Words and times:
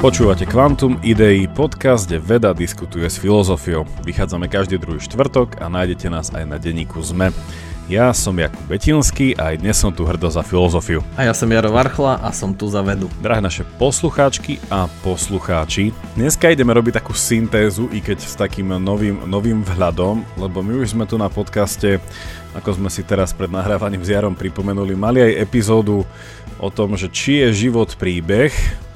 Počúvate 0.00 0.48
Quantum 0.48 0.96
Idei, 1.04 1.44
podcast, 1.44 2.08
kde 2.08 2.24
veda 2.24 2.56
diskutuje 2.56 3.04
s 3.04 3.20
filozofiou. 3.20 3.84
Vychádzame 4.00 4.48
každý 4.48 4.80
druhý 4.80 4.96
štvrtok 4.96 5.60
a 5.60 5.68
nájdete 5.68 6.08
nás 6.08 6.32
aj 6.32 6.48
na 6.48 6.56
denníku 6.56 7.04
ZME. 7.04 7.28
Ja 7.84 8.08
som 8.16 8.32
Jakub 8.32 8.64
Betinský 8.64 9.36
a 9.36 9.52
aj 9.52 9.60
dnes 9.60 9.76
som 9.76 9.92
tu 9.92 10.08
hrdo 10.08 10.32
za 10.32 10.40
filozofiu. 10.40 11.04
A 11.20 11.28
ja 11.28 11.36
som 11.36 11.52
Jaro 11.52 11.68
Varchla 11.68 12.16
a 12.16 12.32
som 12.32 12.56
tu 12.56 12.64
za 12.72 12.80
vedu. 12.80 13.12
Drahé 13.20 13.44
naše 13.44 13.60
poslucháčky 13.76 14.56
a 14.72 14.88
poslucháči, 15.04 15.92
dneska 16.16 16.48
ideme 16.48 16.72
robiť 16.72 16.96
takú 16.96 17.12
syntézu, 17.12 17.92
i 17.92 18.00
keď 18.00 18.24
s 18.24 18.40
takým 18.40 18.72
novým, 18.80 19.28
novým 19.28 19.60
vhľadom, 19.60 20.24
lebo 20.40 20.64
my 20.64 20.80
už 20.80 20.96
sme 20.96 21.04
tu 21.04 21.20
na 21.20 21.28
podcaste, 21.28 22.00
ako 22.56 22.72
sme 22.72 22.88
si 22.88 23.04
teraz 23.04 23.36
pred 23.36 23.52
nahrávaním 23.52 24.00
s 24.00 24.08
Jarom 24.08 24.32
pripomenuli, 24.32 24.96
mali 24.96 25.20
aj 25.20 25.44
epizódu 25.44 26.08
o 26.56 26.68
tom, 26.72 26.96
že 26.96 27.12
či 27.12 27.44
je 27.44 27.68
život 27.68 27.92
príbeh, 28.00 28.48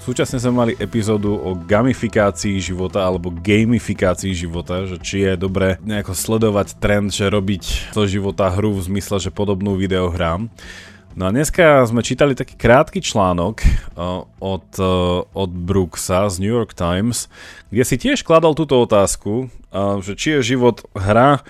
Súčasne 0.05 0.37
sme 0.37 0.53
mali 0.53 0.73
epizódu 0.77 1.33
o 1.33 1.57
gamifikácii 1.57 2.61
života 2.61 3.09
alebo 3.09 3.33
gamifikácii 3.33 4.37
života, 4.37 4.85
že 4.85 5.01
či 5.01 5.25
je 5.25 5.33
dobré 5.41 5.81
nejako 5.81 6.13
sledovať 6.13 6.77
trend, 6.77 7.09
že 7.09 7.33
robiť 7.33 7.97
zo 7.97 8.05
života 8.05 8.53
hru 8.53 8.77
v 8.77 8.85
zmysle, 8.85 9.17
že 9.17 9.33
podobnú 9.33 9.81
videohrám. 9.81 10.53
No 11.17 11.23
a 11.25 11.33
dneska 11.33 11.89
sme 11.89 12.05
čítali 12.05 12.37
taký 12.37 12.53
krátky 12.53 13.01
článok 13.01 13.65
uh, 13.65 14.29
od, 14.45 14.69
uh, 14.77 15.25
od 15.33 15.51
Brooksa 15.57 16.29
z 16.29 16.37
New 16.37 16.53
York 16.53 16.77
Times, 16.77 17.33
kde 17.73 17.85
si 17.89 17.97
tiež 17.97 18.29
kladol 18.29 18.53
túto 18.53 18.77
otázku, 18.85 19.49
uh, 19.73 20.05
že 20.05 20.21
či 20.21 20.37
je 20.37 20.53
život 20.53 20.85
hra, 20.93 21.41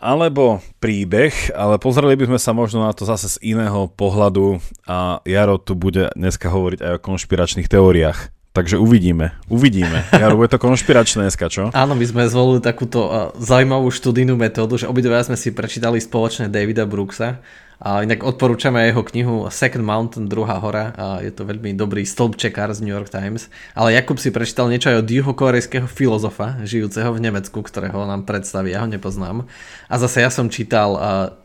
alebo 0.00 0.64
príbeh, 0.80 1.52
ale 1.52 1.76
pozreli 1.76 2.16
by 2.16 2.32
sme 2.32 2.40
sa 2.40 2.56
možno 2.56 2.88
na 2.88 2.96
to 2.96 3.04
zase 3.04 3.36
z 3.36 3.54
iného 3.54 3.92
pohľadu 3.92 4.58
a 4.88 5.20
Jaro 5.28 5.60
tu 5.60 5.76
bude 5.76 6.08
dneska 6.16 6.48
hovoriť 6.48 6.80
aj 6.80 6.92
o 6.96 7.04
konšpiračných 7.04 7.68
teóriách. 7.68 8.32
Takže 8.50 8.82
uvidíme, 8.82 9.38
uvidíme. 9.46 10.02
Jaro, 10.10 10.34
bude 10.34 10.50
to 10.50 10.58
konšpiračné 10.58 11.30
dneska, 11.30 11.46
čo? 11.46 11.70
Áno, 11.76 11.94
my 11.94 12.02
sme 12.02 12.26
zvolili 12.26 12.58
takúto 12.58 13.06
uh, 13.06 13.30
zaujímavú 13.38 13.94
študijnú 13.94 14.34
metódu, 14.34 14.74
že 14.74 14.90
obidva 14.90 15.22
sme 15.22 15.38
si 15.38 15.54
prečítali 15.54 16.02
spoločne 16.02 16.50
Davida 16.50 16.82
Brooksa 16.82 17.38
a 17.80 18.04
inak 18.04 18.20
odporúčame 18.20 18.92
jeho 18.92 19.00
knihu 19.00 19.48
Second 19.48 19.88
Mountain, 19.88 20.28
druhá 20.28 20.60
hora. 20.60 20.92
A 21.00 21.06
je 21.24 21.32
to 21.32 21.48
veľmi 21.48 21.72
dobrý 21.72 22.04
stĺpčekár 22.04 22.68
z 22.76 22.84
New 22.84 22.92
York 22.92 23.08
Times. 23.08 23.48
Ale 23.72 23.96
Jakub 23.96 24.20
si 24.20 24.28
prečítal 24.28 24.68
niečo 24.68 24.92
aj 24.92 25.00
od 25.00 25.08
juhokorejského 25.08 25.88
filozofa, 25.88 26.60
žijúceho 26.68 27.08
v 27.16 27.24
Nemecku, 27.24 27.64
ktorého 27.64 28.04
nám 28.04 28.28
predstaví, 28.28 28.76
ja 28.76 28.84
ho 28.84 28.88
nepoznám. 28.92 29.48
A 29.88 29.94
zase 29.96 30.20
ja 30.20 30.28
som 30.28 30.52
čítal 30.52 30.92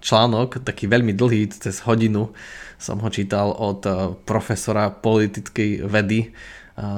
článok, 0.03 0.59
taký 0.59 0.91
veľmi 0.91 1.16
dlhý, 1.16 1.56
cez 1.56 1.80
hodinu 1.88 2.36
som 2.75 3.00
ho 3.00 3.08
čítal 3.08 3.56
od 3.56 3.88
profesora 4.28 4.91
politickej 4.91 5.88
vedy 5.88 6.36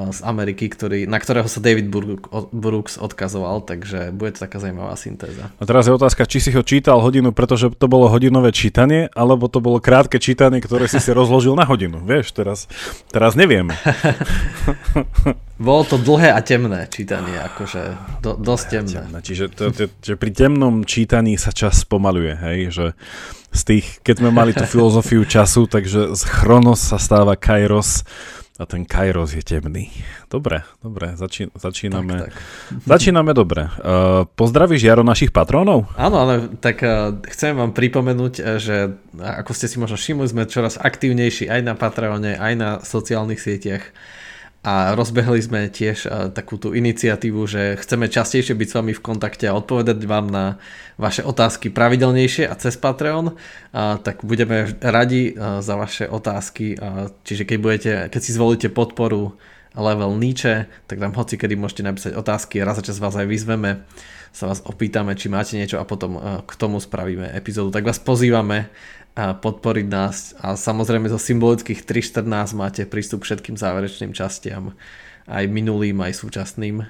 z 0.09 0.19
Ameriky, 0.25 0.73
ktorý, 0.73 1.05
na 1.05 1.21
ktorého 1.21 1.45
sa 1.45 1.61
David 1.61 1.93
Brooks 2.49 2.97
odkazoval, 2.97 3.61
takže 3.61 4.09
bude 4.09 4.33
to 4.33 4.49
taká 4.49 4.57
zaujímavá 4.57 4.97
syntéza. 4.97 5.53
A 5.53 5.63
teraz 5.69 5.85
je 5.85 5.93
otázka, 5.93 6.25
či 6.25 6.41
si 6.41 6.49
ho 6.49 6.65
čítal 6.65 6.97
hodinu, 6.97 7.29
pretože 7.29 7.69
to 7.77 7.85
bolo 7.85 8.09
hodinové 8.09 8.49
čítanie, 8.49 9.05
alebo 9.13 9.45
to 9.45 9.61
bolo 9.61 9.77
krátke 9.77 10.17
čítanie, 10.17 10.65
ktoré 10.65 10.89
si 10.89 10.97
si 10.97 11.13
rozložil 11.13 11.53
na 11.53 11.61
hodinu. 11.61 12.01
Vieš, 12.01 12.33
teraz, 12.33 12.65
teraz 13.13 13.37
neviem. 13.37 13.69
bolo 15.61 15.85
to 15.85 16.01
dlhé 16.01 16.33
a 16.33 16.41
temné 16.41 16.89
čítanie, 16.89 17.37
akože 17.37 17.81
do, 18.25 18.33
dosť 18.33 18.65
temné. 18.73 18.93
temné. 18.97 19.19
Čiže 19.21 19.45
to, 19.53 19.63
to, 19.69 19.85
to, 19.93 20.17
pri 20.17 20.33
temnom 20.33 20.89
čítaní 20.89 21.37
sa 21.37 21.53
čas 21.53 21.85
spomaluje, 21.85 22.33
hej, 22.33 22.59
že 22.73 22.85
z 23.53 23.61
tých, 23.61 23.85
keď 24.05 24.15
sme 24.21 24.29
mali 24.29 24.51
tú 24.53 24.65
filozofiu 24.69 25.25
času, 25.25 25.65
takže 25.65 26.13
z 26.13 26.21
chronos 26.29 26.81
sa 26.81 27.01
stáva 27.01 27.33
kairos, 27.33 28.05
a 28.57 28.65
ten 28.65 28.89
Kairos 28.89 29.37
je 29.37 29.45
temný. 29.45 29.93
Dobre, 30.33 30.65
dobre, 30.81 31.13
začí, 31.13 31.45
začíname, 31.53 32.25
tak, 32.25 32.33
tak. 32.33 32.41
začíname 32.97 33.31
dobre. 33.37 33.69
Uh, 33.81 34.25
pozdravíš 34.33 34.81
Jaro 34.81 35.05
našich 35.05 35.29
patrónov? 35.29 35.85
Áno, 35.93 36.17
ale 36.17 36.49
tak 36.57 36.81
uh, 36.81 37.21
chcem 37.29 37.53
vám 37.53 37.77
pripomenúť, 37.77 38.33
uh, 38.41 38.57
že 38.57 38.97
ako 39.21 39.51
ste 39.53 39.69
si 39.69 39.77
možno 39.77 39.97
všimli, 40.01 40.25
sme 40.25 40.49
čoraz 40.49 40.81
aktívnejší 40.81 41.49
aj 41.53 41.61
na 41.61 41.73
Patreone, 41.77 42.33
aj 42.33 42.53
na 42.57 42.69
sociálnych 42.81 43.37
sieťach 43.37 43.93
a 44.65 44.97
rozbehli 44.97 45.39
sme 45.41 45.61
tiež 45.69 45.97
uh, 46.05 46.33
takú 46.33 46.57
tú 46.61 46.73
iniciatívu, 46.73 47.41
že 47.45 47.77
chceme 47.81 48.09
častejšie 48.09 48.57
byť 48.57 48.67
s 48.69 48.77
vami 48.77 48.93
v 48.95 49.03
kontakte 49.05 49.45
a 49.49 49.57
odpovedať 49.57 49.99
vám 50.05 50.27
na 50.29 50.57
vaše 50.97 51.21
otázky 51.21 51.69
pravidelnejšie 51.69 52.49
a 52.49 52.57
cez 52.57 52.73
Patreon, 52.77 53.37
tak 53.75 54.25
budeme 54.25 54.73
radi 54.81 55.33
uh, 55.33 55.61
za 55.61 55.77
vaše 55.77 56.09
otázky. 56.09 56.73
Čiže 57.21 57.43
keď, 57.45 57.57
budete, 57.61 57.91
keď 58.09 58.21
si 58.21 58.31
zvolíte 58.33 58.67
podporu 58.73 59.37
level 59.77 60.17
Nietzsche, 60.17 60.65
tak 60.89 60.97
tam 60.97 61.13
hoci 61.13 61.37
kedy 61.37 61.53
môžete 61.53 61.85
napísať 61.85 62.11
otázky 62.17 62.65
raz 62.65 62.81
za 62.81 62.83
čas 62.89 62.97
vás 62.97 63.13
aj 63.13 63.29
vyzveme, 63.29 63.85
sa 64.37 64.53
vás 64.53 64.61
opýtame, 64.61 65.17
či 65.17 65.33
máte 65.33 65.57
niečo 65.57 65.81
a 65.81 65.89
potom 65.89 66.21
uh, 66.21 66.45
k 66.45 66.53
tomu 66.53 66.77
spravíme 66.77 67.33
epizódu. 67.33 67.73
Tak 67.73 67.89
vás 67.89 67.97
pozývame 67.97 68.69
podporiť 69.17 69.85
nás 69.89 70.37
a 70.37 70.53
samozrejme 70.53 71.09
zo 71.09 71.17
symbolických 71.17 71.89
3.14 71.89 72.53
máte 72.53 72.85
prístup 72.85 73.25
k 73.25 73.33
všetkým 73.33 73.57
záverečným 73.57 74.13
častiam, 74.13 74.77
aj 75.25 75.49
minulým, 75.49 75.97
aj 76.05 76.21
súčasným. 76.21 76.85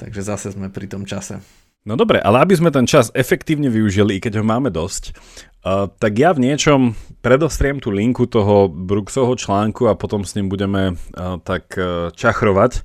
Takže 0.00 0.24
zase 0.24 0.56
sme 0.56 0.72
pri 0.72 0.88
tom 0.88 1.04
čase. 1.04 1.44
No 1.88 1.96
dobre, 1.96 2.20
ale 2.20 2.44
aby 2.44 2.52
sme 2.52 2.68
ten 2.68 2.84
čas 2.84 3.08
efektívne 3.16 3.72
využili, 3.72 4.16
i 4.16 4.20
keď 4.20 4.40
ho 4.40 4.44
máme 4.44 4.68
dosť, 4.68 5.16
uh, 5.64 5.88
tak 5.88 6.12
ja 6.20 6.36
v 6.36 6.44
niečom 6.44 6.92
predostriem 7.24 7.80
tú 7.80 7.88
linku 7.88 8.28
toho 8.28 8.68
Brooksovho 8.68 9.32
článku 9.32 9.88
a 9.88 9.96
potom 9.96 10.20
s 10.20 10.36
ním 10.36 10.52
budeme 10.52 10.92
uh, 10.92 11.40
tak 11.40 11.72
uh, 11.80 12.12
čachrovať. 12.12 12.84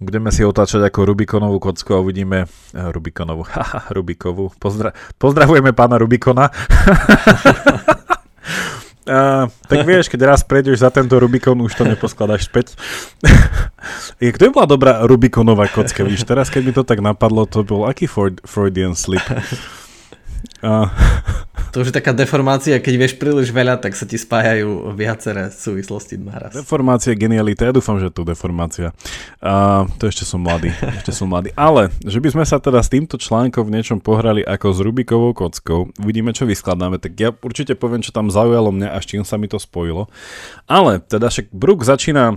Budeme 0.00 0.32
si 0.32 0.48
otáčať 0.48 0.80
ako 0.80 1.12
Rubikonovú 1.12 1.60
kocku 1.60 1.92
a 1.92 2.00
uvidíme 2.00 2.48
uh, 2.48 2.88
Rubikonovú, 2.88 3.44
haha, 3.52 3.92
Rubikovú. 3.92 4.48
Pozdra- 4.56 4.96
pozdravujeme 5.20 5.76
pána 5.76 6.00
Rubikona. 6.00 6.48
Uh, 9.02 9.50
tak 9.66 9.82
vieš, 9.88 10.06
keď 10.06 10.20
raz 10.34 10.40
prejdeš 10.46 10.82
za 10.82 10.90
tento 10.94 11.18
Rubikon, 11.18 11.58
už 11.58 11.74
to 11.74 11.82
neposkladáš 11.82 12.46
späť. 12.46 12.78
Kto 14.34 14.42
je 14.46 14.54
bola 14.54 14.66
dobrá 14.66 15.02
Rubikonová 15.02 15.66
kocka, 15.66 16.06
víš? 16.06 16.22
Teraz, 16.22 16.48
keď 16.48 16.62
mi 16.62 16.72
to 16.72 16.86
tak 16.86 17.02
napadlo, 17.02 17.42
to 17.50 17.66
bol 17.66 17.90
aký 17.90 18.06
Freudian 18.46 18.94
slip? 18.94 19.22
Uh, 20.62 20.86
to 21.72 21.82
už 21.82 21.90
je 21.90 21.96
taká 21.96 22.12
deformácia, 22.12 22.78
keď 22.78 22.94
vieš 23.00 23.14
príliš 23.16 23.48
veľa, 23.50 23.80
tak 23.80 23.96
sa 23.96 24.04
ti 24.04 24.20
spájajú 24.20 24.92
viaceré 24.92 25.48
súvislosti 25.48 26.20
naraz. 26.20 26.52
Deformácia, 26.54 27.16
genialita, 27.16 27.66
ja 27.66 27.72
dúfam, 27.72 27.96
že 27.96 28.12
to 28.12 28.22
deformácia. 28.26 28.92
Uh, 29.40 29.88
to 29.96 30.06
ešte 30.06 30.28
som 30.28 30.42
mladý, 30.42 30.70
ešte 31.02 31.12
som 31.16 31.26
mladý. 31.30 31.50
Ale, 31.56 31.88
že 32.04 32.20
by 32.20 32.28
sme 32.34 32.44
sa 32.44 32.60
teda 32.60 32.82
s 32.82 32.92
týmto 32.92 33.16
článkom 33.16 33.66
v 33.66 33.74
niečom 33.80 33.98
pohrali 33.98 34.44
ako 34.44 34.66
s 34.74 34.78
Rubikovou 34.84 35.32
kockou, 35.32 35.90
uvidíme, 35.96 36.36
čo 36.36 36.44
vyskladáme, 36.44 37.00
tak 37.00 37.16
ja 37.16 37.32
určite 37.32 37.72
poviem, 37.74 38.04
čo 38.04 38.12
tam 38.12 38.28
zaujalo 38.28 38.70
mňa 38.70 38.92
a 38.92 38.98
s 39.00 39.08
čím 39.08 39.24
sa 39.24 39.40
mi 39.40 39.48
to 39.48 39.56
spojilo. 39.56 40.12
Ale, 40.68 41.00
teda 41.00 41.32
však 41.32 41.50
Brook 41.50 41.88
začína 41.88 42.36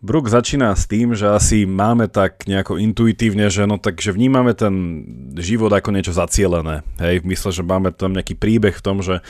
Brook 0.00 0.32
začína 0.32 0.72
s 0.72 0.88
tým, 0.88 1.12
že 1.12 1.28
asi 1.28 1.68
máme 1.68 2.08
tak 2.08 2.48
nejako 2.48 2.80
intuitívne, 2.80 3.52
že 3.52 3.68
no 3.68 3.76
takže 3.76 4.16
vnímame 4.16 4.56
ten 4.56 5.04
život 5.36 5.68
ako 5.68 5.92
niečo 5.92 6.16
zacielené. 6.16 6.80
Hej, 6.96 7.20
v 7.20 7.28
mysle, 7.28 7.52
že 7.52 7.60
máme 7.60 7.92
tam 7.92 8.16
nejaký 8.16 8.32
príbeh 8.32 8.72
v 8.72 8.84
tom, 8.84 9.04
že 9.04 9.20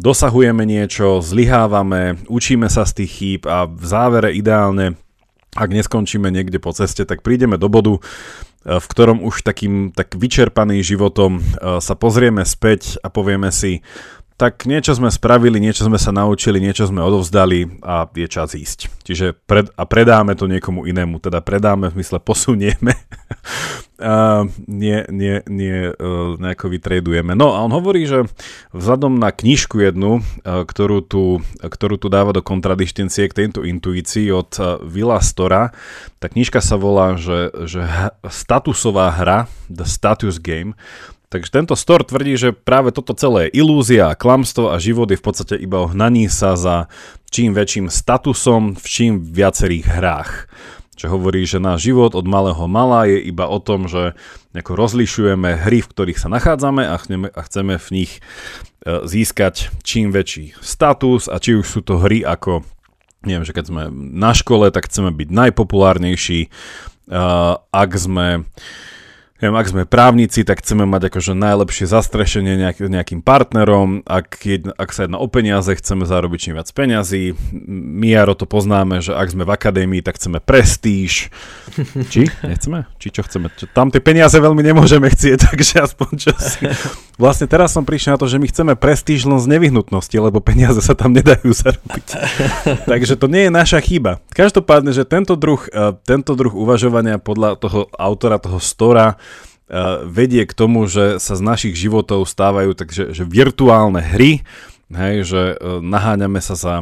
dosahujeme 0.00 0.64
niečo, 0.64 1.20
zlyhávame, 1.20 2.16
učíme 2.32 2.64
sa 2.72 2.88
z 2.88 3.04
tých 3.04 3.12
chýb 3.12 3.42
a 3.44 3.68
v 3.68 3.84
závere 3.84 4.32
ideálne, 4.32 4.96
ak 5.52 5.68
neskončíme 5.68 6.32
niekde 6.32 6.64
po 6.64 6.72
ceste, 6.72 7.04
tak 7.04 7.20
prídeme 7.20 7.60
do 7.60 7.68
bodu, 7.68 8.00
v 8.66 8.86
ktorom 8.88 9.22
už 9.22 9.46
takým 9.46 9.94
tak 9.94 10.18
vyčerpaným 10.18 10.82
životom 10.82 11.38
eh, 11.38 11.78
sa 11.78 11.94
pozrieme 11.94 12.42
späť 12.42 12.98
a 13.04 13.12
povieme 13.12 13.54
si, 13.54 13.84
tak 14.36 14.68
niečo 14.68 14.92
sme 14.92 15.08
spravili, 15.08 15.56
niečo 15.56 15.88
sme 15.88 15.96
sa 15.96 16.12
naučili, 16.12 16.60
niečo 16.60 16.84
sme 16.84 17.00
odovzdali 17.00 17.80
a 17.80 18.04
je 18.04 18.28
čas 18.28 18.52
ísť. 18.52 18.92
Čiže 19.00 19.32
pred, 19.32 19.72
a 19.72 19.88
predáme 19.88 20.36
to 20.36 20.44
niekomu 20.44 20.84
inému, 20.84 21.24
teda 21.24 21.40
predáme 21.40 21.88
v 21.88 22.04
mysle 22.04 22.20
posunieme, 22.20 22.92
a 23.96 24.44
nie, 24.68 25.08
nie, 25.08 25.40
nie 25.48 25.88
uh, 25.88 26.36
nejako 26.36 26.68
vytredujeme. 26.68 27.32
No 27.32 27.56
a 27.56 27.64
on 27.64 27.72
hovorí, 27.72 28.04
že 28.04 28.28
vzhľadom 28.76 29.16
na 29.16 29.32
knižku 29.32 29.80
jednu, 29.80 30.20
uh, 30.20 30.68
ktorú, 30.68 31.00
tu, 31.00 31.40
ktorú 31.64 31.96
tu 31.96 32.12
dáva 32.12 32.36
do 32.36 32.44
kontradiktencie 32.44 33.32
k 33.32 33.48
tejto 33.48 33.64
intuícii 33.64 34.28
od 34.36 34.52
Villa 34.84 35.16
Stora, 35.24 35.72
tá 36.20 36.28
knižka 36.28 36.60
sa 36.60 36.76
volá, 36.76 37.16
že, 37.16 37.48
že 37.64 37.88
statusová 38.28 39.16
hra, 39.16 39.48
The 39.72 39.88
Status 39.88 40.44
Game, 40.44 40.76
Takže 41.36 41.52
tento 41.52 41.76
Stor 41.76 42.00
tvrdí, 42.00 42.32
že 42.40 42.56
práve 42.56 42.96
toto 42.96 43.12
celé 43.12 43.52
je 43.52 43.60
ilúzia, 43.60 44.16
klamstvo 44.16 44.72
a 44.72 44.80
život 44.80 45.04
je 45.12 45.20
v 45.20 45.24
podstate 45.28 45.60
iba 45.60 45.84
o 45.84 45.92
sa 46.32 46.56
za 46.56 46.88
čím 47.28 47.52
väčším 47.52 47.92
statusom 47.92 48.72
v 48.72 48.86
čím 48.88 49.12
viacerých 49.20 49.84
hrách. 49.84 50.48
Čo 50.96 51.12
hovorí, 51.12 51.44
že 51.44 51.60
náš 51.60 51.92
život 51.92 52.16
od 52.16 52.24
malého 52.24 52.64
mala 52.64 53.04
je 53.04 53.20
iba 53.20 53.44
o 53.44 53.60
tom, 53.60 53.84
že 53.84 54.16
rozlišujeme 54.56 55.60
hry, 55.60 55.84
v 55.84 55.90
ktorých 55.92 56.16
sa 56.16 56.32
nachádzame 56.32 56.88
a 56.88 56.96
chceme, 56.96 57.28
a 57.28 57.40
chceme 57.44 57.76
v 57.76 57.88
nich 57.92 58.12
e, 58.16 59.04
získať 59.04 59.76
čím 59.84 60.16
väčší 60.16 60.56
status 60.64 61.28
a 61.28 61.36
či 61.36 61.60
už 61.60 61.68
sú 61.68 61.84
to 61.84 62.00
hry 62.00 62.24
ako 62.24 62.64
neviem, 63.28 63.44
že 63.44 63.52
keď 63.52 63.64
sme 63.68 63.82
na 63.92 64.32
škole, 64.32 64.72
tak 64.72 64.88
chceme 64.88 65.12
byť 65.12 65.28
najpopulárnejší, 65.34 66.46
uh, 67.10 67.58
ak 67.74 67.90
sme 67.98 68.46
Viem, 69.36 69.52
ak 69.52 69.68
sme 69.68 69.84
právnici, 69.84 70.48
tak 70.48 70.64
chceme 70.64 70.88
mať 70.88 71.12
akože 71.12 71.36
najlepšie 71.36 71.84
zastrešenie 71.84 72.56
nejak, 72.56 72.80
nejakým 72.88 73.20
partnerom, 73.20 74.00
ak, 74.08 74.40
jedna, 74.40 74.72
ak 74.72 74.96
sa 74.96 75.04
jedná 75.04 75.20
o 75.20 75.28
peniaze, 75.28 75.68
chceme 75.76 76.08
zarobiť 76.08 76.38
čím 76.40 76.54
viac 76.56 76.72
peňazí. 76.72 77.36
My, 77.68 78.16
Jaro, 78.16 78.32
to 78.32 78.48
poznáme, 78.48 79.04
že 79.04 79.12
ak 79.12 79.28
sme 79.28 79.44
v 79.44 79.52
akadémii, 79.52 80.00
tak 80.00 80.16
chceme 80.16 80.40
prestíž. 80.40 81.28
Či? 82.08 82.32
Nechceme? 82.48 82.88
Či 82.96 83.08
čo 83.12 83.28
chceme? 83.28 83.52
Čo, 83.52 83.68
tam 83.76 83.92
tie 83.92 84.00
peniaze 84.00 84.40
veľmi 84.40 84.64
nemôžeme 84.64 85.12
chcieť, 85.12 85.38
takže 85.52 85.84
aspoň 85.84 86.10
čo 86.16 86.32
si. 86.40 86.64
Vlastne 87.16 87.48
teraz 87.48 87.72
som 87.72 87.88
prišiel 87.88 88.16
na 88.16 88.20
to, 88.20 88.28
že 88.28 88.36
my 88.36 88.46
chceme 88.48 88.72
prestíž 88.76 89.24
len 89.24 89.40
z 89.40 89.48
nevyhnutnosti, 89.48 90.16
lebo 90.20 90.44
peniaze 90.44 90.84
sa 90.84 90.92
tam 90.92 91.16
nedajú 91.16 91.48
zarobiť. 91.48 92.06
takže 92.92 93.16
to 93.16 93.26
nie 93.26 93.48
je 93.48 93.52
naša 93.52 93.80
chyba. 93.80 94.20
Každopádne, 94.36 94.92
že 94.92 95.08
tento 95.08 95.32
druh, 95.32 95.64
eh, 95.72 95.96
tento 96.04 96.36
druh 96.36 96.52
uvažovania 96.52 97.16
podľa 97.16 97.56
toho 97.56 97.88
autora, 97.96 98.36
toho 98.36 98.60
stora, 98.60 99.16
vedie 100.06 100.46
k 100.46 100.54
tomu, 100.54 100.86
že 100.86 101.18
sa 101.18 101.34
z 101.34 101.42
našich 101.42 101.74
životov 101.74 102.22
stávajú 102.26 102.78
takže 102.78 103.10
že 103.10 103.26
virtuálne 103.26 103.98
hry, 103.98 104.46
hej, 104.94 105.16
že 105.26 105.42
e, 105.54 105.82
naháňame 105.82 106.38
sa 106.38 106.54
za, 106.54 106.74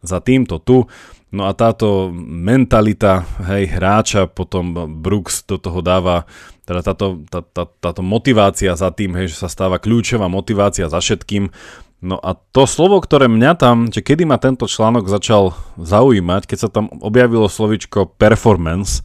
za 0.00 0.18
týmto 0.24 0.56
tu. 0.56 0.88
No 1.30 1.46
a 1.46 1.54
táto 1.54 2.10
mentalita 2.16 3.22
hej, 3.46 3.70
hráča 3.70 4.26
potom 4.26 4.74
Brooks 4.98 5.46
do 5.46 5.60
toho 5.60 5.78
dáva, 5.84 6.26
teda 6.70 6.86
táto, 6.86 7.26
tá, 7.26 7.42
tá, 7.42 7.66
táto 7.66 7.98
motivácia 7.98 8.78
za 8.78 8.94
tým, 8.94 9.18
hej, 9.18 9.34
že 9.34 9.42
sa 9.42 9.50
stáva 9.50 9.82
kľúčová 9.82 10.30
motivácia 10.30 10.86
za 10.86 11.02
všetkým. 11.02 11.50
No 11.98 12.22
a 12.22 12.38
to 12.54 12.62
slovo, 12.70 13.02
ktoré 13.02 13.26
mňa 13.26 13.52
tam, 13.58 13.90
že 13.90 14.06
kedy 14.06 14.22
ma 14.22 14.38
tento 14.38 14.70
článok 14.70 15.10
začal 15.10 15.58
zaujímať, 15.82 16.46
keď 16.46 16.58
sa 16.62 16.68
tam 16.70 16.86
objavilo 17.02 17.50
slovičko 17.50 18.14
performance, 18.14 19.02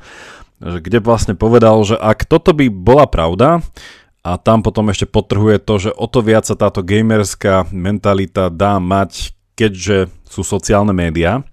kde 0.61 1.01
vlastne 1.01 1.33
povedal, 1.33 1.81
že 1.81 1.97
ak 1.97 2.29
toto 2.29 2.53
by 2.53 2.69
bola 2.69 3.09
pravda, 3.09 3.65
a 4.25 4.41
tam 4.41 4.65
potom 4.65 4.89
ešte 4.89 5.05
potrhuje 5.05 5.61
to, 5.61 5.77
že 5.77 5.91
o 5.93 6.09
to 6.09 6.25
viac 6.25 6.49
sa 6.49 6.57
táto 6.57 6.81
gamerská 6.81 7.69
mentalita 7.69 8.49
dá 8.49 8.81
mať, 8.81 9.37
keďže 9.53 10.09
sú 10.25 10.41
sociálne 10.41 10.97
médiá. 10.97 11.45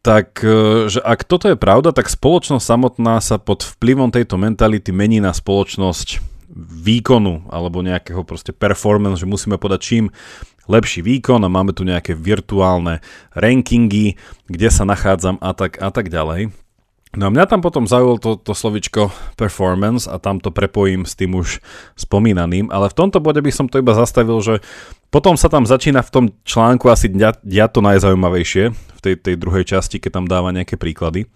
Tak, 0.00 0.40
e, 0.40 0.88
že 0.88 1.00
ak 1.04 1.28
toto 1.28 1.52
je 1.52 1.60
pravda, 1.60 1.92
tak 1.92 2.08
spoločnosť 2.08 2.64
samotná 2.64 3.20
sa 3.20 3.36
pod 3.36 3.64
vplyvom 3.76 4.08
tejto 4.08 4.40
mentality 4.40 4.90
mení 4.92 5.20
na 5.20 5.36
spoločnosť 5.36 6.24
výkonu 6.58 7.46
alebo 7.52 7.84
nejakého 7.84 8.26
proste 8.26 8.50
performance, 8.50 9.22
že 9.22 9.28
musíme 9.28 9.60
podať 9.60 9.80
čím 9.80 10.04
lepší 10.66 11.02
výkon 11.02 11.42
a 11.42 11.52
máme 11.52 11.74
tu 11.74 11.86
nejaké 11.86 12.14
virtuálne 12.14 13.02
rankingy, 13.34 14.18
kde 14.50 14.68
sa 14.70 14.82
nachádzam 14.86 15.38
a 15.38 15.50
tak, 15.54 15.78
a 15.78 15.90
tak 15.94 16.10
ďalej. 16.10 16.50
No 17.10 17.26
a 17.26 17.34
mňa 17.34 17.50
tam 17.50 17.58
potom 17.58 17.90
zaujalo 17.90 18.22
to, 18.22 18.38
to 18.38 18.54
slovičko 18.54 19.10
performance 19.34 20.06
a 20.06 20.22
tam 20.22 20.38
to 20.38 20.54
prepojím 20.54 21.02
s 21.02 21.18
tým 21.18 21.34
už 21.34 21.58
spomínaným, 21.98 22.70
ale 22.70 22.86
v 22.86 22.94
tomto 22.94 23.18
bode 23.18 23.42
by 23.42 23.50
som 23.50 23.66
to 23.66 23.82
iba 23.82 23.98
zastavil, 23.98 24.38
že 24.38 24.62
potom 25.10 25.34
sa 25.34 25.50
tam 25.50 25.66
začína 25.66 26.06
v 26.06 26.12
tom 26.14 26.24
článku 26.46 26.86
asi 26.86 27.10
dia, 27.10 27.66
to 27.66 27.82
najzaujímavejšie, 27.82 28.64
v 28.70 29.00
tej, 29.02 29.14
tej 29.18 29.34
druhej 29.34 29.66
časti, 29.66 29.98
keď 29.98 30.22
tam 30.22 30.26
dáva 30.30 30.54
nejaké 30.54 30.78
príklady. 30.78 31.26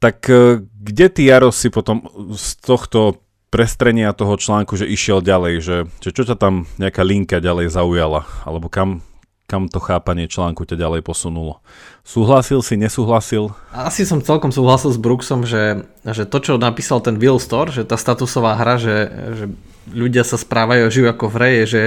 Tak 0.00 0.24
e, 0.32 0.64
kde 0.64 1.06
ty, 1.12 1.28
Jaro, 1.28 1.52
si 1.52 1.68
potom 1.68 2.08
z 2.32 2.56
tohto 2.64 3.20
prestrenia 3.52 4.16
toho 4.16 4.40
článku, 4.40 4.80
že 4.80 4.88
išiel 4.88 5.20
ďalej, 5.20 5.54
že, 5.60 5.76
že 6.00 6.10
čo 6.16 6.24
ťa 6.24 6.40
tam 6.40 6.64
nejaká 6.80 7.04
linka 7.04 7.44
ďalej 7.44 7.68
zaujala, 7.68 8.24
alebo 8.48 8.72
kam, 8.72 9.04
kam 9.52 9.68
to 9.68 9.84
chápanie 9.84 10.32
článku 10.32 10.64
ťa 10.64 10.80
ďalej 10.80 11.04
posunulo. 11.04 11.60
Súhlasil 12.08 12.64
si, 12.64 12.80
nesúhlasil? 12.80 13.52
Asi 13.76 14.08
som 14.08 14.24
celkom 14.24 14.48
súhlasil 14.48 14.96
s 14.96 14.96
Brooksom, 14.96 15.44
že, 15.44 15.84
že 16.08 16.24
to, 16.24 16.40
čo 16.40 16.52
napísal 16.56 17.04
ten 17.04 17.20
Will 17.20 17.36
Store, 17.36 17.68
že 17.68 17.84
tá 17.84 18.00
statusová 18.00 18.56
hra, 18.56 18.80
že, 18.80 18.96
že 19.36 19.44
ľudia 19.92 20.24
sa 20.24 20.40
správajú 20.40 20.88
a 20.88 20.92
žijú 20.94 21.06
ako 21.12 21.24
v 21.28 21.34
hre, 21.36 21.48
je, 21.60 21.64
že 21.68 21.82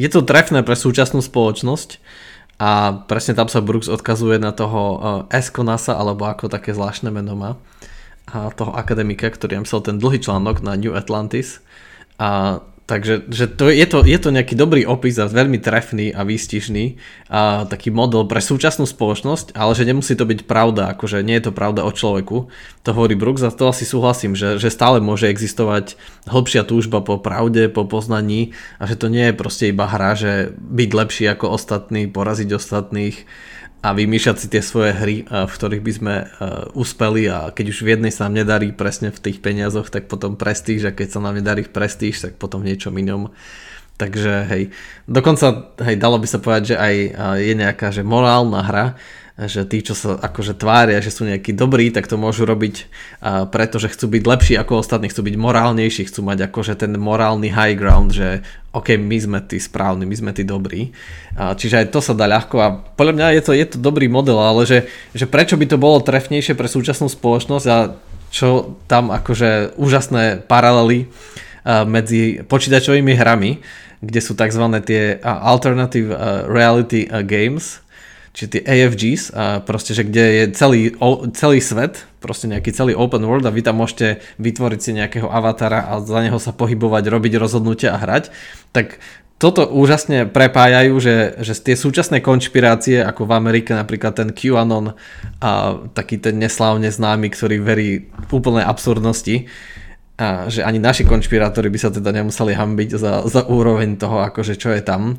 je 0.00 0.08
to 0.08 0.24
trefné 0.24 0.64
pre 0.64 0.72
súčasnú 0.72 1.20
spoločnosť 1.20 2.00
a 2.56 3.04
presne 3.04 3.36
tam 3.36 3.52
sa 3.52 3.60
Brooks 3.60 3.92
odkazuje 3.92 4.40
na 4.40 4.56
toho 4.56 4.80
uh, 4.80 4.98
Esconasa, 5.28 6.00
alebo 6.00 6.24
ako 6.24 6.48
také 6.48 6.72
zvláštne 6.72 7.12
meno 7.12 7.36
má, 7.36 7.60
a 8.32 8.48
toho 8.48 8.72
akademika, 8.72 9.28
ktorý 9.28 9.60
napísal 9.60 9.84
ten 9.84 10.00
dlhý 10.00 10.24
článok 10.24 10.64
na 10.64 10.72
New 10.80 10.96
Atlantis 10.96 11.60
a 12.16 12.64
Takže 12.84 13.32
že 13.32 13.48
to, 13.48 13.72
je, 13.72 13.86
to, 13.88 14.04
je 14.04 14.18
to 14.20 14.28
nejaký 14.28 14.52
dobrý 14.52 14.84
opis 14.84 15.16
a 15.16 15.24
veľmi 15.24 15.56
trefný 15.56 16.12
a 16.12 16.20
výstižný 16.20 17.00
a 17.32 17.64
taký 17.64 17.88
model 17.88 18.28
pre 18.28 18.44
súčasnú 18.44 18.84
spoločnosť, 18.84 19.56
ale 19.56 19.72
že 19.72 19.88
nemusí 19.88 20.12
to 20.12 20.28
byť 20.28 20.44
pravda, 20.44 20.92
akože 20.92 21.24
nie 21.24 21.40
je 21.40 21.48
to 21.48 21.56
pravda 21.56 21.80
o 21.80 21.88
človeku. 21.88 22.52
To 22.84 22.88
hovorí 22.92 23.16
Brooks 23.16 23.40
a 23.40 23.48
to 23.48 23.72
asi 23.72 23.88
súhlasím, 23.88 24.36
že, 24.36 24.60
že 24.60 24.68
stále 24.68 25.00
môže 25.00 25.32
existovať 25.32 25.96
hĺbšia 26.28 26.68
túžba 26.68 27.00
po 27.00 27.16
pravde, 27.16 27.72
po 27.72 27.88
poznaní 27.88 28.52
a 28.76 28.84
že 28.84 29.00
to 29.00 29.08
nie 29.08 29.32
je 29.32 29.38
proste 29.40 29.72
iba 29.72 29.88
hra, 29.88 30.12
že 30.12 30.52
byť 30.52 30.90
lepší 30.92 31.24
ako 31.32 31.56
ostatní, 31.56 32.04
poraziť 32.04 32.52
ostatných 32.52 33.24
a 33.84 33.92
vymýšľať 33.92 34.36
si 34.40 34.48
tie 34.48 34.64
svoje 34.64 34.96
hry, 34.96 35.28
v 35.28 35.52
ktorých 35.52 35.84
by 35.84 35.92
sme 35.92 36.14
uspeli 36.72 37.28
a 37.28 37.52
keď 37.52 37.66
už 37.68 37.78
v 37.84 37.92
jednej 37.92 38.08
sa 38.08 38.24
nám 38.24 38.40
nedarí 38.40 38.72
presne 38.72 39.12
v 39.12 39.20
tých 39.20 39.44
peniazoch, 39.44 39.92
tak 39.92 40.08
potom 40.08 40.40
prestíž 40.40 40.88
a 40.88 40.96
keď 40.96 41.08
sa 41.12 41.20
nám 41.20 41.36
nedarí 41.36 41.68
v 41.68 41.74
prestíž, 41.76 42.24
tak 42.24 42.40
potom 42.40 42.64
v 42.64 42.72
niečom 42.72 42.96
inom. 42.96 43.28
Takže 44.00 44.48
hej, 44.48 44.72
dokonca 45.04 45.76
hej, 45.84 46.00
dalo 46.00 46.16
by 46.16 46.26
sa 46.26 46.40
povedať, 46.40 46.74
že 46.74 46.76
aj 46.80 46.94
je 47.44 47.52
nejaká 47.54 47.92
že 47.92 48.02
morálna 48.02 48.64
hra, 48.64 48.86
že 49.34 49.66
tí, 49.66 49.82
čo 49.82 49.98
sa 49.98 50.14
akože 50.14 50.54
tvária, 50.54 51.02
že 51.02 51.10
sú 51.10 51.26
nejakí 51.26 51.58
dobrí, 51.58 51.90
tak 51.90 52.06
to 52.06 52.14
môžu 52.14 52.46
robiť 52.46 52.86
uh, 53.18 53.50
preto, 53.50 53.82
chcú 53.82 54.06
byť 54.06 54.22
lepší 54.22 54.54
ako 54.54 54.78
ostatní, 54.78 55.10
chcú 55.10 55.26
byť 55.26 55.34
morálnejší, 55.34 56.06
chcú 56.06 56.22
mať 56.22 56.46
akože 56.46 56.78
ten 56.78 56.94
morálny 56.94 57.50
high 57.50 57.74
ground, 57.74 58.14
že 58.14 58.46
OK, 58.70 58.94
my 58.94 59.18
sme 59.18 59.38
tí 59.42 59.58
správni, 59.58 60.06
my 60.06 60.14
sme 60.14 60.30
tí 60.30 60.46
dobrí. 60.46 60.94
Uh, 61.34 61.50
čiže 61.58 61.82
aj 61.82 61.90
to 61.90 61.98
sa 61.98 62.14
dá 62.14 62.30
ľahko 62.30 62.56
a 62.62 62.78
podľa 62.94 63.14
mňa 63.18 63.26
je 63.34 63.42
to, 63.42 63.52
je 63.58 63.66
to 63.74 63.78
dobrý 63.82 64.06
model, 64.06 64.38
ale 64.38 64.70
že, 64.70 64.86
že 65.18 65.26
prečo 65.26 65.58
by 65.58 65.66
to 65.66 65.82
bolo 65.82 65.98
trefnejšie 65.98 66.54
pre 66.54 66.70
súčasnú 66.70 67.10
spoločnosť 67.10 67.66
a 67.66 67.98
čo 68.30 68.78
tam 68.86 69.10
akože 69.10 69.74
úžasné 69.74 70.46
paralely 70.46 71.10
uh, 71.10 71.82
medzi 71.82 72.38
počítačovými 72.46 73.18
hrami, 73.18 73.58
kde 73.98 74.20
sú 74.22 74.38
tzv. 74.38 74.62
tie 74.84 75.18
alternative 75.24 76.12
reality 76.46 77.08
games, 77.24 77.83
či 78.34 78.50
tie 78.50 78.66
AFGs, 78.66 79.30
a 79.30 79.62
proste, 79.62 79.94
že 79.94 80.02
kde 80.02 80.24
je 80.42 80.44
celý, 80.58 80.90
celý 81.38 81.62
svet, 81.62 82.02
proste 82.18 82.50
nejaký 82.50 82.74
celý 82.74 82.92
open 82.98 83.22
world 83.22 83.46
a 83.46 83.54
vy 83.54 83.62
tam 83.62 83.78
môžete 83.78 84.18
vytvoriť 84.42 84.80
si 84.82 84.90
nejakého 84.90 85.30
avatara 85.30 85.86
a 85.86 86.02
za 86.02 86.18
neho 86.18 86.42
sa 86.42 86.50
pohybovať, 86.50 87.06
robiť 87.06 87.38
rozhodnutia 87.38 87.94
a 87.94 88.02
hrať, 88.02 88.34
tak 88.74 88.98
toto 89.38 89.66
úžasne 89.70 90.26
prepájajú, 90.26 90.94
že, 90.98 91.16
že 91.46 91.54
tie 91.54 91.78
súčasné 91.78 92.18
konšpirácie, 92.22 93.06
ako 93.06 93.26
v 93.26 93.36
Amerike 93.38 93.70
napríklad 93.70 94.18
ten 94.18 94.30
QAnon 94.34 94.98
a 95.38 95.78
taký 95.94 96.18
ten 96.18 96.34
neslávne 96.34 96.90
známy, 96.90 97.30
ktorý 97.30 97.62
verí 97.62 98.10
v 98.10 98.30
úplnej 98.34 98.66
absurdnosti, 98.66 99.46
a 100.14 100.46
že 100.46 100.62
ani 100.62 100.78
naši 100.78 101.02
konšpirátori 101.02 101.66
by 101.70 101.78
sa 101.78 101.90
teda 101.90 102.14
nemuseli 102.14 102.54
hambiť 102.54 102.90
za, 102.94 103.26
za 103.26 103.42
úroveň 103.50 103.98
toho, 103.98 104.22
akože 104.22 104.54
čo 104.54 104.70
je 104.70 104.82
tam 104.82 105.18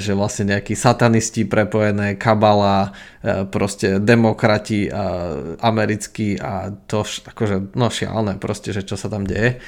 že 0.00 0.16
vlastne 0.16 0.56
nejakí 0.56 0.72
satanisti 0.72 1.44
prepojené, 1.44 2.16
kabala, 2.16 2.96
e, 3.20 3.44
proste 3.44 4.00
demokrati 4.00 4.88
a 4.88 5.36
americkí 5.60 6.40
a 6.40 6.72
to 6.88 7.04
akože 7.04 7.76
no 7.76 7.92
šialné 7.92 8.40
proste, 8.40 8.72
že 8.72 8.88
čo 8.88 8.96
sa 8.96 9.12
tam 9.12 9.28
deje. 9.28 9.60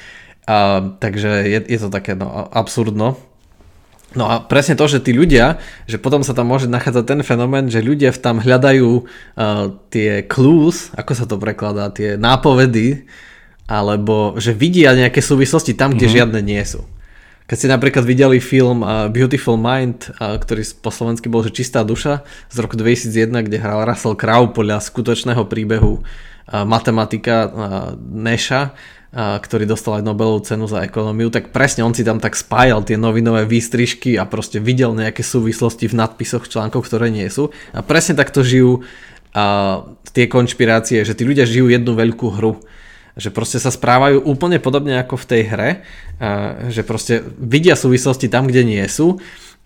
A, 0.49 0.81
takže 0.81 1.45
je, 1.45 1.59
je 1.69 1.79
to 1.83 1.93
také 1.93 2.17
no, 2.17 2.49
absurdno. 2.49 3.21
No 4.17 4.25
a 4.33 4.41
presne 4.41 4.81
to, 4.81 4.89
že 4.89 5.05
tí 5.05 5.13
ľudia, 5.13 5.61
že 5.85 6.01
potom 6.01 6.25
sa 6.25 6.33
tam 6.33 6.49
môže 6.49 6.73
nachádzať 6.73 7.05
ten 7.05 7.21
fenomén, 7.21 7.69
že 7.69 7.85
ľudia 7.85 8.17
tam 8.17 8.41
hľadajú 8.41 9.05
uh, 9.05 9.77
tie 9.93 10.25
clues, 10.25 10.89
ako 10.97 11.13
sa 11.13 11.29
to 11.29 11.37
prekladá, 11.37 11.93
tie 11.93 12.17
nápovedy, 12.17 13.05
alebo 13.69 14.41
že 14.41 14.57
vidia 14.57 14.97
nejaké 14.97 15.21
súvislosti 15.21 15.77
tam, 15.77 15.93
kde 15.93 16.09
mm-hmm. 16.09 16.17
žiadne 16.17 16.41
nie 16.41 16.65
sú. 16.65 16.89
Keď 17.47 17.57
ste 17.63 17.69
napríklad 17.71 18.03
videli 18.03 18.43
film 18.43 18.83
uh, 18.83 19.07
Beautiful 19.07 19.55
Mind, 19.55 20.11
uh, 20.19 20.35
ktorý 20.35 20.67
po 20.83 20.91
slovensky 20.91 21.31
bol 21.31 21.47
že 21.47 21.55
Čistá 21.55 21.87
duša 21.87 22.27
z 22.51 22.57
roku 22.59 22.75
2001, 22.75 23.31
kde 23.47 23.63
hral 23.63 23.87
Russell 23.87 24.19
Crowe 24.19 24.51
podľa 24.51 24.83
skutočného 24.83 25.47
príbehu 25.47 26.03
uh, 26.03 26.67
matematika 26.67 27.47
Neša, 28.03 28.75
ktorý 29.17 29.65
dostal 29.65 30.03
aj 30.03 30.05
Nobelovú 30.05 30.45
cenu 30.45 30.69
za 30.69 30.85
ekonómiu, 30.85 31.33
tak 31.33 31.49
presne 31.49 31.81
on 31.87 31.97
si 31.97 32.05
tam 32.05 32.21
tak 32.21 32.37
spájal 32.37 32.85
tie 32.85 33.01
novinové 33.01 33.49
výstrižky 33.49 34.21
a 34.21 34.29
proste 34.29 34.61
videl 34.61 34.93
nejaké 34.93 35.25
súvislosti 35.25 35.89
v 35.89 35.97
nadpisoch 35.97 36.45
článkov, 36.45 36.85
ktoré 36.85 37.09
nie 37.09 37.25
sú. 37.33 37.49
A 37.73 37.81
presne 37.81 38.13
takto 38.13 38.45
žijú 38.45 38.85
tie 40.13 40.27
konšpirácie, 40.29 41.01
že 41.01 41.17
tí 41.17 41.25
ľudia 41.25 41.49
žijú 41.49 41.73
jednu 41.73 41.97
veľkú 41.97 42.29
hru 42.37 42.61
že 43.17 43.33
proste 43.33 43.57
sa 43.57 43.73
správajú 43.73 44.21
úplne 44.29 44.61
podobne 44.61 45.01
ako 45.01 45.17
v 45.17 45.29
tej 45.29 45.43
hre, 45.49 45.71
že 46.69 46.85
proste 46.85 47.25
vidia 47.41 47.73
súvislosti 47.73 48.29
tam, 48.29 48.45
kde 48.45 48.63
nie 48.63 48.85
sú 48.93 49.17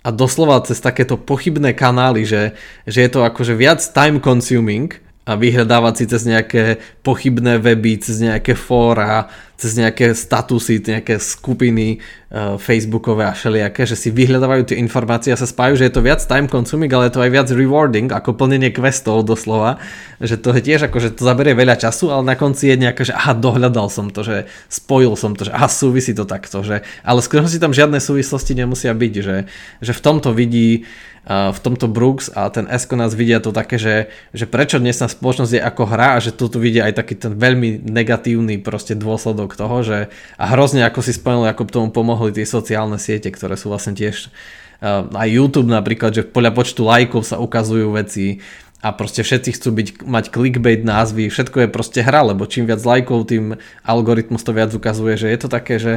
a 0.00 0.08
doslova 0.14 0.62
cez 0.64 0.80
takéto 0.80 1.18
pochybné 1.20 1.74
kanály, 1.76 2.24
že, 2.24 2.56
že 2.86 3.04
je 3.04 3.10
to 3.10 3.26
akože 3.26 3.52
viac 3.58 3.82
time 3.82 4.22
consuming 4.22 4.96
a 5.28 5.36
vyhľadávať 5.36 5.94
si 5.98 6.04
cez 6.08 6.22
nejaké 6.24 6.80
pochybné 7.04 7.60
weby, 7.60 8.00
cez 8.00 8.24
nejaké 8.24 8.56
fóra, 8.56 9.28
cez 9.60 9.76
nejaké 9.76 10.16
statusy, 10.16 10.80
nejaké 10.80 11.20
skupiny 11.20 12.00
uh, 12.32 12.56
facebookové 12.56 13.28
a 13.28 13.36
všelijaké, 13.36 13.84
že 13.84 13.92
si 13.92 14.08
vyhľadávajú 14.08 14.72
tie 14.72 14.80
informácie 14.80 15.28
a 15.30 15.36
sa 15.36 15.44
spájajú, 15.44 15.84
že 15.84 15.86
je 15.92 15.94
to 15.94 16.00
viac 16.00 16.24
time 16.24 16.48
consuming, 16.48 16.88
ale 16.88 17.12
je 17.12 17.20
to 17.20 17.20
aj 17.20 17.30
viac 17.30 17.48
rewarding, 17.52 18.08
ako 18.08 18.32
plnenie 18.32 18.72
questov 18.72 19.20
doslova, 19.28 19.76
že 20.16 20.40
to 20.40 20.56
je 20.56 20.64
tiež 20.64 20.88
ako, 20.88 20.96
že 20.96 21.12
to 21.12 21.28
zaberie 21.28 21.52
veľa 21.52 21.76
času, 21.76 22.08
ale 22.08 22.24
na 22.24 22.40
konci 22.40 22.72
je 22.72 22.80
nejaké, 22.80 23.04
že 23.04 23.12
aha, 23.12 23.36
dohľadal 23.36 23.92
som 23.92 24.08
to, 24.08 24.24
že 24.24 24.48
spojil 24.72 25.12
som 25.20 25.36
to, 25.36 25.44
že 25.44 25.52
aha, 25.52 25.68
súvisí 25.68 26.16
to 26.16 26.24
takto, 26.24 26.64
že, 26.64 26.80
ale 27.04 27.20
si 27.20 27.60
tam 27.60 27.76
žiadne 27.76 28.00
súvislosti 28.00 28.56
nemusia 28.56 28.96
byť, 28.96 29.14
že, 29.20 29.36
že 29.84 29.92
v 29.92 30.00
tomto 30.00 30.32
vidí 30.32 30.88
v 31.28 31.58
tomto 31.60 31.84
Brooks 31.84 32.32
a 32.32 32.48
ten 32.48 32.64
Esko 32.64 32.96
nás 32.96 33.12
vidia 33.12 33.44
to 33.44 33.52
také, 33.52 33.76
že, 33.76 34.08
že 34.32 34.48
prečo 34.48 34.80
dnes 34.80 34.96
na 35.04 35.06
spoločnosť 35.06 35.52
je 35.52 35.62
ako 35.62 35.82
hra 35.84 36.16
a 36.16 36.22
že 36.22 36.32
tu 36.32 36.48
vidia 36.56 36.88
aj 36.88 36.96
taký 36.96 37.14
ten 37.14 37.36
veľmi 37.36 37.84
negatívny 37.84 38.56
proste 38.56 38.96
dôsledok 38.96 39.49
toho, 39.56 39.82
že 39.82 39.98
a 40.36 40.44
hrozne 40.50 40.84
ako 40.86 41.00
si 41.00 41.14
spomenul, 41.14 41.50
ako 41.50 41.70
tomu 41.70 41.88
pomohli 41.94 42.34
tie 42.34 42.46
sociálne 42.46 42.98
siete, 42.98 43.30
ktoré 43.30 43.54
sú 43.54 43.70
vlastne 43.70 43.94
tiež 43.94 44.30
aj 45.12 45.28
YouTube 45.28 45.68
napríklad, 45.68 46.16
že 46.16 46.22
podľa 46.24 46.56
počtu 46.56 46.80
lajkov 46.88 47.28
sa 47.28 47.36
ukazujú 47.36 47.92
veci 47.92 48.40
a 48.80 48.96
proste 48.96 49.20
všetci 49.20 49.60
chcú 49.60 49.68
byť, 49.76 49.88
mať 50.08 50.24
clickbait 50.32 50.80
názvy, 50.80 51.28
všetko 51.28 51.68
je 51.68 51.68
proste 51.68 52.00
hra, 52.00 52.32
lebo 52.32 52.48
čím 52.48 52.64
viac 52.64 52.80
lajkov, 52.80 53.28
tým 53.28 53.60
algoritmus 53.84 54.40
to 54.40 54.56
viac 54.56 54.72
ukazuje, 54.72 55.20
že 55.20 55.28
je 55.28 55.38
to 55.38 55.48
také, 55.52 55.76
že 55.76 55.94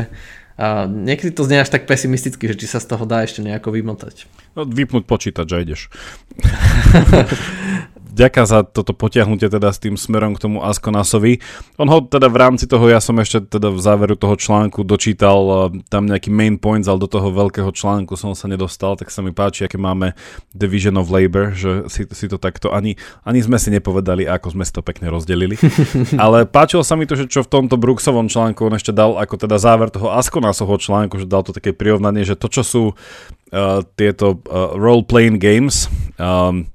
a 0.53 0.85
niekedy 0.85 1.33
to 1.33 1.49
znie 1.49 1.65
až 1.65 1.73
tak 1.73 1.89
pesimisticky, 1.89 2.45
že 2.45 2.53
či 2.53 2.69
sa 2.69 2.77
z 2.77 2.93
toho 2.93 3.09
dá 3.09 3.25
ešte 3.25 3.41
nejako 3.41 3.73
vymotať. 3.73 4.29
No, 4.53 4.69
vypnúť 4.69 5.09
počítač 5.09 5.49
a 5.49 5.57
ideš. 5.57 5.89
Ďaká 8.13 8.45
za 8.45 8.61
toto 8.61 8.93
potiahnutie 8.93 9.49
teda 9.49 9.73
s 9.73 9.81
tým 9.81 9.97
smerom 9.97 10.37
k 10.37 10.45
tomu 10.45 10.61
Askonasovi. 10.61 11.41
On 11.81 11.89
ho 11.89 12.05
teda 12.05 12.29
v 12.29 12.37
rámci 12.37 12.69
toho, 12.69 12.85
ja 12.85 13.01
som 13.01 13.17
ešte 13.17 13.57
teda 13.57 13.73
v 13.73 13.81
záveru 13.81 14.13
toho 14.13 14.37
článku 14.37 14.85
dočítal 14.85 15.39
uh, 15.41 15.57
tam 15.89 16.05
nejaký 16.05 16.29
main 16.29 16.61
points, 16.61 16.85
ale 16.85 17.01
do 17.01 17.09
toho 17.09 17.33
veľkého 17.33 17.73
článku 17.73 18.13
som 18.13 18.37
sa 18.37 18.45
nedostal, 18.45 18.93
tak 18.93 19.09
sa 19.09 19.25
mi 19.25 19.33
páči, 19.33 19.65
aké 19.65 19.81
máme 19.81 20.13
Division 20.53 20.93
of 21.01 21.09
Labor, 21.09 21.57
že 21.57 21.89
si, 21.89 22.05
si 22.05 22.25
to 22.29 22.37
takto 22.37 22.69
ani, 22.69 23.01
ani 23.25 23.41
sme 23.41 23.57
si 23.57 23.73
nepovedali, 23.73 24.29
ako 24.29 24.53
sme 24.53 24.63
si 24.63 24.71
to 24.77 24.85
pekne 24.85 25.09
rozdelili. 25.09 25.57
ale 26.23 26.45
páčilo 26.45 26.85
sa 26.85 26.93
mi 26.93 27.09
to, 27.09 27.17
že 27.17 27.25
čo 27.25 27.41
v 27.41 27.49
tomto 27.49 27.81
Brooksovom 27.81 28.29
článku 28.29 28.69
on 28.69 28.77
ešte 28.77 28.93
dal 28.93 29.17
ako 29.17 29.41
teda 29.41 29.57
záver 29.57 29.89
toho 29.89 30.13
Askonasovho 30.13 30.77
článku, 30.77 31.17
že 31.17 31.25
dal 31.25 31.41
to 31.41 31.49
také 31.49 31.73
prirovnanie, 31.73 32.21
že 32.21 32.37
to, 32.37 32.45
čo 32.45 32.61
sú 32.61 32.83
uh, 32.93 33.81
tieto 33.97 34.37
uh, 34.45 34.77
role-playing 34.77 35.41
games, 35.41 35.89
um, 36.21 36.69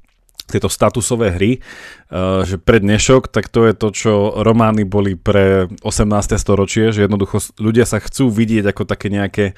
tieto 0.48 0.72
statusové 0.72 1.36
hry, 1.36 1.52
uh, 1.60 2.42
že 2.42 2.56
pre 2.56 2.80
dnešok, 2.80 3.28
tak 3.28 3.52
to 3.52 3.68
je 3.68 3.74
to, 3.76 3.88
čo 3.92 4.12
romány 4.40 4.88
boli 4.88 5.14
pre 5.14 5.68
18. 5.84 6.40
storočie, 6.40 6.90
že 6.90 7.04
jednoducho 7.04 7.38
ľudia 7.60 7.84
sa 7.84 8.00
chcú 8.00 8.32
vidieť 8.32 8.72
ako 8.72 8.82
také 8.88 9.12
nejaké 9.12 9.52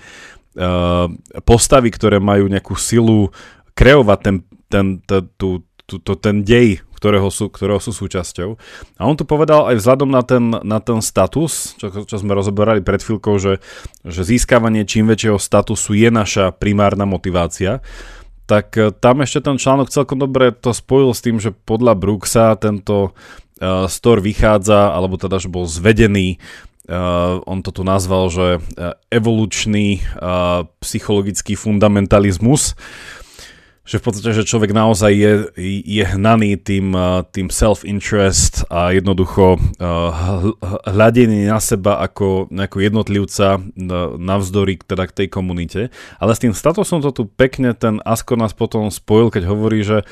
uh, 0.58 1.06
postavy, 1.46 1.94
ktoré 1.94 2.18
majú 2.18 2.50
nejakú 2.50 2.74
silu 2.74 3.30
kreovať 3.78 4.18
ten, 4.20 4.36
ten, 4.68 4.86
tú, 5.38 5.62
tú, 5.86 6.02
to, 6.02 6.18
ten 6.18 6.42
dej, 6.42 6.82
ktorého 7.00 7.32
sú, 7.32 7.48
ktorého 7.48 7.80
sú 7.80 7.96
súčasťou. 7.96 8.60
A 9.00 9.08
on 9.08 9.16
tu 9.16 9.24
povedal 9.24 9.72
aj 9.72 9.80
vzhľadom 9.80 10.12
na 10.12 10.20
ten, 10.20 10.52
na 10.52 10.78
ten 10.84 11.00
status, 11.00 11.80
čo, 11.80 12.04
čo 12.04 12.16
sme 12.20 12.36
rozoberali 12.36 12.84
pred 12.84 13.00
chvíľkou, 13.00 13.40
že, 13.40 13.64
že 14.04 14.20
získavanie 14.20 14.84
čím 14.84 15.08
väčšieho 15.08 15.40
statusu 15.40 15.96
je 15.96 16.12
naša 16.12 16.52
primárna 16.52 17.08
motivácia 17.08 17.80
tak 18.50 18.74
e, 18.74 18.90
tam 18.90 19.22
ešte 19.22 19.46
ten 19.46 19.54
článok 19.54 19.94
celkom 19.94 20.18
dobre 20.18 20.50
to 20.50 20.74
spojil 20.74 21.14
s 21.14 21.22
tým, 21.22 21.38
že 21.38 21.54
podľa 21.54 21.94
Brooksa 21.94 22.58
tento 22.58 23.14
uh, 23.14 23.86
store 23.86 24.18
vychádza, 24.18 24.90
alebo 24.90 25.14
teda, 25.14 25.38
že 25.38 25.46
bol 25.46 25.70
zvedený, 25.70 26.42
uh, 26.90 27.38
on 27.46 27.62
to 27.62 27.70
tu 27.70 27.86
nazval, 27.86 28.26
že 28.26 28.58
evolučný 29.14 30.02
uh, 30.18 30.66
psychologický 30.82 31.54
fundamentalizmus, 31.54 32.74
že 33.90 33.98
v 33.98 34.04
podstate, 34.06 34.30
že 34.30 34.46
človek 34.46 34.70
naozaj 34.70 35.10
je, 35.10 35.32
je 35.82 36.04
hnaný 36.06 36.54
tým, 36.62 36.94
tým 37.34 37.50
self-interest 37.50 38.70
a 38.70 38.94
jednoducho 38.94 39.58
hľadenie 40.86 41.50
na 41.50 41.58
seba 41.58 41.98
ako, 41.98 42.46
ako 42.54 42.76
jednotlivca 42.78 43.58
navzdory 44.14 44.78
teda 44.78 45.10
k 45.10 45.16
tej 45.18 45.28
komunite. 45.34 45.80
Ale 46.22 46.38
s 46.38 46.42
tým 46.46 46.54
statusom 46.54 47.02
to 47.02 47.10
tu 47.10 47.26
pekne 47.26 47.74
ten 47.74 47.98
Asko 48.06 48.38
nás 48.38 48.54
potom 48.54 48.94
spojil, 48.94 49.34
keď 49.34 49.50
hovorí, 49.50 49.82
že 49.82 50.06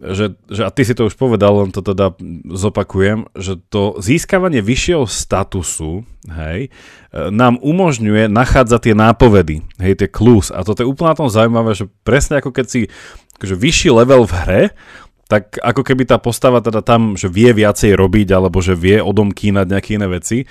že, 0.00 0.32
že, 0.48 0.64
a 0.64 0.72
ty 0.72 0.88
si 0.88 0.96
to 0.96 1.12
už 1.12 1.14
povedal, 1.20 1.60
len 1.60 1.70
to 1.76 1.84
teda 1.84 2.16
zopakujem, 2.48 3.28
že 3.36 3.60
to 3.68 4.00
získavanie 4.00 4.64
vyššieho 4.64 5.04
statusu, 5.04 6.08
hej, 6.24 6.72
nám 7.12 7.60
umožňuje 7.60 8.32
nachádzať 8.32 8.80
tie 8.80 8.94
nápovedy, 8.96 9.60
hej, 9.76 10.00
tie 10.00 10.08
clues. 10.08 10.48
A 10.48 10.64
toto 10.64 10.80
je 10.80 10.88
úplne 10.88 11.12
na 11.12 11.20
tom 11.20 11.28
zaujímavé, 11.28 11.76
že 11.76 11.84
presne 12.00 12.40
ako 12.40 12.48
keď 12.48 12.66
si 12.66 12.80
akože 13.36 13.56
vyšší 13.60 13.88
level 13.92 14.24
v 14.24 14.34
hre, 14.40 14.62
tak 15.28 15.60
ako 15.62 15.86
keby 15.86 16.08
tá 16.08 16.18
postava 16.18 16.58
teda 16.58 16.82
tam, 16.82 17.14
že 17.14 17.30
vie 17.30 17.52
viacej 17.52 17.94
robiť, 17.94 18.28
alebo 18.34 18.58
že 18.58 18.74
vie 18.74 18.98
odomkínať 18.98 19.66
nejaké 19.68 20.00
iné 20.00 20.08
veci, 20.10 20.48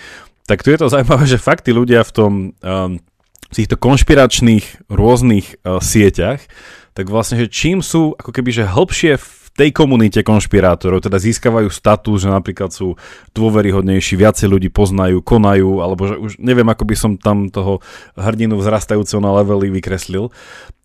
tak 0.48 0.62
tu 0.62 0.70
je 0.70 0.79
to 0.79 0.88
zaujímavé, 0.94 1.25
že 1.25 1.41
fakt 1.41 1.65
tí 1.65 1.74
ľudia 1.74 2.06
v 2.06 2.12
tom, 2.13 2.32
um, 2.62 3.01
týchto 3.50 3.82
konšpiračných 3.82 4.94
rôznych 4.94 5.58
uh, 5.65 5.82
sieťach, 5.82 6.46
tak 6.94 7.10
vlastne, 7.10 7.39
že 7.39 7.48
čím 7.48 7.79
sú 7.79 8.13
ako 8.18 8.29
keby, 8.34 8.50
že 8.51 8.70
hĺbšie 8.70 9.15
tej 9.60 9.75
komunite 9.75 10.24
konšpirátorov, 10.24 11.04
teda 11.04 11.20
získavajú 11.20 11.68
status, 11.68 12.24
že 12.24 12.32
napríklad 12.32 12.72
sú 12.72 12.96
dôveryhodnejší, 13.36 14.16
viacej 14.16 14.48
ľudí 14.48 14.72
poznajú, 14.72 15.20
konajú, 15.20 15.84
alebo 15.84 16.08
že 16.08 16.16
už 16.16 16.32
neviem, 16.39 16.63
ako 16.72 16.88
by 16.88 16.96
som 16.96 17.12
tam 17.20 17.51
toho 17.51 17.84
hrdinu 18.16 18.56
vzrastajúceho 18.56 19.20
na 19.20 19.36
levely 19.36 19.68
vykreslil, 19.68 20.32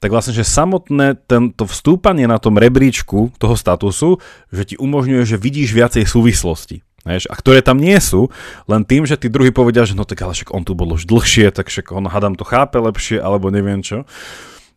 tak 0.02 0.10
vlastne, 0.10 0.34
že 0.34 0.42
samotné 0.42 1.22
tento 1.30 1.70
vstúpanie 1.70 2.26
na 2.26 2.42
tom 2.42 2.58
rebríčku 2.58 3.30
toho 3.38 3.54
statusu, 3.54 4.18
že 4.50 4.66
ti 4.66 4.74
umožňuje, 4.74 5.22
že 5.22 5.38
vidíš 5.38 5.70
viacej 5.70 6.02
súvislosti. 6.10 6.82
Vieš, 7.04 7.28
a 7.28 7.36
ktoré 7.36 7.60
tam 7.60 7.78
nie 7.78 8.00
sú, 8.00 8.32
len 8.64 8.82
tým, 8.82 9.04
že 9.04 9.20
tí 9.20 9.28
druhí 9.28 9.52
povedia, 9.52 9.84
že 9.84 9.92
no 9.92 10.08
tak 10.08 10.24
ale 10.24 10.32
však 10.32 10.50
on 10.56 10.64
tu 10.64 10.72
bol 10.72 10.96
už 10.96 11.04
dlhšie, 11.04 11.52
tak 11.52 11.68
však 11.68 11.92
on 11.92 12.08
hadam 12.08 12.32
to 12.32 12.48
chápe 12.48 12.80
lepšie, 12.80 13.20
alebo 13.20 13.52
neviem 13.52 13.84
čo 13.84 14.08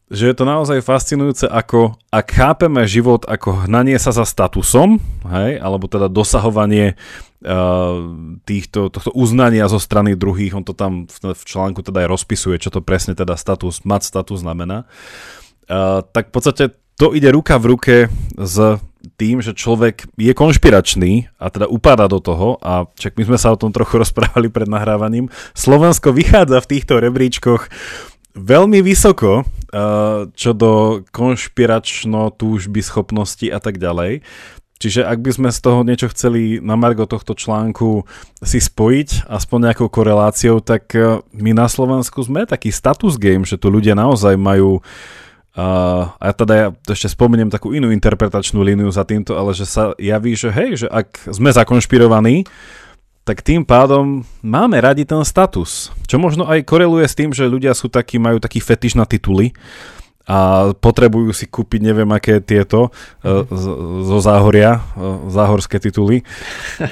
že 0.07 0.31
je 0.31 0.35
to 0.35 0.47
naozaj 0.47 0.79
fascinujúce, 0.79 1.43
ako 1.51 1.99
ak 2.07 2.27
chápeme 2.31 2.87
život 2.87 3.27
ako 3.27 3.67
hnanie 3.67 3.99
sa 3.99 4.15
za 4.15 4.23
statusom, 4.23 5.03
hej, 5.27 5.59
alebo 5.59 5.91
teda 5.91 6.07
dosahovanie 6.07 6.95
uh, 7.43 8.07
týchto, 8.47 8.87
tohto 8.87 9.11
uznania 9.11 9.67
zo 9.67 9.83
strany 9.83 10.15
druhých, 10.15 10.55
on 10.55 10.63
to 10.63 10.71
tam 10.71 11.11
v, 11.11 11.35
v 11.35 11.43
článku 11.43 11.83
teda 11.83 12.07
aj 12.07 12.11
rozpisuje, 12.15 12.55
čo 12.55 12.71
to 12.71 12.79
presne 12.79 13.19
teda 13.19 13.35
status, 13.35 13.83
mať 13.83 14.07
status 14.07 14.39
znamená, 14.47 14.87
uh, 15.67 15.99
tak 16.07 16.31
v 16.31 16.33
podstate 16.33 16.63
to 16.97 17.13
ide 17.13 17.29
ruka 17.29 17.59
v 17.59 17.69
ruke 17.75 17.95
s 18.39 18.57
tým, 19.19 19.43
že 19.43 19.53
človek 19.53 20.09
je 20.17 20.33
konšpiračný 20.33 21.35
a 21.37 21.51
teda 21.53 21.69
upadá 21.69 22.09
do 22.09 22.17
toho 22.17 22.57
a 22.63 22.89
čak 22.97 23.15
my 23.19 23.27
sme 23.27 23.37
sa 23.37 23.53
o 23.53 23.59
tom 23.59 23.75
trochu 23.75 23.99
rozprávali 24.03 24.47
pred 24.47 24.71
nahrávaním. 24.71 25.27
Slovensko 25.51 26.15
vychádza 26.15 26.63
v 26.63 26.69
týchto 26.71 27.03
rebríčkoch 27.03 27.67
veľmi 28.37 28.79
vysoko, 28.85 29.43
čo 30.33 30.51
do 30.55 31.03
konšpiračno 31.11 32.33
túžby, 32.33 32.81
schopnosti 32.81 33.45
a 33.49 33.59
tak 33.61 33.77
ďalej. 33.77 34.21
Čiže 34.77 35.09
ak 35.09 35.25
by 35.25 35.31
sme 35.33 35.49
z 35.49 35.59
toho 35.59 35.81
niečo 35.81 36.07
chceli 36.13 36.61
na 36.61 36.77
margo 36.77 37.09
tohto 37.09 37.33
článku 37.33 38.05
si 38.45 38.61
spojiť, 38.61 39.25
aspoň 39.25 39.59
nejakou 39.73 39.89
koreláciou, 39.89 40.61
tak 40.61 40.93
uh, 40.93 41.25
my 41.33 41.57
na 41.57 41.65
Slovensku 41.65 42.21
sme 42.21 42.45
taký 42.45 42.69
status 42.69 43.17
game, 43.17 43.41
že 43.41 43.57
tu 43.57 43.73
ľudia 43.73 43.97
naozaj 43.97 44.37
majú 44.37 44.81
Uh, 45.57 46.13
a 46.21 46.37
teda 46.37 46.53
ja 46.53 46.67
ešte 46.93 47.09
spomeniem 47.09 47.49
takú 47.49 47.73
inú 47.73 47.89
interpretačnú 47.89 48.61
líniu 48.61 48.93
za 48.93 49.01
týmto, 49.01 49.33
ale 49.33 49.57
že 49.57 49.65
sa 49.65 49.89
javí, 49.97 50.37
že 50.37 50.53
hej, 50.53 50.85
že 50.85 50.87
ak 50.87 51.33
sme 51.33 51.49
zakonšpirovaní, 51.49 52.45
tak 53.27 53.43
tým 53.43 53.67
pádom 53.67 54.23
máme 54.39 54.79
radi 54.79 55.03
ten 55.03 55.19
status. 55.27 55.91
Čo 56.07 56.15
možno 56.15 56.47
aj 56.47 56.63
koreluje 56.63 57.03
s 57.03 57.17
tým, 57.19 57.35
že 57.35 57.43
ľudia 57.43 57.75
sú 57.75 57.91
takí, 57.91 58.15
majú 58.15 58.39
taký 58.39 58.63
fetiš 58.63 58.95
na 58.95 59.03
tituly 59.03 59.51
a 60.27 60.71
potrebujú 60.75 61.31
si 61.31 61.47
kúpiť 61.47 61.79
neviem 61.79 62.07
aké 62.11 62.43
tieto 62.43 62.91
mm. 63.23 63.47
zo 64.03 64.17
záhoria, 64.19 64.83
e, 64.99 65.31
záhorské 65.31 65.79
tituly 65.79 66.27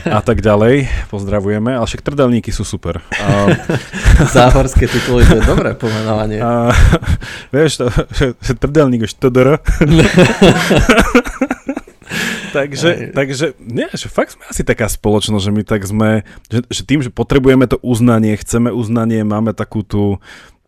a 0.08 0.24
tak 0.24 0.40
ďalej. 0.40 0.88
Pozdravujeme, 1.12 1.76
ale 1.76 1.84
však 1.84 2.00
trdelníky 2.00 2.56
sú 2.56 2.64
super. 2.64 3.04
A... 3.20 3.52
záhorské 4.36 4.88
tituly, 4.88 5.28
to 5.28 5.40
je 5.40 5.44
dobré 5.44 5.76
pomenovanie. 5.76 6.40
A, 6.40 6.72
vieš, 7.56 7.84
to, 7.84 7.92
že, 8.16 8.40
že 8.40 8.54
trdelník 8.56 9.04
už 9.04 9.20
todr. 9.20 9.60
takže, 12.56 12.90
takže, 13.12 13.46
nie, 13.60 13.88
že 13.92 14.08
fakt 14.08 14.40
sme 14.40 14.44
asi 14.48 14.64
taká 14.64 14.88
spoločnosť, 14.88 15.44
že 15.44 15.52
my 15.52 15.64
tak 15.68 15.82
sme, 15.84 16.24
že, 16.48 16.64
že 16.72 16.82
tým, 16.88 17.04
že 17.04 17.12
potrebujeme 17.12 17.68
to 17.68 17.76
uznanie, 17.84 18.40
chceme 18.40 18.72
uznanie, 18.72 19.28
máme 19.28 19.52
takú 19.52 19.84
tú, 19.84 20.24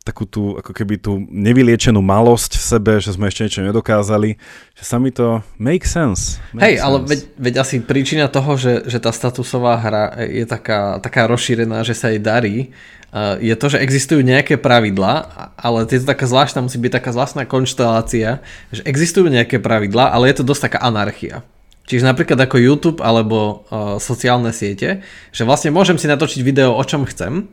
takú 0.07 0.23
tú, 0.23 0.55
ako 0.55 0.71
keby 0.71 0.95
tú 1.03 1.19
nevyliečenú 1.27 1.99
malosť 1.99 2.55
v 2.55 2.63
sebe, 2.63 2.93
že 3.03 3.11
sme 3.11 3.27
ešte 3.27 3.43
niečo 3.43 3.67
nedokázali, 3.67 4.39
že 4.79 4.83
sa 4.87 4.95
mi 5.03 5.11
to 5.11 5.43
make 5.59 5.83
sense. 5.83 6.39
Make 6.55 6.63
Hej, 6.63 6.75
sense. 6.79 6.85
ale 6.87 6.97
veď, 7.03 7.19
veď 7.35 7.53
asi 7.59 7.75
príčina 7.83 8.31
toho, 8.31 8.55
že, 8.55 8.87
že 8.87 9.03
tá 9.03 9.11
statusová 9.11 9.75
hra 9.75 10.15
je 10.23 10.47
taká, 10.47 11.03
taká 11.03 11.27
rozšírená, 11.27 11.83
že 11.83 11.91
sa 11.91 12.15
jej 12.15 12.23
darí, 12.23 12.71
je 13.39 13.55
to, 13.55 13.67
že 13.71 13.81
existujú 13.81 14.19
nejaké 14.19 14.59
pravidlá, 14.59 15.31
ale 15.55 15.87
je 15.87 16.03
to 16.03 16.11
taká 16.11 16.27
zvláštna, 16.27 16.63
musí 16.63 16.75
byť 16.75 17.01
taká 17.01 17.15
zvláštna 17.15 17.47
konštelácia, 17.47 18.43
že 18.69 18.83
existujú 18.83 19.31
nejaké 19.31 19.63
pravidlá, 19.63 20.11
ale 20.11 20.27
je 20.31 20.43
to 20.43 20.47
dosť 20.47 20.71
taká 20.71 20.79
anarchia. 20.83 21.43
Čiže 21.87 22.03
napríklad 22.03 22.35
ako 22.35 22.59
YouTube 22.59 22.99
alebo 22.99 23.63
uh, 23.71 23.95
sociálne 23.97 24.51
siete, 24.51 25.07
že 25.31 25.47
vlastne 25.47 25.71
môžem 25.71 25.95
si 25.95 26.11
natočiť 26.11 26.43
video 26.43 26.75
o 26.75 26.83
čom 26.83 27.07
chcem, 27.07 27.47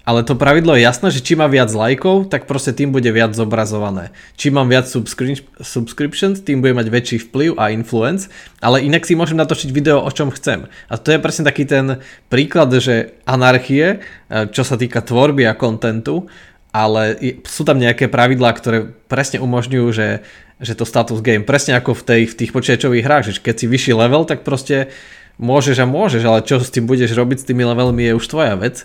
ale 0.00 0.24
to 0.24 0.32
pravidlo 0.32 0.72
je 0.74 0.86
jasné, 0.88 1.12
že 1.12 1.20
či 1.20 1.36
má 1.36 1.44
viac 1.44 1.68
lajkov, 1.68 2.32
tak 2.32 2.48
proste 2.48 2.72
tým 2.72 2.88
bude 2.88 3.06
viac 3.12 3.36
zobrazované. 3.36 4.16
Či 4.40 4.48
mám 4.48 4.72
viac 4.72 4.88
subscri- 4.88 5.44
subscriptions, 5.60 6.40
tým 6.40 6.64
bude 6.64 6.72
mať 6.72 6.88
väčší 6.88 7.16
vplyv 7.28 7.60
a 7.60 7.68
influence, 7.68 8.32
ale 8.64 8.80
inak 8.80 9.04
si 9.04 9.12
môžem 9.12 9.36
natočiť 9.36 9.68
video 9.68 10.00
o 10.00 10.10
čom 10.10 10.32
chcem. 10.32 10.72
A 10.88 10.96
to 10.96 11.12
je 11.12 11.20
presne 11.20 11.44
taký 11.44 11.68
ten 11.68 12.00
príklad, 12.32 12.72
že 12.80 13.20
anarchie, 13.28 14.00
čo 14.30 14.64
sa 14.64 14.80
týka 14.80 15.04
tvorby 15.04 15.44
a 15.44 15.52
kontentu, 15.52 16.32
ale 16.72 17.18
sú 17.44 17.68
tam 17.68 17.76
nejaké 17.76 18.08
pravidlá, 18.08 18.56
ktoré 18.56 18.94
presne 19.10 19.42
umožňujú, 19.42 19.86
že 19.92 20.24
že 20.60 20.76
to 20.76 20.84
status 20.84 21.24
game, 21.24 21.48
presne 21.48 21.76
ako 21.76 21.96
v, 21.96 22.02
tej, 22.04 22.22
v 22.28 22.34
tých 22.44 22.50
počítačových 22.52 23.04
hrách, 23.04 23.24
že 23.32 23.40
keď 23.40 23.54
si 23.56 23.66
vyšší 23.66 23.92
level, 23.96 24.28
tak 24.28 24.44
proste 24.44 24.92
môžeš 25.40 25.76
a 25.80 25.86
môžeš, 25.88 26.22
ale 26.28 26.44
čo 26.44 26.60
s 26.60 26.68
tým 26.68 26.84
budeš 26.84 27.16
robiť 27.16 27.40
s 27.40 27.48
tými 27.48 27.64
levelmi 27.64 28.12
je 28.12 28.16
už 28.20 28.26
tvoja 28.28 28.54
vec. 28.60 28.84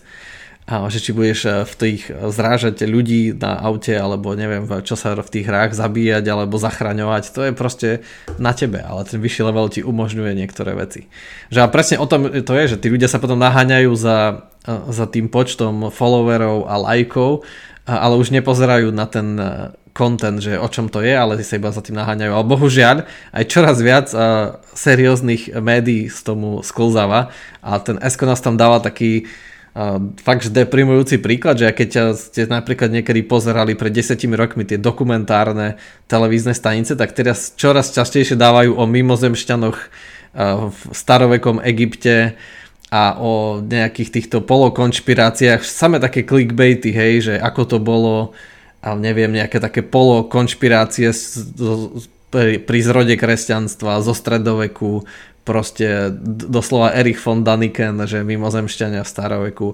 A 0.66 0.90
že 0.90 0.98
či 0.98 1.14
budeš 1.14 1.46
eh, 1.46 1.62
v 1.62 1.74
tých 1.78 2.02
eh, 2.10 2.18
zrážať 2.34 2.90
ľudí 2.90 3.38
na 3.38 3.60
aute, 3.62 3.94
alebo 3.94 4.34
neviem, 4.34 4.66
čo 4.82 4.98
sa 4.98 5.14
v 5.14 5.30
tých 5.30 5.46
hrách 5.46 5.78
zabíjať, 5.78 6.26
alebo 6.26 6.58
zachraňovať, 6.58 7.24
to 7.30 7.42
je 7.46 7.52
proste 7.54 7.90
na 8.42 8.50
tebe, 8.50 8.82
ale 8.82 9.06
ten 9.06 9.22
vyšší 9.22 9.46
level 9.46 9.70
ti 9.70 9.86
umožňuje 9.86 10.34
niektoré 10.34 10.74
veci. 10.74 11.06
Že 11.54 11.60
a 11.62 11.68
presne 11.70 12.02
o 12.02 12.10
tom 12.10 12.34
to 12.42 12.54
je, 12.58 12.66
že 12.74 12.82
tí 12.82 12.90
ľudia 12.90 13.06
sa 13.06 13.22
potom 13.22 13.38
naháňajú 13.38 13.92
za, 13.94 14.50
eh, 14.66 14.82
za 14.90 15.06
tým 15.06 15.30
počtom 15.30 15.94
followerov 15.94 16.66
a 16.66 16.82
lajkov, 16.82 17.46
ale 17.86 18.18
už 18.18 18.34
nepozerajú 18.34 18.90
na 18.90 19.06
ten 19.06 19.38
content, 19.96 20.44
že 20.44 20.60
o 20.60 20.68
čom 20.68 20.92
to 20.92 21.00
je, 21.00 21.16
ale 21.16 21.40
sa 21.40 21.56
iba 21.56 21.72
za 21.72 21.80
tým 21.80 21.96
naháňajú. 21.96 22.32
Ale 22.36 22.46
bohužiaľ, 22.46 23.08
aj 23.32 23.44
čoraz 23.48 23.80
viac 23.80 24.12
uh, 24.12 24.60
serióznych 24.76 25.56
médií 25.64 26.12
z 26.12 26.20
tomu 26.20 26.60
sklzáva 26.60 27.32
a 27.64 27.80
ten 27.80 27.96
Esko 28.04 28.28
nás 28.28 28.44
tam 28.44 28.60
dáva 28.60 28.84
taký 28.84 29.24
uh, 29.74 30.04
fakt, 30.20 30.52
deprimujúci 30.52 31.24
príklad, 31.24 31.56
že 31.56 31.72
keď 31.72 32.12
ste 32.12 32.44
napríklad 32.52 32.92
niekedy 32.92 33.24
pozerali 33.24 33.80
pred 33.80 33.96
desetimi 33.96 34.36
rokmi 34.36 34.68
tie 34.68 34.76
dokumentárne 34.76 35.80
televízne 36.12 36.52
stanice, 36.52 37.00
tak 37.00 37.16
teraz 37.16 37.56
čoraz 37.56 37.96
častejšie 37.96 38.36
dávajú 38.36 38.76
o 38.76 38.84
mimozemšťanoch 38.84 39.78
uh, 39.80 40.70
v 40.76 40.80
starovekom 40.92 41.64
Egypte, 41.64 42.36
a 42.94 43.18
o 43.18 43.66
nejakých 43.66 44.14
týchto 44.14 44.46
polokonšpiráciách, 44.46 45.66
samé 45.66 45.98
také 45.98 46.22
clickbaity, 46.22 46.94
hej, 46.94 47.14
že 47.28 47.36
ako 47.42 47.62
to 47.66 47.78
bolo 47.82 48.38
ale 48.86 48.98
neviem, 49.02 49.34
nejaké 49.34 49.58
také 49.58 49.82
polo 49.82 50.30
konšpirácie 50.30 51.10
pri, 52.30 52.80
zrode 52.86 53.18
kresťanstva 53.18 54.06
zo 54.06 54.14
stredoveku, 54.14 55.10
proste 55.46 56.10
doslova 56.26 56.94
Erich 56.94 57.22
von 57.22 57.46
Daniken, 57.46 58.02
že 58.06 58.26
mimozemšťania 58.26 59.06
v 59.06 59.10
staroveku, 59.10 59.68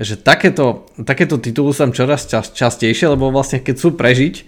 že 0.00 0.16
takéto, 0.16 0.88
takéto 1.04 1.36
tituly 1.36 1.72
som 1.76 1.92
čoraz 1.92 2.28
čas, 2.28 2.52
častejšie, 2.52 3.12
lebo 3.12 3.28
vlastne 3.28 3.60
keď 3.60 3.76
sú 3.76 3.92
prežiť 3.96 4.44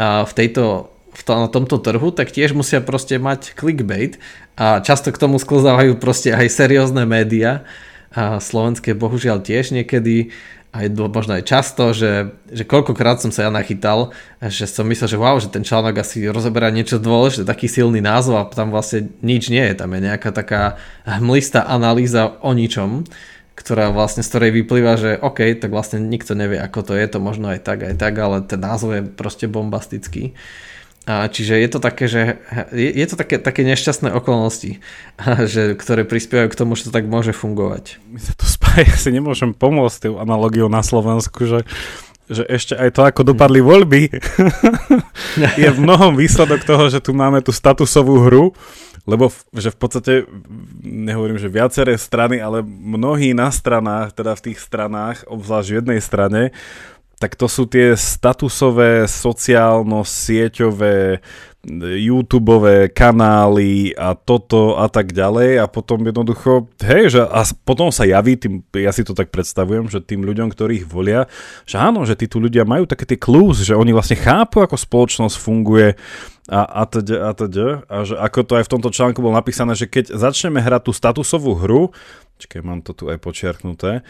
a 0.00 0.24
v 0.24 0.32
tejto 0.32 0.92
v 1.12 1.22
to, 1.28 1.32
na 1.36 1.48
tomto 1.48 1.76
trhu, 1.76 2.08
tak 2.08 2.32
tiež 2.32 2.56
musia 2.56 2.80
proste 2.80 3.20
mať 3.20 3.52
clickbait 3.52 4.16
a 4.56 4.80
často 4.80 5.12
k 5.12 5.20
tomu 5.20 5.36
sklzávajú 5.36 6.00
proste 6.00 6.32
aj 6.32 6.48
seriózne 6.48 7.04
médiá. 7.04 7.68
A 8.12 8.40
slovenské 8.40 8.96
bohužiaľ 8.96 9.44
tiež 9.44 9.76
niekedy 9.76 10.32
aj 10.72 10.88
možno 10.96 11.36
aj 11.36 11.44
často, 11.44 11.92
že, 11.92 12.32
že 12.48 12.64
koľkokrát 12.64 13.20
som 13.20 13.28
sa 13.28 13.44
ja 13.44 13.50
nachytal, 13.52 14.16
že 14.40 14.64
som 14.64 14.88
myslel, 14.88 15.08
že 15.12 15.20
wow, 15.20 15.36
že 15.36 15.52
ten 15.52 15.60
článok 15.60 16.00
asi 16.00 16.24
rozoberá 16.32 16.72
niečo 16.72 16.96
dôležité, 16.96 17.44
taký 17.44 17.68
silný 17.68 18.00
názov 18.00 18.40
a 18.40 18.48
tam 18.48 18.72
vlastne 18.72 19.12
nič 19.20 19.52
nie 19.52 19.60
je, 19.60 19.76
tam 19.76 19.92
je 19.92 20.00
nejaká 20.00 20.32
taká 20.32 20.80
hmlistá 21.04 21.68
analýza 21.68 22.40
o 22.40 22.56
ničom, 22.56 23.04
ktorá 23.52 23.92
vlastne 23.92 24.24
z 24.24 24.32
ktorej 24.32 24.50
vyplýva, 24.64 24.92
že 24.96 25.10
OK, 25.20 25.60
tak 25.60 25.68
vlastne 25.68 26.00
nikto 26.00 26.32
nevie, 26.32 26.56
ako 26.56 26.88
to 26.88 26.92
je, 26.96 27.04
to 27.04 27.20
možno 27.20 27.52
aj 27.52 27.60
tak, 27.60 27.84
aj 27.84 28.00
tak, 28.00 28.16
ale 28.16 28.40
ten 28.40 28.56
názov 28.56 28.96
je 28.96 29.02
proste 29.04 29.44
bombastický. 29.52 30.32
A 31.02 31.26
čiže 31.26 31.58
je 31.58 31.68
to 31.68 31.82
také, 31.82 32.06
že 32.06 32.38
je, 32.70 32.90
je 32.94 33.06
to 33.10 33.18
také, 33.18 33.42
také 33.42 33.66
nešťastné 33.66 34.14
okolnosti, 34.14 34.78
že, 35.52 35.76
ktoré 35.76 36.08
prispievajú 36.08 36.48
k 36.48 36.58
tomu, 36.58 36.78
že 36.78 36.88
to 36.88 36.94
tak 36.94 37.04
môže 37.04 37.36
fungovať. 37.36 38.00
My 38.08 38.22
sa 38.22 38.32
tu 38.32 38.46
spája, 38.72 38.96
si 38.96 39.12
nemôžem 39.12 39.52
pomôcť 39.52 40.08
tou 40.08 40.16
analogiou 40.16 40.72
na 40.72 40.80
Slovensku, 40.80 41.44
že, 41.44 41.68
že 42.32 42.48
ešte 42.48 42.72
aj 42.72 42.96
to, 42.96 43.04
ako 43.04 43.36
dopadli 43.36 43.60
voľby, 43.60 44.08
je 45.60 45.68
v 45.68 45.78
mnohom 45.78 46.16
výsledok 46.16 46.64
toho, 46.64 46.88
že 46.88 47.04
tu 47.04 47.12
máme 47.12 47.44
tú 47.44 47.52
statusovú 47.52 48.24
hru, 48.24 48.56
lebo 49.04 49.28
v, 49.28 49.36
že 49.60 49.68
v 49.74 49.76
podstate, 49.76 50.24
nehovorím, 50.80 51.36
že 51.36 51.52
viaceré 51.52 52.00
strany, 52.00 52.40
ale 52.40 52.64
mnohí 52.64 53.36
na 53.36 53.52
stranách, 53.52 54.16
teda 54.16 54.32
v 54.40 54.44
tých 54.48 54.64
stranách, 54.64 55.28
obzvlášť 55.28 55.68
v 55.68 55.76
jednej 55.84 56.00
strane, 56.00 56.56
tak 57.20 57.36
to 57.38 57.46
sú 57.46 57.70
tie 57.70 57.94
statusové, 57.94 59.06
sociálno-sieťové, 59.06 61.22
YouTubeové 61.62 62.90
kanály 62.90 63.94
a 63.94 64.18
toto 64.18 64.74
a 64.82 64.90
tak 64.90 65.14
ďalej 65.14 65.62
a 65.62 65.70
potom 65.70 66.02
jednoducho, 66.02 66.66
hej, 66.82 67.14
že 67.14 67.22
a 67.22 67.46
potom 67.62 67.94
sa 67.94 68.02
javí, 68.02 68.34
tým, 68.34 68.66
ja 68.74 68.90
si 68.90 69.06
to 69.06 69.14
tak 69.14 69.30
predstavujem, 69.30 69.86
že 69.86 70.02
tým 70.02 70.26
ľuďom, 70.26 70.50
ktorých 70.50 70.90
volia, 70.90 71.30
že 71.62 71.78
áno, 71.78 72.02
že 72.02 72.18
títo 72.18 72.42
ľudia 72.42 72.66
majú 72.66 72.90
také 72.90 73.06
tie 73.06 73.14
clues, 73.14 73.62
že 73.62 73.78
oni 73.78 73.94
vlastne 73.94 74.18
chápu, 74.18 74.58
ako 74.58 74.74
spoločnosť 74.74 75.36
funguje 75.38 75.94
a, 76.50 76.60
a 76.66 76.82
teda, 76.82 77.30
a 77.30 77.30
teda, 77.30 77.66
a 77.86 77.96
že 78.02 78.18
ako 78.18 78.38
to 78.42 78.52
aj 78.58 78.64
v 78.66 78.72
tomto 78.74 78.90
článku 78.90 79.22
bolo 79.22 79.38
napísané, 79.38 79.78
že 79.78 79.86
keď 79.86 80.18
začneme 80.18 80.58
hrať 80.58 80.90
tú 80.90 80.92
statusovú 80.92 81.62
hru, 81.62 81.94
čakaj, 82.42 82.58
mám 82.66 82.82
to 82.82 82.90
tu 82.90 83.06
aj 83.06 83.22
počiarknuté, 83.22 84.02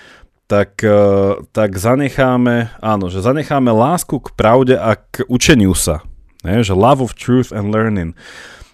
tak, 0.49 0.81
e, 0.81 1.37
tak 1.53 1.77
zanecháme, 1.77 2.81
áno, 2.81 3.13
že 3.13 3.21
zanecháme 3.21 3.69
lásku 3.69 4.17
k 4.21 4.33
pravde 4.33 4.81
a 4.81 4.97
k 4.97 5.29
učeniu 5.29 5.77
sa. 5.77 6.01
Ne? 6.43 6.63
Že 6.63 6.75
love 6.75 7.01
of 7.03 7.15
truth 7.15 7.51
and 7.51 7.71
learning. 7.71 8.15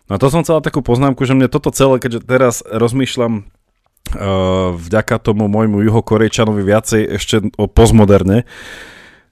No 0.09 0.17
a 0.17 0.21
to 0.21 0.33
som 0.33 0.41
chcel 0.41 0.65
takú 0.65 0.81
poznámku, 0.81 1.25
že 1.29 1.37
mne 1.37 1.53
toto 1.53 1.69
celé, 1.69 2.01
keďže 2.01 2.25
teraz 2.25 2.55
rozmýšľam 2.65 3.45
uh, 3.45 4.73
vďaka 4.73 5.21
tomu 5.21 5.53
môjmu 5.53 5.85
juhokorejčanovi 5.85 6.65
viacej 6.65 7.03
ešte 7.21 7.37
o 7.61 7.69
postmoderne, 7.69 8.49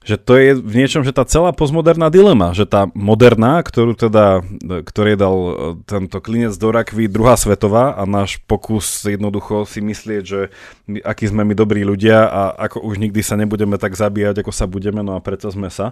že 0.07 0.15
to 0.15 0.39
je 0.39 0.55
v 0.55 0.73
niečom, 0.79 1.03
že 1.03 1.11
tá 1.11 1.27
celá 1.27 1.51
postmoderná 1.51 2.07
dilema, 2.07 2.55
že 2.55 2.63
tá 2.63 2.87
moderná, 2.95 3.59
ktorú 3.59 3.91
teda, 3.91 4.39
ktorý 4.63 5.19
dal 5.19 5.35
e, 5.35 5.53
tento 5.83 6.23
klinec 6.23 6.55
do 6.55 6.71
rakvy 6.71 7.11
druhá 7.11 7.35
svetová 7.35 7.91
a 7.91 8.07
náš 8.07 8.39
pokus 8.47 9.03
jednoducho 9.03 9.67
si 9.67 9.83
myslieť, 9.83 10.23
že 10.23 10.47
my, 10.87 11.03
akí 11.03 11.27
sme 11.27 11.43
my 11.43 11.51
dobrí 11.51 11.83
ľudia 11.83 12.23
a 12.23 12.55
ako 12.55 12.87
už 12.87 13.03
nikdy 13.03 13.19
sa 13.19 13.35
nebudeme 13.35 13.75
tak 13.75 13.99
zabíjať, 13.99 14.47
ako 14.47 14.51
sa 14.55 14.63
budeme, 14.63 15.03
no 15.03 15.11
a 15.11 15.19
preto 15.19 15.51
sme 15.51 15.67
sa. 15.67 15.91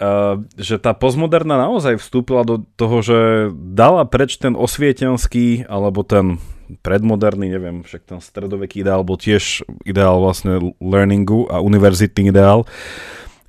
Uh, 0.00 0.48
že 0.56 0.80
tá 0.80 0.96
postmoderná 0.96 1.60
naozaj 1.60 2.00
vstúpila 2.00 2.40
do 2.40 2.64
toho, 2.80 3.04
že 3.04 3.18
dala 3.52 4.08
preč 4.08 4.40
ten 4.40 4.56
osvietenský 4.56 5.68
alebo 5.68 6.00
ten 6.00 6.40
predmoderný, 6.80 7.52
neviem, 7.52 7.84
však 7.84 8.08
ten 8.08 8.18
stredoveký 8.24 8.80
ideál 8.80 9.04
bol 9.04 9.20
tiež 9.20 9.66
ideál 9.84 10.22
vlastne 10.22 10.72
learningu 10.80 11.50
a 11.52 11.60
univerzitný 11.60 12.32
ideál. 12.32 12.64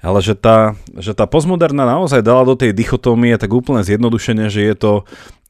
Ale 0.01 0.17
že 0.25 0.33
tá, 0.33 0.73
že 0.97 1.13
tá 1.13 1.29
postmoderná 1.29 1.85
naozaj 1.85 2.25
dala 2.25 2.41
do 2.41 2.57
tej 2.57 2.73
dichotómie 2.73 3.37
tak 3.37 3.53
úplne 3.53 3.85
zjednodušene, 3.85 4.49
že 4.49 4.65
je 4.65 4.75
to, 4.75 4.93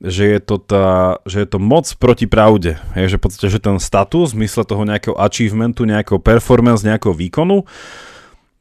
že 0.03 0.23
je 0.27 0.39
to, 0.43 0.55
tá, 0.59 1.17
že 1.23 1.41
je 1.41 1.47
to 1.47 1.57
moc 1.57 1.87
proti 1.95 2.27
pravde. 2.27 2.75
Je, 2.99 3.07
že 3.07 3.15
podstate, 3.15 3.47
že 3.47 3.63
ten 3.63 3.79
status 3.79 4.35
v 4.35 4.43
zmysle 4.43 4.67
toho 4.67 4.83
nejakého 4.83 5.15
achievementu, 5.15 5.87
nejakého 5.87 6.19
performance, 6.19 6.83
nejakého 6.83 7.15
výkonu, 7.15 7.63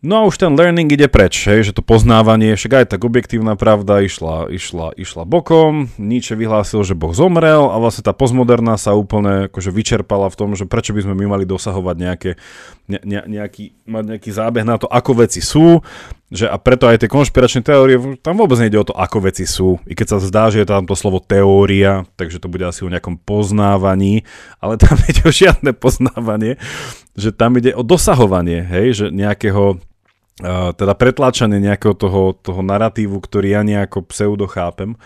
No 0.00 0.24
a 0.24 0.26
už 0.32 0.40
ten 0.40 0.56
learning 0.56 0.88
ide 0.96 1.12
preč, 1.12 1.44
hej, 1.44 1.60
že 1.60 1.76
to 1.76 1.84
poznávanie, 1.84 2.56
však 2.56 2.72
aj 2.72 2.86
tak 2.96 3.04
objektívna 3.04 3.52
pravda 3.52 4.00
išla, 4.00 4.48
išla, 4.48 4.96
išla 4.96 5.28
bokom, 5.28 5.92
Nietzsche 6.00 6.32
vyhlásil, 6.40 6.80
že 6.88 6.96
Boh 6.96 7.12
zomrel 7.12 7.68
a 7.68 7.76
vlastne 7.76 8.08
tá 8.08 8.16
postmoderná 8.16 8.80
sa 8.80 8.96
úplne 8.96 9.52
akože 9.52 9.68
vyčerpala 9.68 10.32
v 10.32 10.38
tom, 10.40 10.56
že 10.56 10.64
prečo 10.64 10.96
by 10.96 11.04
sme 11.04 11.12
my 11.20 11.36
mali 11.36 11.44
dosahovať 11.44 11.96
nejaké, 12.00 12.30
ne, 12.88 12.96
ne, 13.04 13.20
nejaký, 13.28 13.76
mať 13.84 14.04
nejaký 14.16 14.30
zábeh 14.32 14.64
na 14.64 14.80
to, 14.80 14.88
ako 14.88 15.20
veci 15.20 15.44
sú, 15.44 15.84
že 16.32 16.48
a 16.48 16.56
preto 16.56 16.88
aj 16.88 17.04
tie 17.04 17.12
konšpiračné 17.12 17.60
teórie, 17.60 18.00
tam 18.24 18.40
vôbec 18.40 18.56
nejde 18.56 18.80
o 18.80 18.88
to, 18.88 18.96
ako 18.96 19.28
veci 19.28 19.44
sú. 19.44 19.84
I 19.84 19.92
keď 19.92 20.16
sa 20.16 20.18
zdá, 20.24 20.48
že 20.48 20.64
je 20.64 20.70
tam 20.70 20.88
to 20.88 20.96
slovo 20.96 21.20
teória, 21.20 22.08
takže 22.16 22.40
to 22.40 22.48
bude 22.48 22.64
asi 22.64 22.88
o 22.88 22.92
nejakom 22.92 23.20
poznávaní, 23.20 24.24
ale 24.64 24.80
tam 24.80 24.96
ide 25.12 25.28
o 25.28 25.32
žiadne 25.34 25.76
poznávanie, 25.76 26.56
že 27.12 27.36
tam 27.36 27.60
ide 27.60 27.76
o 27.76 27.84
dosahovanie, 27.84 28.64
hej, 28.64 28.96
že 28.96 29.06
nejakého 29.12 29.89
uh, 30.40 30.72
teda 30.74 30.96
pretláčanie 30.96 31.60
nejakého 31.60 31.94
toho, 31.94 32.34
toho 32.34 32.60
narratívu, 32.64 33.16
ktorý 33.20 33.54
ja 33.54 33.62
nejako 33.62 34.08
pseudo 34.10 34.48
chápem, 34.48 34.96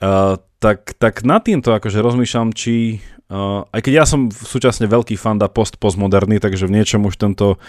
uh, 0.00 0.40
tak, 0.58 0.96
tak 0.96 1.22
nad 1.22 1.44
týmto 1.44 1.76
akože 1.76 2.00
rozmýšľam, 2.00 2.56
či 2.56 3.04
uh, 3.28 3.68
aj 3.68 3.80
keď 3.84 3.92
ja 3.92 4.04
som 4.08 4.32
súčasne 4.32 4.88
veľký 4.88 5.20
fanda 5.20 5.46
post-postmoderný, 5.46 6.40
takže 6.40 6.64
v 6.64 6.80
niečom 6.80 7.04
už 7.04 7.20
tento 7.20 7.60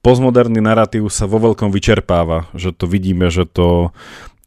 postmoderný 0.00 0.62
narratív 0.62 1.10
sa 1.10 1.26
vo 1.26 1.42
veľkom 1.42 1.74
vyčerpáva, 1.74 2.46
že 2.54 2.70
to 2.70 2.86
vidíme, 2.86 3.26
že 3.26 3.42
to 3.50 3.90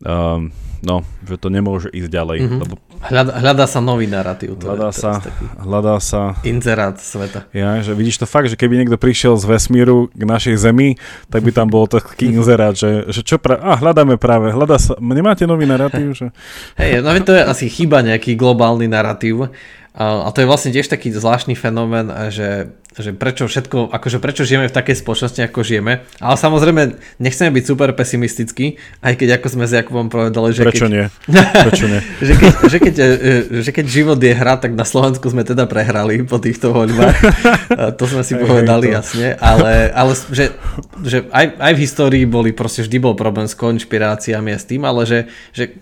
uh, 0.07 0.39
no, 0.83 1.03
že 1.27 1.35
to 1.35 1.47
nemôže 1.51 1.91
ísť 1.91 2.09
ďalej. 2.09 2.37
Mm-hmm. 2.39 2.59
Lebo... 2.63 2.73
Hľada, 2.99 3.31
hľadá 3.39 3.63
sa 3.63 3.79
nový 3.79 4.11
narratív. 4.11 4.59
Hľadá 4.59 4.91
sa, 4.91 5.23
hľadá 5.55 5.95
sa... 6.03 6.35
Inzerát 6.43 6.99
sveta. 6.99 7.47
Ja, 7.55 7.79
že 7.79 7.95
vidíš 7.95 8.19
to 8.19 8.27
fakt, 8.27 8.51
že 8.51 8.59
keby 8.59 8.75
niekto 8.75 8.99
prišiel 8.99 9.39
z 9.39 9.47
vesmíru 9.47 10.11
k 10.11 10.23
našej 10.27 10.59
Zemi, 10.59 10.99
tak 11.31 11.47
by 11.47 11.51
tam 11.55 11.71
bol 11.71 11.87
taký 11.87 12.27
inzerát, 12.35 12.75
že, 12.75 13.07
že 13.07 13.23
čo 13.23 13.39
pra... 13.39 13.55
A, 13.55 13.79
hľadáme 13.79 14.19
práve, 14.19 14.51
hľadá 14.51 14.75
sa... 14.75 14.99
Nemáte 14.99 15.47
nový 15.47 15.63
narratív? 15.63 16.11
Že... 16.11 16.35
Hej, 16.75 16.99
no 16.99 17.15
to 17.23 17.31
je 17.31 17.43
asi 17.47 17.71
chyba 17.71 18.03
nejaký 18.03 18.35
globálny 18.35 18.91
narratív. 18.91 19.47
A 19.97 20.29
to 20.29 20.45
je 20.45 20.49
vlastne 20.49 20.71
tiež 20.71 20.87
taký 20.87 21.09
zvláštny 21.09 21.57
fenomén, 21.57 22.07
že 22.29 22.73
že 22.99 23.15
prečo 23.15 23.47
všetko, 23.47 23.95
akože 23.95 24.19
prečo 24.19 24.43
žijeme 24.43 24.67
v 24.67 24.75
takej 24.75 24.99
spoločnosti, 24.99 25.39
ako 25.45 25.63
žijeme. 25.63 26.03
Ale 26.19 26.35
samozrejme, 26.35 26.99
nechceme 27.21 27.53
byť 27.55 27.63
super 27.63 27.95
pesimistickí, 27.95 28.75
aj 28.99 29.13
keď 29.15 29.39
ako 29.39 29.47
sme 29.55 29.65
s 29.69 29.73
Jakubom 29.77 30.11
povedali, 30.11 30.51
že 30.51 30.67
prečo 30.67 30.89
keď, 30.89 30.91
nie? 30.91 31.05
Prečo 31.69 31.85
nie? 31.87 32.01
že, 32.19 32.33
keď, 32.35 32.51
že, 32.67 32.77
keď, 32.81 32.95
e, 32.97 33.07
že 33.63 33.71
keď 33.71 33.85
život 33.87 34.19
je 34.19 34.33
hra, 34.35 34.59
tak 34.59 34.75
na 34.75 34.83
Slovensku 34.83 35.31
sme 35.31 35.47
teda 35.47 35.63
prehrali 35.69 36.27
po 36.27 36.43
týchto 36.43 36.75
voľbách. 36.75 37.17
to 37.95 38.03
sme 38.03 38.25
si 38.25 38.35
povedali 38.35 38.91
jasne, 38.91 39.39
ale, 39.39 39.95
ale 39.95 40.11
že, 40.33 40.51
že 40.99 41.17
aj, 41.31 41.55
aj 41.55 41.73
v 41.77 41.79
histórii 41.79 42.23
boli 42.27 42.51
proste 42.51 42.83
vždy 42.83 42.99
bol 42.99 43.15
problém 43.15 43.47
s 43.47 43.55
konšpiráciami 43.55 44.51
a 44.51 44.59
s 44.59 44.67
tým, 44.67 44.83
ale 44.83 45.07
že, 45.07 45.19
že 45.55 45.77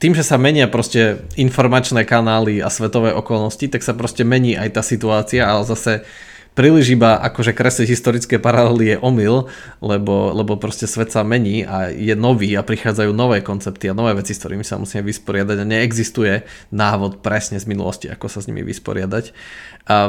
tým, 0.00 0.16
že 0.16 0.24
sa 0.24 0.40
menia 0.40 0.64
proste 0.64 1.28
informačné 1.36 2.08
kanály 2.08 2.64
a 2.64 2.72
svetové 2.72 3.12
okolnosti, 3.12 3.68
tak 3.68 3.84
sa 3.84 3.92
proste 3.92 4.24
mení 4.24 4.56
aj 4.56 4.80
tá 4.80 4.82
situácia, 4.82 5.44
ale 5.44 5.68
zase 5.68 6.08
príliš 6.56 6.98
iba 6.98 7.20
akože 7.20 7.54
kresliť 7.54 7.88
historické 7.88 8.36
paralely 8.42 8.96
je 8.96 8.96
omyl, 8.98 9.46
lebo, 9.78 10.34
lebo 10.34 10.58
proste 10.58 10.88
svet 10.90 11.14
sa 11.14 11.22
mení 11.22 11.62
a 11.62 11.92
je 11.92 12.16
nový 12.18 12.56
a 12.58 12.66
prichádzajú 12.66 13.12
nové 13.14 13.38
koncepty 13.44 13.86
a 13.86 13.94
nové 13.94 14.16
veci, 14.18 14.34
s 14.34 14.40
ktorými 14.42 14.66
sa 14.66 14.80
musíme 14.80 15.04
vysporiadať 15.04 15.56
a 15.62 15.68
neexistuje 15.68 16.42
návod 16.74 17.22
presne 17.22 17.60
z 17.60 17.68
minulosti, 17.70 18.10
ako 18.10 18.26
sa 18.26 18.42
s 18.42 18.48
nimi 18.50 18.66
vysporiadať. 18.66 19.30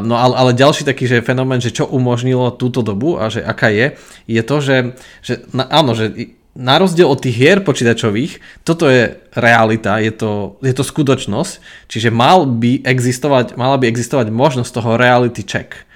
No 0.08 0.17
ale, 0.17 0.34
ale 0.34 0.51
ďalší 0.58 0.88
taký 0.88 1.06
že 1.06 1.21
fenomén, 1.21 1.62
že 1.62 1.75
čo 1.75 1.86
umožnilo 1.86 2.56
túto 2.58 2.82
dobu 2.82 3.21
a 3.21 3.30
že 3.30 3.45
aká 3.45 3.69
je, 3.69 3.99
je 4.25 4.41
to, 4.41 4.58
že, 4.63 4.77
že 5.21 5.45
na, 5.54 5.67
áno, 5.69 5.93
že 5.93 6.36
na 6.51 6.75
rozdiel 6.75 7.07
od 7.07 7.23
tých 7.23 7.35
hier 7.37 7.59
počítačových, 7.63 8.63
toto 8.67 8.91
je 8.91 9.15
realita, 9.31 10.03
je 10.03 10.11
to, 10.11 10.31
je 10.59 10.73
to 10.75 10.83
skutočnosť, 10.83 11.87
čiže 11.87 12.11
mal 12.11 12.43
by 12.43 12.83
existovať, 12.83 13.55
mala 13.55 13.79
by 13.79 13.87
existovať 13.87 14.27
možnosť 14.29 14.71
toho 14.75 14.99
reality 14.99 15.47
check 15.47 15.87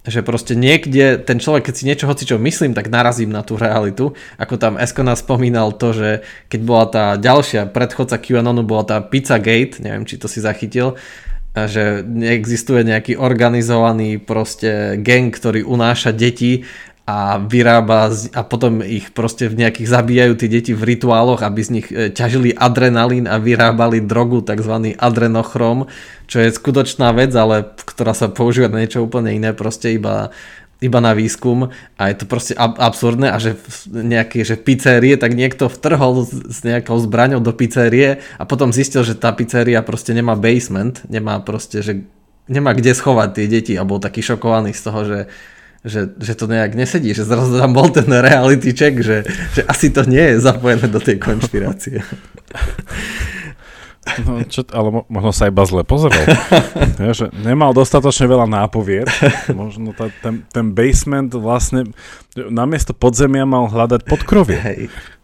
že 0.00 0.24
proste 0.24 0.56
niekde 0.56 1.20
ten 1.20 1.36
človek, 1.36 1.68
keď 1.68 1.74
si 1.76 1.84
niečo 1.84 2.08
hoci 2.08 2.24
čo 2.24 2.40
myslím, 2.40 2.72
tak 2.72 2.88
narazím 2.88 3.28
na 3.28 3.44
tú 3.44 3.60
realitu. 3.60 4.16
Ako 4.40 4.56
tam 4.56 4.80
Esko 4.80 5.04
nás 5.04 5.20
spomínal 5.20 5.76
to, 5.76 5.92
že 5.92 6.10
keď 6.48 6.60
bola 6.64 6.86
tá 6.88 7.04
ďalšia 7.20 7.68
predchodca 7.68 8.16
QAnonu, 8.16 8.64
bola 8.64 8.88
tá 8.88 8.96
Pizzagate, 9.04 9.84
neviem, 9.84 10.08
či 10.08 10.16
to 10.16 10.24
si 10.24 10.40
zachytil, 10.40 10.96
že 11.52 12.06
neexistuje 12.06 12.86
nejaký 12.86 13.18
organizovaný 13.18 14.22
proste 14.22 14.96
gang, 15.02 15.28
ktorý 15.34 15.66
unáša 15.66 16.14
deti 16.16 16.64
a 17.10 17.42
vyrába 17.42 18.14
a 18.38 18.42
potom 18.46 18.86
ich 18.86 19.10
proste 19.10 19.50
v 19.50 19.66
nejakých 19.66 19.90
zabíjajú 19.90 20.32
tie 20.38 20.46
deti 20.46 20.72
v 20.78 20.94
rituáloch, 20.94 21.42
aby 21.42 21.60
z 21.60 21.70
nich 21.74 21.88
e, 21.90 22.14
ťažili 22.14 22.54
adrenalín 22.54 23.26
a 23.26 23.42
vyrábali 23.42 23.98
drogu, 23.98 24.46
tzv. 24.46 24.94
adrenochrom, 24.94 25.90
čo 26.30 26.38
je 26.38 26.54
skutočná 26.54 27.10
vec, 27.10 27.34
ale 27.34 27.66
ktorá 27.82 28.14
sa 28.14 28.30
používa 28.30 28.70
na 28.70 28.86
niečo 28.86 29.02
úplne 29.02 29.34
iné, 29.34 29.50
proste 29.50 29.90
iba 29.90 30.30
iba 30.80 30.96
na 30.96 31.12
výskum 31.12 31.68
a 32.00 32.02
je 32.08 32.16
to 32.16 32.24
proste 32.24 32.56
ab- 32.56 32.80
absurdné 32.80 33.28
a 33.28 33.36
že 33.36 33.52
nejaké 33.92 34.40
že 34.48 34.56
pizzerie, 34.56 35.12
tak 35.20 35.36
niekto 35.36 35.68
vtrhol 35.68 36.24
s 36.24 36.64
nejakou 36.64 36.96
zbraňou 36.96 37.44
do 37.44 37.52
pizzerie 37.52 38.24
a 38.40 38.48
potom 38.48 38.72
zistil, 38.72 39.04
že 39.04 39.12
tá 39.12 39.28
pizzeria 39.36 39.84
proste 39.84 40.16
nemá 40.16 40.40
basement, 40.40 41.04
nemá 41.04 41.36
proste, 41.44 41.84
že 41.84 42.00
nemá 42.48 42.72
kde 42.72 42.96
schovať 42.96 43.28
tie 43.36 43.46
deti 43.46 43.74
a 43.76 43.84
bol 43.84 44.00
taký 44.00 44.24
šokovaný 44.24 44.72
z 44.72 44.82
toho, 44.88 45.00
že 45.04 45.18
že, 45.80 46.12
že 46.20 46.36
to 46.36 46.44
nejak 46.44 46.76
nesedí, 46.76 47.16
že 47.16 47.24
zrazu 47.24 47.56
tam 47.56 47.72
bol 47.72 47.88
ten 47.88 48.08
reality 48.08 48.76
check, 48.76 49.00
že, 49.00 49.24
že 49.56 49.64
asi 49.64 49.88
to 49.88 50.04
nie 50.04 50.36
je 50.36 50.44
zapojené 50.44 50.86
do 50.92 51.00
tej 51.00 51.16
konšpirácie. 51.16 52.04
No, 54.24 54.42
čo, 54.48 54.64
ale 54.72 54.88
mo- 54.90 55.06
možno 55.12 55.30
sa 55.30 55.46
iba 55.48 55.62
zle 55.68 55.84
pozeral. 55.84 56.24
ja, 57.04 57.12
že 57.12 57.28
nemal 57.36 57.76
dostatočne 57.76 58.26
veľa 58.26 58.48
nápovied. 58.48 59.06
Možno 59.52 59.92
ta, 59.92 60.08
ten, 60.24 60.42
ten 60.50 60.72
basement 60.72 61.30
vlastne 61.36 61.88
namiesto 62.34 62.96
podzemia 62.96 63.44
mal 63.44 63.68
hľadať 63.68 64.00
podkrovie. 64.08 64.58
Hej. 64.58 64.80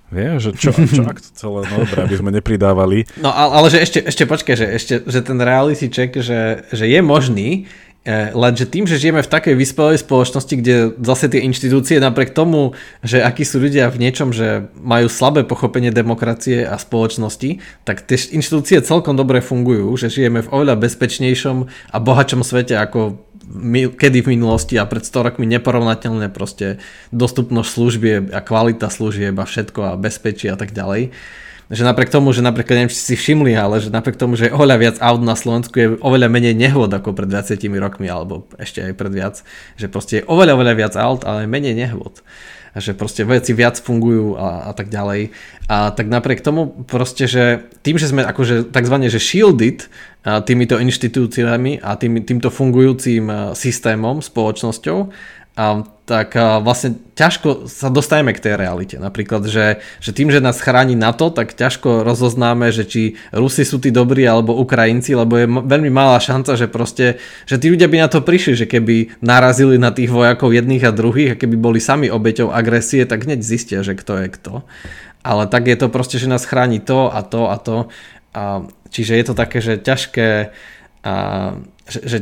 Vieš, 0.06 0.38
že 0.38 0.50
čo, 0.54 0.70
čo 0.70 1.02
ak 1.02 1.18
to 1.18 1.30
celé, 1.34 1.66
no 1.66 1.82
dobré, 1.82 1.98
aby 2.06 2.14
sme 2.14 2.30
nepridávali. 2.30 3.10
No 3.18 3.34
ale, 3.34 3.58
ale 3.58 3.66
že 3.74 3.82
ešte, 3.82 3.98
ešte 4.06 4.22
počkaj, 4.22 4.54
že, 4.54 4.66
ešte, 4.70 4.94
že 5.02 5.18
ten 5.18 5.34
reality 5.42 5.90
check, 5.90 6.14
že, 6.14 6.62
že 6.70 6.86
je 6.86 7.00
možný, 7.02 7.66
lenže 8.32 8.70
tým, 8.70 8.86
že 8.86 9.02
žijeme 9.02 9.18
v 9.18 9.32
takej 9.32 9.58
vyspelej 9.58 9.98
spoločnosti, 10.06 10.54
kde 10.54 10.94
zase 11.02 11.26
tie 11.26 11.42
inštitúcie 11.42 11.98
napriek 11.98 12.30
tomu, 12.30 12.78
že 13.02 13.18
akí 13.18 13.42
sú 13.42 13.58
ľudia 13.58 13.90
v 13.90 13.98
niečom, 13.98 14.30
že 14.30 14.70
majú 14.78 15.10
slabé 15.10 15.42
pochopenie 15.42 15.90
demokracie 15.90 16.62
a 16.62 16.78
spoločnosti, 16.78 17.58
tak 17.82 18.06
tie 18.06 18.14
inštitúcie 18.14 18.78
celkom 18.86 19.18
dobre 19.18 19.42
fungujú, 19.42 19.90
že 19.98 20.06
žijeme 20.06 20.46
v 20.46 20.52
oveľa 20.54 20.78
bezpečnejšom 20.78 21.66
a 21.66 21.96
bohačom 21.98 22.46
svete 22.46 22.78
ako 22.78 23.18
kedy 23.94 24.26
v 24.26 24.32
minulosti 24.38 24.74
a 24.74 24.90
pred 24.90 25.06
100 25.06 25.26
rokmi 25.26 25.46
neporovnateľné 25.46 26.34
proste 26.34 26.82
dostupnosť 27.14 27.70
služieb 27.70 28.22
a 28.34 28.42
kvalita 28.42 28.90
služieb 28.90 29.38
a 29.38 29.46
všetko 29.46 29.80
a 29.94 29.98
bezpečie 29.98 30.50
a 30.50 30.58
tak 30.58 30.74
ďalej 30.74 31.14
že 31.66 31.82
napriek 31.82 32.14
tomu, 32.14 32.30
že 32.30 32.46
napríklad, 32.46 32.78
neviem, 32.78 32.92
či 32.94 33.00
si 33.02 33.14
všimli, 33.18 33.52
ale 33.58 33.82
že 33.82 33.90
napriek 33.90 34.14
tomu, 34.14 34.38
že 34.38 34.50
je 34.50 34.54
oveľa 34.54 34.76
viac 34.78 34.96
aut 35.02 35.22
na 35.22 35.34
Slovensku, 35.34 35.74
je 35.74 35.88
oveľa 35.98 36.30
menej 36.30 36.54
nehôd 36.54 36.94
ako 36.94 37.10
pred 37.10 37.26
20 37.26 37.58
rokmi, 37.82 38.06
alebo 38.06 38.46
ešte 38.54 38.86
aj 38.86 38.92
pred 38.94 39.12
viac, 39.12 39.34
že 39.74 39.90
proste 39.90 40.22
je 40.22 40.26
oveľa, 40.30 40.54
oveľa 40.54 40.74
viac 40.78 40.94
aut, 40.94 41.26
ale 41.26 41.50
menej 41.50 41.74
nehôd 41.74 42.22
že 42.76 42.92
proste 42.92 43.24
veci 43.24 43.56
viac 43.56 43.80
fungujú 43.80 44.36
a, 44.36 44.68
a 44.68 44.72
tak 44.76 44.92
ďalej. 44.92 45.32
A 45.66 45.96
tak 45.96 46.12
napriek 46.12 46.44
tomu 46.44 46.84
proste, 46.84 47.24
že 47.24 47.64
tým, 47.80 47.96
že 47.96 48.12
sme 48.12 48.20
akože 48.22 48.68
takzvané, 48.68 49.08
že 49.08 49.16
shielded 49.16 49.88
týmito 50.44 50.76
inštitúciami 50.76 51.80
a 51.80 51.96
tým, 51.96 52.20
týmto 52.20 52.52
fungujúcim 52.52 53.56
systémom, 53.56 54.20
spoločnosťou, 54.20 55.08
a, 55.56 55.88
tak 56.04 56.36
a 56.36 56.60
vlastne 56.60 57.00
ťažko 57.16 57.64
sa 57.64 57.88
dostaneme 57.88 58.36
k 58.36 58.44
tej 58.44 58.54
realite. 58.60 59.00
Napríklad, 59.00 59.48
že, 59.48 59.80
že 60.04 60.12
tým, 60.12 60.28
že 60.28 60.44
nás 60.44 60.60
chráni 60.60 60.92
NATO, 60.92 61.32
tak 61.32 61.56
ťažko 61.56 62.04
rozoznáme, 62.04 62.68
že 62.76 62.84
či 62.84 63.02
Rusi 63.32 63.64
sú 63.64 63.80
tí 63.80 63.88
dobrí 63.88 64.28
alebo 64.28 64.52
Ukrajinci, 64.52 65.16
lebo 65.16 65.40
je 65.40 65.48
veľmi 65.48 65.88
malá 65.88 66.20
šanca, 66.20 66.60
že 66.60 66.68
proste, 66.68 67.16
že 67.48 67.56
tí 67.56 67.72
ľudia 67.72 67.88
by 67.88 68.04
na 68.04 68.08
to 68.12 68.20
prišli, 68.20 68.52
že 68.52 68.66
keby 68.68 69.16
narazili 69.24 69.80
na 69.80 69.88
tých 69.96 70.12
vojakov 70.12 70.52
jedných 70.52 70.84
a 70.84 70.92
druhých 70.92 71.34
a 71.34 71.40
keby 71.40 71.56
boli 71.56 71.80
sami 71.80 72.12
obeťou 72.12 72.52
agresie, 72.52 73.08
tak 73.08 73.24
hneď 73.24 73.40
zistia, 73.40 73.80
že 73.80 73.96
kto 73.96 74.12
je 74.20 74.28
kto. 74.28 74.54
Ale 75.24 75.48
tak 75.48 75.72
je 75.72 75.74
to 75.80 75.88
proste, 75.88 76.20
že 76.20 76.28
nás 76.28 76.44
chráni 76.44 76.84
to 76.84 77.08
a 77.08 77.24
to 77.24 77.48
a 77.48 77.56
to. 77.56 77.88
A, 78.36 78.62
čiže 78.92 79.16
je 79.16 79.24
to 79.24 79.34
také, 79.34 79.64
že 79.64 79.80
ťažké 79.80 80.52
a, 81.00 81.14
že, 81.88 82.00
že 82.04 82.18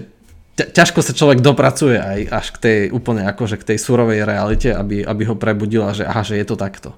ťažko 0.55 1.03
sa 1.03 1.13
človek 1.13 1.43
dopracuje 1.43 1.99
aj 1.99 2.21
až 2.31 2.47
k 2.55 2.59
tej 2.63 2.79
úplne 2.95 3.27
akože 3.27 3.59
k 3.59 3.75
tej 3.75 3.79
surovej 3.83 4.23
realite, 4.23 4.71
aby, 4.71 5.03
aby 5.03 5.23
ho 5.27 5.35
prebudila, 5.35 5.91
že 5.91 6.07
aha, 6.07 6.23
že 6.23 6.39
je 6.39 6.47
to 6.47 6.55
takto. 6.55 6.95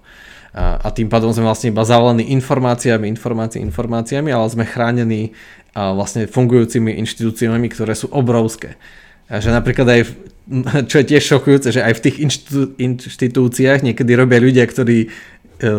A, 0.53 0.81
a 0.81 0.89
tým 0.93 1.09
pádom 1.09 1.33
sme 1.33 1.49
vlastne 1.49 1.73
iba 1.73 1.85
zavolení 1.85 2.33
informáciami, 2.37 3.09
informáciami, 3.09 3.65
informáciami, 3.65 4.29
ale 4.33 4.47
sme 4.53 4.65
chránení 4.69 5.33
a 5.77 5.93
vlastne 5.93 6.25
fungujúcimi 6.25 6.97
inštitúciami, 7.05 7.69
ktoré 7.69 7.93
sú 7.93 8.09
obrovské. 8.09 8.81
A 9.29 9.45
že 9.45 9.53
napríklad 9.53 9.89
aj, 9.89 10.01
v, 10.09 10.13
čo 10.93 10.97
je 11.01 11.09
tiež 11.13 11.25
šokujúce, 11.25 11.69
že 11.73 11.85
aj 11.85 12.01
v 12.01 12.03
tých 12.09 12.17
inštitú, 12.25 12.61
inštitúciách 12.81 13.85
niekedy 13.85 14.13
robia 14.17 14.41
ľudia, 14.41 14.65
ktorí 14.65 14.99
e, 15.05 15.09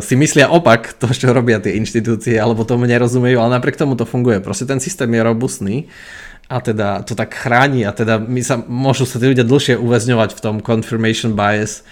si 0.01 0.13
myslia 0.13 0.53
opak 0.53 0.97
to, 1.01 1.09
čo 1.09 1.33
robia 1.33 1.57
tie 1.57 1.77
inštitúcie, 1.77 2.37
alebo 2.37 2.61
tomu 2.61 2.85
nerozumejú, 2.85 3.41
ale 3.41 3.57
napriek 3.57 3.81
tomu 3.81 3.97
to 3.97 4.05
funguje. 4.05 4.37
Proste 4.37 4.69
ten 4.69 4.77
systém 4.77 5.09
je 5.09 5.21
robustný 5.25 5.89
a 6.47 6.57
teda 6.63 7.03
to 7.03 7.11
tak 7.11 7.35
chráni 7.35 7.83
a 7.83 7.91
teda 7.91 8.23
my 8.23 8.39
sa, 8.39 8.55
môžu 8.55 9.03
sa 9.03 9.19
tí 9.19 9.27
ľudia 9.27 9.43
dlhšie 9.43 9.75
uväzňovať 9.75 10.31
v 10.31 10.43
tom 10.43 10.55
confirmation 10.63 11.35
bias 11.35 11.83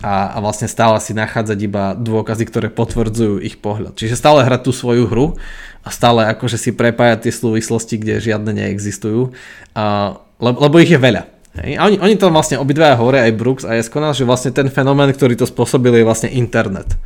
a, 0.00 0.32
a 0.32 0.36
vlastne 0.40 0.64
stále 0.64 0.96
si 1.04 1.12
nachádzať 1.12 1.58
iba 1.60 1.92
dôkazy, 1.92 2.48
ktoré 2.48 2.68
potvrdzujú 2.72 3.44
ich 3.44 3.60
pohľad. 3.60 4.00
Čiže 4.00 4.16
stále 4.16 4.40
hrať 4.48 4.64
tú 4.64 4.72
svoju 4.72 5.04
hru 5.04 5.36
a 5.84 5.88
stále 5.92 6.24
akože 6.32 6.56
si 6.56 6.72
prepájať 6.72 7.28
tie 7.28 7.32
súvislosti, 7.36 8.00
kde 8.00 8.24
žiadne 8.24 8.56
neexistujú, 8.56 9.36
a, 9.76 10.16
lebo, 10.40 10.56
lebo 10.64 10.76
ich 10.80 10.92
je 10.92 11.00
veľa. 11.00 11.28
Hej. 11.60 11.76
A 11.76 11.80
oni, 11.90 11.96
oni 12.00 12.14
to 12.16 12.32
vlastne 12.32 12.56
obidvaja 12.56 12.96
hovoria, 12.96 13.28
aj 13.28 13.36
Brooks 13.36 13.64
a 13.68 13.76
Eskonal, 13.76 14.16
že 14.16 14.24
vlastne 14.24 14.54
ten 14.54 14.72
fenomén, 14.72 15.12
ktorý 15.12 15.36
to 15.36 15.44
spôsobil, 15.44 15.92
je 15.92 16.08
vlastne 16.08 16.32
internet. 16.32 16.96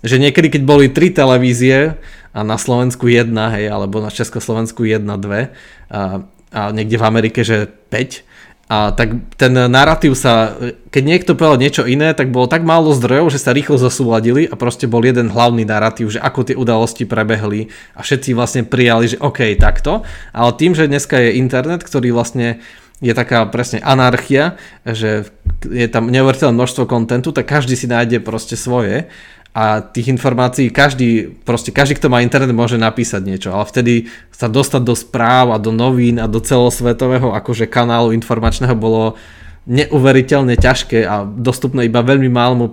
Že 0.00 0.24
niekedy, 0.24 0.48
keď 0.56 0.62
boli 0.64 0.88
tri 0.88 1.12
televízie 1.12 2.00
a 2.30 2.40
na 2.46 2.56
Slovensku 2.56 3.10
jedna, 3.10 3.50
hej, 3.54 3.70
alebo 3.70 3.98
na 3.98 4.10
Československu 4.10 4.86
jedna, 4.86 5.18
dve. 5.18 5.50
A, 5.90 6.22
a 6.50 6.60
niekde 6.70 6.98
v 6.98 7.06
Amerike, 7.06 7.40
že 7.42 7.66
5, 7.66 8.30
a 8.70 8.94
tak 8.94 9.34
ten 9.34 9.50
narratív 9.50 10.14
sa, 10.14 10.54
keď 10.94 11.02
niekto 11.02 11.34
povedal 11.34 11.58
niečo 11.58 11.82
iné, 11.90 12.14
tak 12.14 12.30
bolo 12.30 12.46
tak 12.46 12.62
málo 12.62 12.94
zdrojov, 12.94 13.34
že 13.34 13.42
sa 13.42 13.50
rýchlo 13.50 13.74
zosúladili 13.82 14.46
a 14.46 14.54
proste 14.54 14.86
bol 14.86 15.02
jeden 15.02 15.26
hlavný 15.26 15.66
narratív, 15.66 16.14
že 16.14 16.22
ako 16.22 16.46
tie 16.46 16.54
udalosti 16.54 17.02
prebehli 17.02 17.66
a 17.98 18.06
všetci 18.06 18.30
vlastne 18.30 18.62
prijali, 18.62 19.10
že 19.10 19.18
OK, 19.18 19.58
takto. 19.58 20.06
Ale 20.30 20.54
tým, 20.54 20.78
že 20.78 20.86
dneska 20.86 21.18
je 21.18 21.42
internet, 21.42 21.82
ktorý 21.82 22.14
vlastne 22.14 22.62
je 23.02 23.10
taká 23.10 23.42
presne 23.50 23.82
anarchia, 23.82 24.54
že 24.86 25.26
je 25.66 25.88
tam 25.90 26.06
neuveriteľné 26.06 26.54
množstvo 26.54 26.86
kontentu, 26.86 27.34
tak 27.34 27.50
každý 27.50 27.74
si 27.74 27.90
nájde 27.90 28.22
proste 28.22 28.54
svoje 28.54 29.10
a 29.50 29.82
tých 29.82 30.14
informácií 30.14 30.70
každý, 30.70 31.34
proste 31.42 31.74
každý, 31.74 31.98
kto 31.98 32.06
má 32.06 32.22
internet, 32.22 32.54
môže 32.54 32.78
napísať 32.78 33.22
niečo, 33.26 33.48
ale 33.50 33.66
vtedy 33.66 33.94
sa 34.30 34.46
dostať 34.46 34.82
do 34.86 34.94
správ 34.94 35.50
a 35.50 35.58
do 35.58 35.74
novín 35.74 36.22
a 36.22 36.30
do 36.30 36.38
celosvetového 36.38 37.34
akože 37.34 37.66
kanálu 37.66 38.14
informačného 38.14 38.78
bolo 38.78 39.18
neuveriteľne 39.66 40.54
ťažké 40.54 41.04
a 41.04 41.26
dostupné 41.26 41.90
iba 41.90 42.00
veľmi 42.00 42.30
málomu 42.30 42.66
e, 42.66 42.72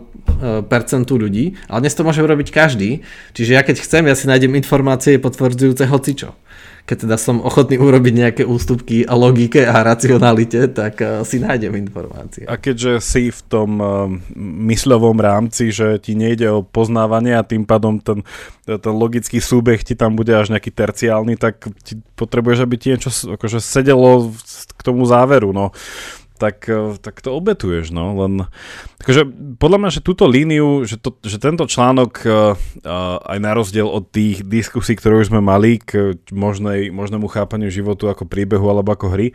percentu 0.65 1.17
ľudí, 1.19 1.57
ale 1.67 1.85
dnes 1.85 1.97
to 1.97 2.05
môže 2.05 2.21
robiť 2.21 2.47
každý, 2.53 3.01
čiže 3.33 3.51
ja 3.57 3.61
keď 3.65 3.81
chcem, 3.83 4.07
ja 4.07 4.15
si 4.15 4.29
nájdem 4.29 4.53
informácie 4.55 5.19
potvrdzujúce 5.19 5.83
hocičo 5.89 6.37
keď 6.87 6.97
teda 7.03 7.17
som 7.19 7.43
ochotný 7.43 7.75
urobiť 7.75 8.13
nejaké 8.15 8.43
ústupky 8.47 9.03
a 9.03 9.11
logike 9.19 9.67
a 9.67 9.83
racionalite, 9.83 10.71
tak 10.71 11.03
uh, 11.03 11.19
si 11.27 11.43
nájdem 11.43 11.75
informácie. 11.75 12.47
A 12.47 12.55
keďže 12.55 13.03
si 13.03 13.27
v 13.27 13.41
tom 13.51 13.71
uh, 13.83 14.07
mysľovom 14.39 15.19
rámci, 15.19 15.75
že 15.75 15.99
ti 15.99 16.15
nejde 16.15 16.47
o 16.47 16.63
poznávanie 16.63 17.35
a 17.35 17.43
tým 17.43 17.67
pádom 17.67 17.99
ten, 17.99 18.23
ten 18.63 18.93
logický 18.95 19.43
súbeh 19.43 19.83
ti 19.83 19.99
tam 19.99 20.15
bude 20.15 20.31
až 20.31 20.55
nejaký 20.55 20.71
terciálny, 20.71 21.35
tak 21.35 21.67
ti 21.83 21.99
potrebuješ, 22.15 22.63
aby 22.63 22.75
ti 22.79 22.95
niečo 22.95 23.11
akože 23.11 23.59
sedelo 23.59 24.31
k 24.71 24.81
tomu 24.81 25.03
záveru. 25.03 25.51
No 25.51 25.75
tak, 26.37 26.69
eh, 26.69 26.95
tak 27.01 27.19
to 27.25 27.33
obetuješ, 27.33 27.89
no, 27.89 28.13
len 28.13 28.45
takže 29.01 29.25
podľa 29.57 29.77
mňa, 29.81 29.89
že 29.97 30.05
túto 30.05 30.29
líniu, 30.29 30.85
že, 30.85 31.01
to, 31.01 31.17
že 31.25 31.41
tento 31.41 31.65
článok 31.65 32.11
uh, 32.23 32.53
aj 33.23 33.37
na 33.41 33.51
rozdiel 33.57 33.89
od 33.89 34.05
tých 34.09 34.45
diskusí, 34.45 34.93
ktoré 34.93 35.17
už 35.21 35.33
sme 35.33 35.41
mali 35.41 35.81
k 35.81 36.17
možnej, 36.29 36.93
možnému 36.93 37.25
chápaniu 37.27 37.73
životu 37.73 38.07
ako 38.07 38.29
príbehu 38.29 38.65
alebo 38.69 38.93
ako 38.93 39.13
hry, 39.13 39.27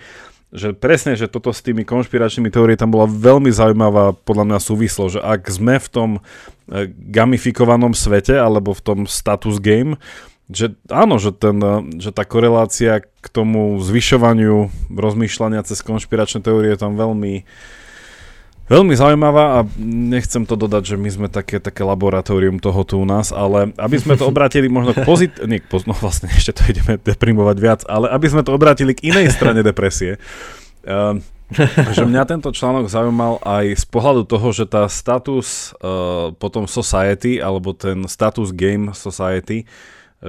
že 0.53 0.77
presne, 0.77 1.17
že 1.17 1.33
toto 1.33 1.49
s 1.49 1.65
tými 1.65 1.83
konšpiračnými 1.89 2.53
teóriami 2.53 2.77
tam 2.77 2.93
bola 2.93 3.09
veľmi 3.09 3.49
zaujímavá 3.49 4.13
podľa 4.13 4.45
mňa 4.53 4.59
súvislo, 4.61 5.09
že 5.09 5.25
ak 5.25 5.49
sme 5.49 5.81
v 5.81 5.89
tom 5.89 6.11
gamifikovanom 7.09 7.97
svete 7.97 8.37
alebo 8.37 8.77
v 8.77 8.85
tom 8.85 8.99
status 9.09 9.57
game, 9.59 9.97
že 10.51 10.75
áno, 10.91 11.23
že, 11.23 11.31
ten, 11.31 11.57
že 12.03 12.11
tá 12.11 12.27
korelácia 12.27 13.03
k 13.03 13.27
tomu 13.31 13.79
zvyšovaniu 13.79 14.69
rozmýšľania 14.91 15.63
cez 15.63 15.81
konšpiračné 15.87 16.43
teórie 16.43 16.75
je 16.75 16.81
tam 16.83 16.99
veľmi, 16.99 17.47
veľmi 18.67 18.95
zaujímavá 18.99 19.45
a 19.57 19.69
nechcem 19.87 20.43
to 20.43 20.59
dodať, 20.59 20.95
že 20.95 20.97
my 20.99 21.09
sme 21.09 21.29
také, 21.31 21.63
také 21.63 21.87
laboratórium 21.87 22.59
toho 22.59 22.83
tu 22.83 22.99
u 22.99 23.07
nás, 23.07 23.31
ale 23.31 23.71
aby 23.79 23.97
sme 24.03 24.19
to 24.19 24.27
obratili 24.33 24.67
možno 24.67 24.93
k 24.99 25.07
pozit... 25.07 25.39
Nie, 25.47 25.63
no 25.63 25.95
vlastne 25.95 26.27
ešte 26.37 26.59
to 26.59 26.63
ideme 26.69 26.99
deprimovať 26.99 27.57
viac, 27.63 27.81
ale 27.87 28.11
aby 28.11 28.27
sme 28.27 28.43
to 28.43 28.51
obratili 28.51 28.99
k 28.99 29.15
inej 29.15 29.31
strane 29.31 29.63
depresie. 29.69 30.19
Uh, 30.83 31.23
že 31.93 32.09
mňa 32.09 32.25
tento 32.25 32.49
článok 32.49 32.89
zaujímal 32.89 33.39
aj 33.45 33.77
z 33.77 33.87
pohľadu 33.93 34.25
toho, 34.25 34.49
že 34.57 34.65
tá 34.65 34.89
status 34.89 35.77
uh, 35.79 36.33
potom 36.41 36.65
society, 36.65 37.39
alebo 37.39 37.77
ten 37.77 38.09
status 38.09 38.51
game 38.57 38.97
society 38.97 39.69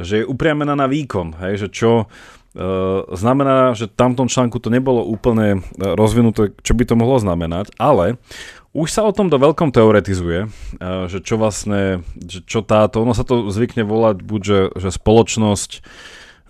že 0.02 0.24
je 0.24 0.30
upriamená 0.30 0.74
na 0.74 0.90
výkon, 0.90 1.38
hej, 1.46 1.66
že 1.66 1.68
čo 1.70 1.92
e, 2.02 2.06
znamená, 3.14 3.78
že 3.78 3.86
v 3.86 3.98
tamtom 3.98 4.26
článku 4.26 4.58
to 4.58 4.74
nebolo 4.74 5.06
úplne 5.06 5.62
e, 5.62 5.86
rozvinuté, 5.94 6.58
čo 6.66 6.74
by 6.74 6.84
to 6.90 6.98
mohlo 6.98 7.22
znamenať, 7.22 7.70
ale 7.78 8.18
už 8.74 8.90
sa 8.90 9.06
o 9.06 9.14
tom 9.14 9.30
do 9.30 9.38
veľkom 9.38 9.70
teoretizuje, 9.70 10.50
e, 10.50 10.50
že 11.06 11.22
čo 11.22 11.38
vlastne, 11.38 12.02
že 12.18 12.42
čo 12.42 12.66
táto, 12.66 13.06
ono 13.06 13.14
sa 13.14 13.22
to 13.22 13.54
zvykne 13.54 13.86
volať 13.86 14.26
buď, 14.26 14.42
že, 14.42 14.60
že 14.82 14.90
spoločnosť 14.90 15.72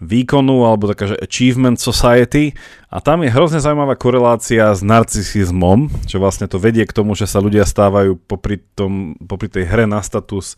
výkonu 0.01 0.65
alebo 0.65 0.89
taká, 0.89 1.13
že 1.13 1.21
achievement 1.21 1.77
society 1.77 2.58
a 2.89 2.97
tam 2.99 3.21
je 3.21 3.29
hrozne 3.29 3.62
zaujímavá 3.62 3.93
korelácia 3.97 4.73
s 4.73 4.82
narcisizmom, 4.82 5.89
že 6.10 6.17
vlastne 6.17 6.49
to 6.49 6.58
vedie 6.58 6.84
k 6.84 6.95
tomu, 6.95 7.13
že 7.13 7.29
sa 7.29 7.41
ľudia 7.41 7.63
stávajú 7.65 8.17
popri, 8.25 8.62
tom, 8.73 9.17
popri 9.21 9.49
tej 9.49 9.69
hre 9.69 9.86
na 9.86 10.01
status 10.01 10.58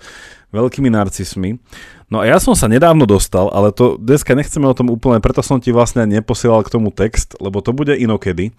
veľkými 0.56 0.88
narcismi. 0.88 1.60
No 2.08 2.22
a 2.22 2.30
ja 2.30 2.38
som 2.40 2.56
sa 2.56 2.72
nedávno 2.72 3.04
dostal, 3.04 3.52
ale 3.52 3.76
to 3.76 4.00
dneska 4.00 4.38
nechceme 4.38 4.70
o 4.70 4.78
tom 4.78 4.94
úplne, 4.94 5.20
preto 5.20 5.44
som 5.44 5.60
ti 5.60 5.76
vlastne 5.76 6.06
neposielal 6.08 6.64
k 6.64 6.74
tomu 6.74 6.94
text, 6.94 7.36
lebo 7.42 7.60
to 7.60 7.76
bude 7.76 7.92
inokedy. 7.92 8.56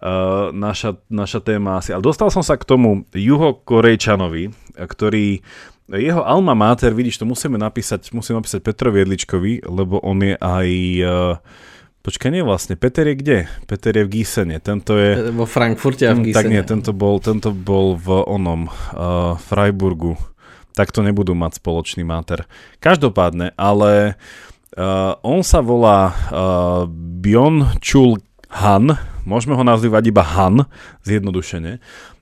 Uh, 0.00 0.48
naša, 0.56 0.96
naša 1.12 1.44
téma 1.44 1.76
asi. 1.76 1.92
Ale 1.92 2.00
dostal 2.00 2.32
som 2.32 2.40
sa 2.40 2.56
k 2.56 2.64
tomu 2.64 3.04
juhokorejčanovi, 3.12 4.48
ktorý 4.80 5.44
jeho 5.98 6.22
alma 6.22 6.54
mater, 6.54 6.94
vidíš, 6.94 7.18
to 7.18 7.26
musíme 7.26 7.58
napísať, 7.58 8.14
musím 8.14 8.38
napísať 8.38 8.62
Petrovi 8.62 9.02
Jedličkovi, 9.02 9.66
lebo 9.66 9.98
on 10.02 10.22
je 10.22 10.34
aj... 10.38 10.68
Uh, 11.02 11.36
Počkaj, 12.00 12.32
nie 12.32 12.40
vlastne. 12.40 12.80
Peter 12.80 13.04
je 13.04 13.12
kde? 13.12 13.38
Peter 13.68 13.92
je 13.92 14.08
v 14.08 14.08
Gísene. 14.08 14.56
Tento 14.56 14.96
je... 14.96 15.36
Vo 15.36 15.44
Frankfurte 15.44 16.08
a 16.08 16.16
v 16.16 16.32
Gísene. 16.32 16.40
Tak 16.40 16.48
nie, 16.48 16.62
tento 16.64 16.96
bol, 16.96 17.20
tento 17.20 17.52
bol 17.52 17.92
v 17.92 18.24
onom, 18.24 18.72
uh, 18.72 19.36
Freiburgu 19.36 20.16
tak 20.74 20.94
to 20.94 21.04
nebudú 21.04 21.34
mať 21.34 21.60
spoločný 21.60 22.06
máter. 22.06 22.46
Každopádne, 22.80 23.52
ale 23.58 24.16
uh, 24.78 25.12
on 25.20 25.42
sa 25.44 25.60
volá 25.60 26.08
uh, 26.08 26.88
Bion 27.20 27.68
Chul 27.82 28.16
Han, 28.50 28.96
môžeme 29.28 29.54
ho 29.54 29.62
nazývať 29.62 30.10
iba 30.10 30.24
Han, 30.24 30.66
zjednodušene. 31.06 31.78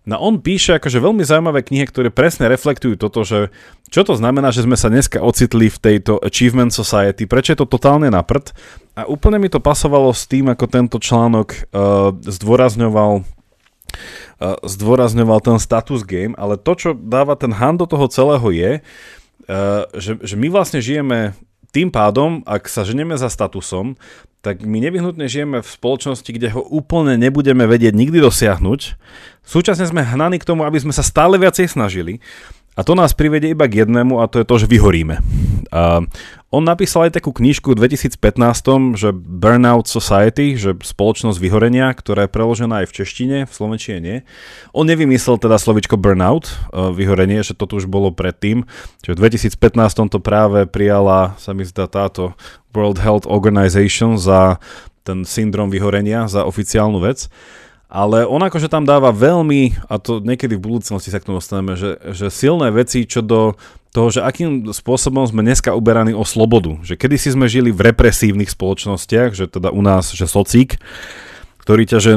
No 0.09 0.17
on 0.25 0.41
píše 0.41 0.81
akože 0.81 1.05
veľmi 1.05 1.21
zaujímavé 1.21 1.61
knihy, 1.61 1.85
ktoré 1.85 2.09
presne 2.09 2.49
reflektujú 2.49 2.97
toto, 2.97 3.29
že 3.29 3.53
čo 3.93 4.09
to 4.09 4.17
znamená, 4.17 4.49
že 4.49 4.65
sme 4.65 4.73
sa 4.73 4.89
dneska 4.89 5.21
ocitli 5.21 5.69
v 5.69 5.77
tejto 5.77 6.17
Achievement 6.25 6.73
Society, 6.73 7.29
prečo 7.29 7.53
je 7.53 7.61
to 7.61 7.69
totálne 7.69 8.09
na 8.09 8.25
prd. 8.25 8.57
A 8.97 9.05
úplne 9.05 9.37
mi 9.37 9.53
to 9.53 9.61
pasovalo 9.61 10.09
s 10.17 10.25
tým, 10.25 10.49
ako 10.49 10.65
tento 10.65 10.97
článok 10.97 11.49
uh, 11.53 12.17
zdôrazňoval 12.25 13.29
zdôrazňoval 14.63 15.43
ten 15.43 15.59
status 15.59 16.07
game, 16.07 16.37
ale 16.39 16.55
to, 16.61 16.73
čo 16.79 16.91
dáva 16.95 17.35
ten 17.35 17.51
Han 17.51 17.75
do 17.75 17.89
toho 17.89 18.07
celého 18.07 18.47
je, 18.55 18.73
že, 19.97 20.13
že 20.23 20.35
my 20.39 20.47
vlastne 20.53 20.79
žijeme 20.79 21.35
tým 21.75 21.91
pádom, 21.91 22.45
ak 22.47 22.71
sa 22.71 22.85
ženeme 22.85 23.17
za 23.19 23.27
statusom, 23.33 23.99
tak 24.39 24.63
my 24.63 24.79
nevyhnutne 24.79 25.27
žijeme 25.27 25.59
v 25.61 25.69
spoločnosti, 25.69 26.31
kde 26.31 26.55
ho 26.55 26.63
úplne 26.63 27.19
nebudeme 27.19 27.67
vedieť 27.67 27.93
nikdy 27.93 28.23
dosiahnuť. 28.23 28.81
Súčasne 29.49 29.89
sme 29.89 30.05
hnaní 30.05 30.37
k 30.37 30.45
tomu, 30.45 30.69
aby 30.69 30.77
sme 30.77 30.93
sa 30.93 31.01
stále 31.01 31.41
viacej 31.41 31.73
snažili. 31.73 32.21
A 32.79 32.87
to 32.87 32.95
nás 32.95 33.11
privedie 33.11 33.57
iba 33.57 33.67
k 33.67 33.83
jednému 33.83 34.23
a 34.23 34.31
to 34.31 34.39
je 34.39 34.47
to, 34.47 34.55
že 34.63 34.71
vyhoríme. 34.71 35.19
A 35.75 36.05
on 36.55 36.63
napísal 36.63 37.11
aj 37.11 37.19
takú 37.19 37.35
knižku 37.35 37.75
v 37.75 37.91
2015, 37.91 38.23
že 38.95 39.11
Burnout 39.11 39.91
Society, 39.91 40.55
že 40.55 40.79
spoločnosť 40.79 41.43
vyhorenia, 41.43 41.91
ktorá 41.91 42.29
je 42.29 42.33
preložená 42.33 42.85
aj 42.85 42.87
v 42.87 42.97
češtine, 43.03 43.37
v 43.49 43.53
slovenčine 43.53 43.99
nie. 43.99 44.17
On 44.71 44.87
nevymyslel 44.87 45.43
teda 45.43 45.59
slovičko 45.59 45.99
burnout, 45.99 46.47
e, 46.47 46.53
vyhorenie, 46.95 47.43
že 47.43 47.59
to 47.59 47.67
tu 47.67 47.83
už 47.83 47.91
bolo 47.91 48.15
predtým. 48.15 48.63
Čiže 49.03 49.17
v 49.19 49.21
2015 49.27 50.09
to 50.09 50.23
práve 50.23 50.71
prijala, 50.71 51.35
sa 51.43 51.51
mi 51.51 51.67
zdá 51.67 51.91
táto 51.91 52.39
World 52.71 53.03
Health 53.03 53.27
Organization 53.27 54.15
za 54.23 54.63
ten 55.03 55.27
syndrom 55.27 55.67
vyhorenia, 55.67 56.31
za 56.31 56.47
oficiálnu 56.47 57.03
vec. 57.03 57.27
Ale 57.89 58.29
on 58.29 58.45
akože 58.45 58.69
tam 58.69 58.85
dáva 58.85 59.17
veľmi, 59.17 59.89
a 59.89 59.97
to 59.97 60.21
niekedy 60.21 60.61
v 60.61 60.65
budúcnosti 60.65 61.09
sa 61.09 61.25
k 61.25 61.25
tomu 61.25 61.41
dostaneme, 61.41 61.73
že, 61.73 61.97
že 62.13 62.29
silné 62.29 62.69
veci, 62.69 63.09
čo 63.09 63.25
do 63.25 63.57
toho, 63.97 64.13
že 64.13 64.21
akým 64.21 64.69
spôsobom 64.69 65.25
sme 65.25 65.41
dneska 65.41 65.73
uberaní 65.73 66.13
o 66.13 66.21
slobodu. 66.21 66.77
Že 66.85 67.01
kedysi 67.01 67.33
sme 67.33 67.49
žili 67.49 67.73
v 67.73 67.89
represívnych 67.89 68.53
spoločnostiach, 68.53 69.33
že 69.33 69.49
teda 69.49 69.73
u 69.73 69.81
nás, 69.81 70.13
že 70.13 70.29
socík, 70.29 70.77
ktorý 71.65 71.89
ťa 71.89 71.99
že 72.01 72.13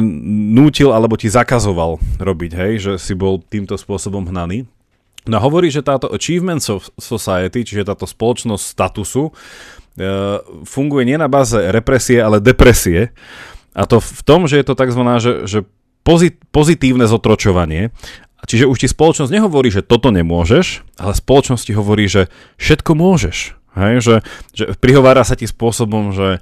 nútil 0.51 0.91
alebo 0.91 1.15
ti 1.15 1.31
zakazoval 1.31 2.03
robiť, 2.19 2.51
hej, 2.51 2.73
že 2.79 2.93
si 2.99 3.15
bol 3.15 3.39
týmto 3.39 3.79
spôsobom 3.79 4.27
hnaný. 4.27 4.67
No 5.23 5.37
hovorí, 5.37 5.71
že 5.71 5.85
táto 5.85 6.09
achievement 6.11 6.59
society, 6.97 7.61
čiže 7.61 7.87
táto 7.87 8.09
spoločnosť 8.09 8.63
statusu, 8.63 9.29
e, 9.29 9.31
funguje 10.65 11.03
nie 11.05 11.19
na 11.19 11.29
báze 11.29 11.55
represie, 11.69 12.17
ale 12.17 12.41
depresie. 12.41 13.13
A 13.71 13.87
to 13.87 14.03
v 14.03 14.21
tom, 14.27 14.45
že 14.51 14.59
je 14.59 14.65
to 14.67 14.75
tzv. 14.75 15.01
že, 15.23 15.31
že 15.47 15.59
pozit, 16.03 16.37
pozitívne 16.51 17.07
zotročovanie. 17.07 17.95
Čiže 18.41 18.65
už 18.65 18.77
ti 18.81 18.87
spoločnosť 18.89 19.31
nehovorí, 19.31 19.69
že 19.69 19.85
toto 19.85 20.09
nemôžeš, 20.09 20.81
ale 20.97 21.13
spoločnosť 21.13 21.63
ti 21.69 21.73
hovorí, 21.77 22.09
že 22.09 22.27
všetko 22.57 22.97
môžeš. 22.97 23.37
Hej? 23.77 23.93
Že, 24.01 24.15
že 24.57 24.63
prihovára 24.81 25.21
sa 25.21 25.37
ti 25.37 25.45
spôsobom, 25.45 26.11
že 26.11 26.41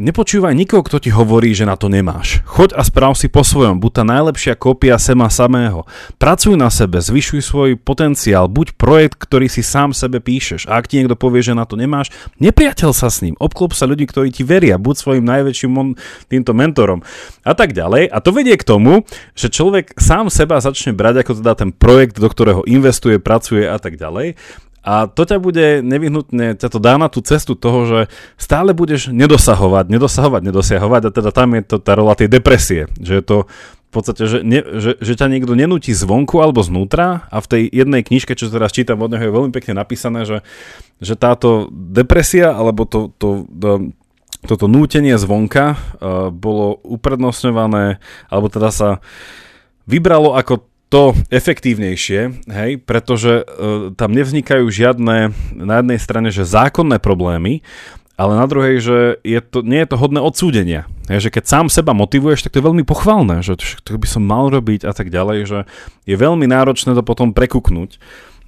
Nepočúvaj 0.00 0.56
nikoho, 0.56 0.80
kto 0.80 0.96
ti 0.96 1.12
hovorí, 1.12 1.52
že 1.52 1.68
na 1.68 1.76
to 1.76 1.92
nemáš. 1.92 2.40
Choď 2.48 2.72
a 2.72 2.80
správ 2.80 3.20
si 3.20 3.28
po 3.28 3.44
svojom, 3.44 3.84
buď 3.84 4.00
tá 4.00 4.04
najlepšia 4.08 4.56
kópia 4.56 4.96
sema 4.96 5.28
samého. 5.28 5.84
Pracuj 6.16 6.56
na 6.56 6.72
sebe, 6.72 7.04
zvyšuj 7.04 7.44
svoj 7.44 7.70
potenciál, 7.76 8.48
buď 8.48 8.80
projekt, 8.80 9.20
ktorý 9.20 9.52
si 9.52 9.60
sám 9.60 9.92
sebe 9.92 10.24
píšeš. 10.24 10.72
A 10.72 10.80
ak 10.80 10.88
ti 10.88 11.04
niekto 11.04 11.20
povie, 11.20 11.44
že 11.44 11.52
na 11.52 11.68
to 11.68 11.76
nemáš, 11.76 12.08
nepriateľ 12.40 12.96
sa 12.96 13.12
s 13.12 13.20
ním. 13.20 13.36
Obklop 13.36 13.76
sa 13.76 13.84
ľudí, 13.84 14.08
ktorí 14.08 14.32
ti 14.32 14.40
veria, 14.40 14.80
buď 14.80 14.94
svojim 14.96 15.24
najväčším 15.28 15.68
mon- 15.68 16.00
týmto 16.32 16.56
mentorom 16.56 17.04
a 17.44 17.52
tak 17.52 17.76
ďalej. 17.76 18.08
A 18.08 18.24
to 18.24 18.32
vedie 18.32 18.56
k 18.56 18.64
tomu, 18.64 19.04
že 19.36 19.52
človek 19.52 20.00
sám 20.00 20.32
seba 20.32 20.64
začne 20.64 20.96
brať 20.96 21.28
ako 21.28 21.44
teda 21.44 21.52
ten 21.60 21.76
projekt, 21.76 22.16
do 22.16 22.24
ktorého 22.32 22.64
investuje, 22.64 23.20
pracuje 23.20 23.68
a 23.68 23.76
tak 23.76 24.00
ďalej. 24.00 24.32
A 24.80 25.04
to 25.06 25.28
ťa 25.28 25.36
bude 25.36 25.84
nevyhnutne, 25.84 26.56
ťa 26.56 26.68
to 26.72 26.78
dá 26.80 26.96
na 26.96 27.12
tú 27.12 27.20
cestu 27.20 27.52
toho, 27.52 27.84
že 27.84 28.00
stále 28.40 28.72
budeš 28.72 29.12
nedosahovať, 29.12 29.92
nedosahovať, 29.92 30.42
nedosiahovať 30.48 31.02
a 31.04 31.10
teda 31.12 31.30
tam 31.36 31.52
je 31.56 31.62
to 31.68 31.76
tá 31.76 31.92
rola 31.96 32.16
tej 32.16 32.32
depresie, 32.32 32.88
že 32.96 33.20
je 33.20 33.24
to 33.24 33.36
v 33.90 33.92
podstate, 33.92 34.22
že, 34.24 34.38
ne, 34.46 34.62
že, 34.62 34.96
že 35.02 35.18
ťa 35.18 35.26
niekto 35.26 35.58
nenúti 35.58 35.90
zvonku 35.90 36.38
alebo 36.38 36.62
znútra 36.62 37.26
a 37.26 37.42
v 37.42 37.46
tej 37.50 37.62
jednej 37.74 38.06
knižke, 38.06 38.38
čo 38.38 38.46
teraz 38.46 38.70
čítam 38.70 39.02
od 39.02 39.10
neho, 39.10 39.26
je 39.26 39.34
veľmi 39.34 39.52
pekne 39.52 39.74
napísané, 39.74 40.22
že, 40.22 40.46
že 41.02 41.18
táto 41.18 41.66
depresia 41.74 42.54
alebo 42.54 42.86
to, 42.86 43.10
to, 43.18 43.50
to 43.50 43.90
toto 44.40 44.72
nútenie 44.72 45.20
zvonka 45.20 45.76
uh, 45.76 46.32
bolo 46.32 46.80
uprednostňované, 46.80 48.00
alebo 48.32 48.48
teda 48.48 48.72
sa 48.72 49.04
vybralo 49.84 50.32
ako 50.32 50.64
to 50.90 51.14
efektívnejšie, 51.30 52.50
hej, 52.50 52.70
pretože 52.82 53.46
e, 53.46 53.94
tam 53.94 54.10
nevznikajú 54.10 54.66
žiadne 54.66 55.30
na 55.54 55.74
jednej 55.78 55.98
strane, 56.02 56.28
že 56.34 56.42
zákonné 56.42 56.98
problémy, 56.98 57.62
ale 58.18 58.36
na 58.36 58.44
druhej, 58.44 58.76
že 58.82 58.98
je 59.22 59.40
to, 59.40 59.62
nie 59.62 59.80
je 59.80 59.88
to 59.94 59.96
hodné 59.96 60.20
odsúdenia. 60.20 60.90
Hej, 61.06 61.30
že 61.30 61.32
keď 61.32 61.44
sám 61.46 61.66
seba 61.70 61.94
motivuješ, 61.94 62.44
tak 62.44 62.52
to 62.52 62.58
je 62.60 62.68
veľmi 62.68 62.84
pochvalné, 62.84 63.40
že 63.40 63.56
to 63.86 63.96
by 63.96 64.04
som 64.10 64.26
mal 64.26 64.50
robiť 64.50 64.84
a 64.84 64.92
tak 64.92 65.08
ďalej, 65.14 65.38
že 65.46 65.58
je 66.04 66.16
veľmi 66.18 66.44
náročné 66.44 66.92
to 66.92 67.06
potom 67.06 67.32
prekuknúť. 67.32 67.96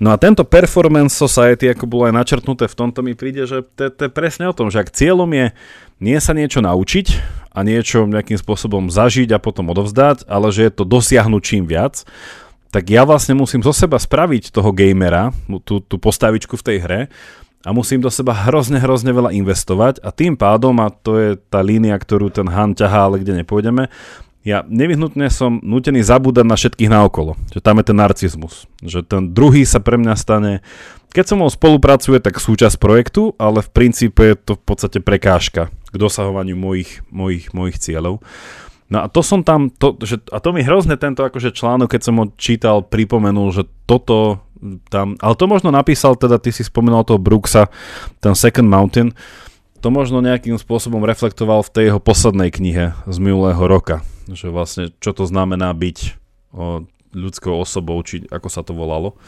No 0.02 0.10
a 0.10 0.18
tento 0.18 0.42
performance 0.42 1.14
society, 1.14 1.70
ako 1.70 1.86
bolo 1.86 2.10
aj 2.10 2.18
načrtnuté 2.18 2.66
v 2.66 2.74
tomto, 2.74 3.06
mi 3.06 3.14
príde, 3.14 3.46
že 3.46 3.62
to, 3.78 3.86
to 3.86 4.10
je 4.10 4.12
presne 4.12 4.50
o 4.50 4.56
tom, 4.56 4.66
že 4.66 4.82
ak 4.82 4.90
cieľom 4.90 5.30
je 5.30 5.54
nie 6.02 6.18
sa 6.18 6.34
niečo 6.34 6.58
naučiť 6.58 7.06
a 7.52 7.60
niečo 7.60 8.08
nejakým 8.08 8.40
spôsobom 8.40 8.88
zažiť 8.88 9.36
a 9.36 9.38
potom 9.38 9.68
odovzdať, 9.70 10.24
ale 10.26 10.48
že 10.48 10.66
je 10.68 10.72
to 10.72 10.84
dosiahnuť 10.88 11.42
čím 11.44 11.64
viac, 11.68 12.02
tak 12.72 12.88
ja 12.88 13.04
vlastne 13.04 13.36
musím 13.36 13.60
zo 13.60 13.76
seba 13.76 14.00
spraviť 14.00 14.48
toho 14.48 14.72
gamera, 14.72 15.30
tú, 15.68 15.84
tú 15.84 16.00
postavičku 16.00 16.56
v 16.56 16.64
tej 16.64 16.76
hre 16.80 17.00
a 17.62 17.70
musím 17.70 18.00
do 18.00 18.08
seba 18.08 18.32
hrozne, 18.32 18.80
hrozne 18.80 19.12
veľa 19.12 19.36
investovať 19.36 20.00
a 20.00 20.08
tým 20.08 20.40
pádom, 20.40 20.80
a 20.80 20.88
to 20.88 21.20
je 21.20 21.30
tá 21.36 21.60
línia, 21.60 21.94
ktorú 21.94 22.32
ten 22.32 22.48
Han 22.48 22.72
ťahá, 22.72 23.12
ale 23.12 23.20
kde 23.20 23.44
nepôjdeme, 23.44 23.92
ja 24.42 24.66
nevyhnutne 24.66 25.30
som 25.30 25.62
nutený 25.62 26.02
zabúdať 26.02 26.42
na 26.42 26.58
všetkých 26.58 26.90
naokolo. 26.90 27.38
Že 27.54 27.60
tam 27.62 27.78
je 27.78 27.84
ten 27.86 27.94
narcizmus. 27.94 28.66
Že 28.82 29.06
ten 29.06 29.22
druhý 29.30 29.62
sa 29.62 29.78
pre 29.78 29.94
mňa 29.94 30.18
stane, 30.18 30.66
keď 31.14 31.24
som 31.30 31.38
ho 31.44 31.48
spolupracuje, 31.52 32.18
tak 32.18 32.42
súčasť 32.42 32.74
projektu, 32.82 33.38
ale 33.38 33.62
v 33.62 33.70
princípe 33.70 34.18
je 34.18 34.34
to 34.34 34.52
v 34.58 34.62
podstate 34.66 34.98
prekážka 34.98 35.70
k 35.92 35.96
dosahovaniu 36.00 36.56
mojich, 36.56 37.04
mojich, 37.12 37.52
mojich 37.52 37.76
cieľov. 37.76 38.24
No 38.92 38.98
a 39.04 39.06
to 39.08 39.24
som 39.24 39.40
tam, 39.40 39.72
to, 39.72 39.96
že, 40.04 40.20
a 40.28 40.40
to 40.40 40.52
mi 40.52 40.60
hrozne 40.60 41.00
tento 41.00 41.24
akože 41.24 41.52
článok, 41.56 41.96
keď 41.96 42.02
som 42.04 42.20
ho 42.20 42.28
čítal, 42.36 42.84
pripomenul, 42.84 43.48
že 43.52 43.64
toto 43.88 44.44
tam, 44.92 45.18
ale 45.18 45.34
to 45.34 45.44
možno 45.50 45.74
napísal, 45.74 46.14
teda 46.14 46.38
ty 46.38 46.54
si 46.54 46.62
spomínal 46.62 47.02
toho 47.02 47.18
Brooksa, 47.18 47.66
ten 48.22 48.36
Second 48.36 48.68
Mountain, 48.70 49.10
to 49.82 49.88
možno 49.90 50.22
nejakým 50.22 50.54
spôsobom 50.54 51.02
reflektoval 51.02 51.66
v 51.66 51.72
tej 51.74 51.84
jeho 51.90 51.98
poslednej 51.98 52.54
knihe 52.54 52.94
z 53.02 53.16
minulého 53.18 53.58
roka, 53.66 54.06
že 54.30 54.46
vlastne 54.54 54.94
čo 55.02 55.10
to 55.10 55.26
znamená 55.26 55.74
byť 55.74 55.98
o, 56.54 56.86
ľudskou 57.10 57.50
osobou, 57.58 57.98
či 58.06 58.22
ako 58.30 58.48
sa 58.48 58.62
to 58.62 58.70
volalo. 58.70 59.18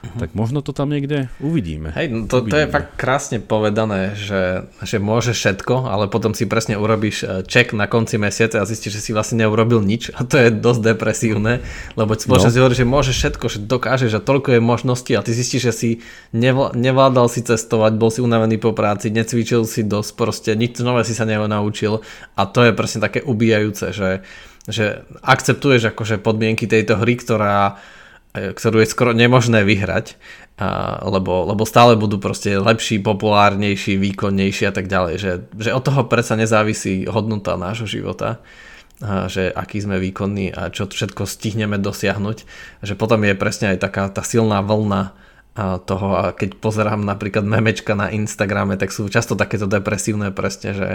Uh-huh. 0.00 0.16
Tak 0.16 0.32
možno 0.32 0.64
to 0.64 0.72
tam 0.72 0.88
niekde 0.88 1.28
uvidíme. 1.44 1.92
Hej, 1.92 2.08
no 2.08 2.24
to, 2.24 2.40
uvidíme. 2.40 2.52
to 2.52 2.56
je 2.56 2.66
fakt 2.72 2.90
krásne 2.96 3.36
povedané, 3.36 4.16
že, 4.16 4.64
že 4.80 4.96
môže 4.96 5.36
všetko, 5.36 5.84
ale 5.84 6.08
potom 6.08 6.32
si 6.32 6.48
presne 6.48 6.80
urobíš 6.80 7.44
ček 7.44 7.76
na 7.76 7.84
konci 7.84 8.16
mesiaca 8.16 8.64
a 8.64 8.68
zistíš, 8.68 8.96
že 8.96 9.04
si 9.04 9.10
vlastne 9.12 9.44
neurobil 9.44 9.84
nič 9.84 10.08
a 10.16 10.24
to 10.24 10.40
je 10.40 10.48
dosť 10.48 10.96
depresívne, 10.96 11.60
lebo 12.00 12.16
spoločnosť 12.16 12.56
no. 12.56 12.60
hovorí, 12.64 12.76
že 12.80 12.88
môže 12.88 13.12
všetko, 13.12 13.44
že 13.52 13.58
dokážeš 13.60 14.16
a 14.16 14.24
toľko 14.24 14.56
je 14.56 14.60
možností 14.64 15.12
a 15.12 15.20
ty 15.20 15.36
zistíš, 15.36 15.68
že 15.68 15.72
si 15.76 15.90
nevládal 16.32 17.28
si 17.28 17.44
cestovať, 17.44 17.92
bol 18.00 18.08
si 18.08 18.24
unavený 18.24 18.56
po 18.56 18.72
práci, 18.72 19.12
necvičil 19.12 19.68
si 19.68 19.84
dosť, 19.84 20.10
proste 20.16 20.50
nič 20.56 20.80
nové 20.80 21.04
si 21.04 21.12
sa 21.12 21.28
nenaučil 21.28 22.00
a 22.40 22.48
to 22.48 22.64
je 22.64 22.72
presne 22.72 23.04
také 23.04 23.20
ubíjajúce, 23.20 23.92
že, 23.92 24.24
že 24.64 25.04
akceptuješ 25.20 25.92
akože 25.92 26.24
podmienky 26.24 26.64
tejto 26.64 26.96
hry, 26.96 27.20
ktorá 27.20 27.76
E, 27.76 27.99
ktorú 28.30 28.82
je 28.82 28.92
skoro 28.92 29.10
nemožné 29.10 29.66
vyhrať, 29.66 30.14
a, 30.60 31.00
lebo, 31.02 31.48
lebo 31.48 31.66
stále 31.66 31.98
budú 31.98 32.22
proste 32.22 32.54
lepší, 32.54 33.02
populárnejší, 33.02 33.98
výkonnejší 33.98 34.70
a 34.70 34.72
tak 34.74 34.86
ďalej. 34.86 35.14
Že, 35.18 35.32
že 35.58 35.70
od 35.74 35.82
toho 35.82 36.02
predsa 36.06 36.38
nezávisí 36.38 37.10
hodnota 37.10 37.58
nášho 37.58 37.90
života, 37.90 38.38
a, 39.02 39.26
že 39.26 39.50
aký 39.50 39.82
sme 39.82 39.98
výkonní 39.98 40.54
a 40.54 40.70
čo 40.70 40.86
všetko 40.86 41.26
stihneme 41.26 41.80
dosiahnuť. 41.82 42.38
Že 42.86 42.94
potom 42.94 43.24
je 43.26 43.34
presne 43.34 43.74
aj 43.74 43.78
taká 43.82 44.06
tá 44.12 44.22
silná 44.22 44.62
vlna 44.62 45.16
toho 45.58 46.08
a 46.14 46.30
keď 46.30 46.62
pozerám 46.62 47.02
napríklad 47.02 47.42
memečka 47.42 47.98
na 47.98 48.06
Instagrame, 48.14 48.78
tak 48.78 48.94
sú 48.94 49.10
často 49.10 49.34
takéto 49.34 49.66
depresívne 49.66 50.30
presne, 50.30 50.70
že, 50.72 50.88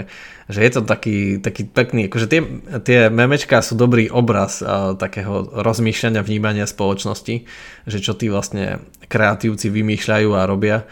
že 0.47 0.59
je 0.63 0.71
to 0.71 0.81
taký, 0.87 1.43
taký 1.43 1.67
pekný, 1.67 2.07
akože 2.07 2.27
tie, 2.31 2.41
tie 2.87 2.99
memečka 3.11 3.59
sú 3.59 3.75
dobrý 3.75 4.07
obraz 4.07 4.63
a, 4.63 4.95
takého 4.95 5.43
rozmýšľania, 5.59 6.23
vnímania 6.23 6.65
spoločnosti, 6.65 7.43
že 7.83 7.97
čo 7.99 8.15
tí 8.15 8.31
vlastne 8.31 8.79
kreatívci 9.11 9.67
vymýšľajú 9.67 10.29
a 10.31 10.47
robia. 10.47 10.87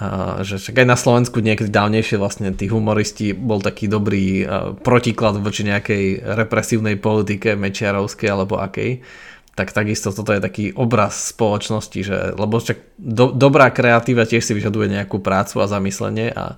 A, 0.00 0.40
že 0.40 0.56
však 0.56 0.80
aj 0.80 0.88
na 0.88 0.96
Slovensku 0.96 1.44
niekedy 1.44 1.68
dávnejšie 1.68 2.16
vlastne 2.16 2.48
tí 2.56 2.72
humoristi 2.72 3.36
bol 3.36 3.60
taký 3.60 3.92
dobrý 3.92 4.48
a, 4.48 4.72
protiklad 4.72 5.36
voči 5.36 5.68
nejakej 5.68 6.24
represívnej 6.32 6.96
politike 6.96 7.60
mečiarovskej 7.60 8.28
alebo 8.32 8.56
akej 8.56 9.04
tak 9.52 9.72
takisto 9.76 10.12
toto 10.16 10.32
je 10.32 10.40
taký 10.40 10.72
obraz 10.72 11.36
spoločnosti, 11.36 12.00
že, 12.00 12.18
lebo 12.32 12.56
však 12.56 12.96
do, 12.96 13.28
dobrá 13.36 13.68
kreatíva 13.68 14.24
tiež 14.24 14.40
si 14.40 14.56
vyžaduje 14.56 14.88
nejakú 14.88 15.20
prácu 15.20 15.60
a 15.60 15.68
zamyslenie 15.68 16.32
a 16.32 16.56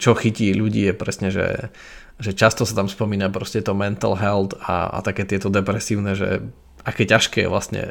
čo 0.00 0.16
chytí 0.16 0.50
ľudí 0.56 0.90
je 0.90 0.94
presne, 0.96 1.28
že, 1.28 1.70
že 2.16 2.32
často 2.32 2.64
sa 2.64 2.74
tam 2.74 2.88
spomína 2.88 3.28
proste 3.28 3.60
to 3.60 3.76
mental 3.76 4.16
health 4.16 4.56
a, 4.64 4.96
a 4.96 4.98
také 5.04 5.28
tieto 5.28 5.52
depresívne, 5.52 6.16
že 6.16 6.40
aké 6.86 7.02
ťažké 7.02 7.44
je 7.44 7.50
vlastne, 7.50 7.90